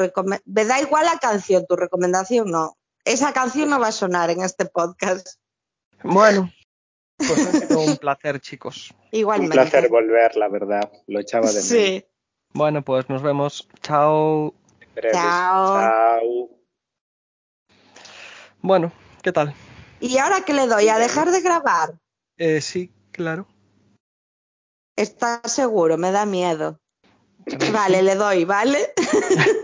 me 0.47 0.65
da 0.65 0.81
igual 0.81 1.05
la 1.05 1.19
canción, 1.19 1.67
tu 1.69 1.77
recomendación 1.77 2.51
no. 2.51 2.77
Esa 3.05 3.33
canción 3.33 3.71
no 3.71 3.81
va 3.81 3.89
a 3.89 3.93
sonar 3.93 4.31
en 4.31 4.43
este 4.43 4.67
podcast. 4.67 5.27
Bueno. 6.03 6.51
Pues 7.17 7.47
ha 7.47 7.53
sido 7.53 7.81
un 7.81 7.97
placer, 7.99 8.41
chicos. 8.41 8.93
Un 8.93 9.09
Igualmente. 9.19 9.55
placer 9.55 9.89
volver, 9.89 10.37
la 10.37 10.49
verdad. 10.49 10.91
Lo 11.07 11.19
echaba 11.21 11.47
de 11.49 11.55
menos. 11.55 11.69
Sí. 11.69 12.05
Bueno, 12.53 12.83
pues 12.83 13.09
nos 13.09 13.23
vemos. 13.23 13.69
Chao. 13.83 14.55
Chao. 15.13 15.81
Chao. 15.81 16.58
Bueno, 18.61 18.93
¿qué 19.23 19.33
tal? 19.33 19.55
¿Y 20.01 20.19
ahora 20.19 20.43
qué 20.45 20.53
le 20.53 20.67
doy? 20.67 20.89
¿A 20.89 20.99
dejar 20.99 21.31
de 21.31 21.41
grabar? 21.41 21.99
Eh, 22.37 22.61
sí, 22.61 22.93
claro. 23.13 23.47
¿Estás 24.97 25.53
seguro? 25.53 25.97
Me 25.97 26.11
da 26.11 26.27
miedo. 26.27 26.81
Vale, 27.73 28.03
le 28.03 28.15
doy, 28.15 28.45
¿vale? 28.45 28.93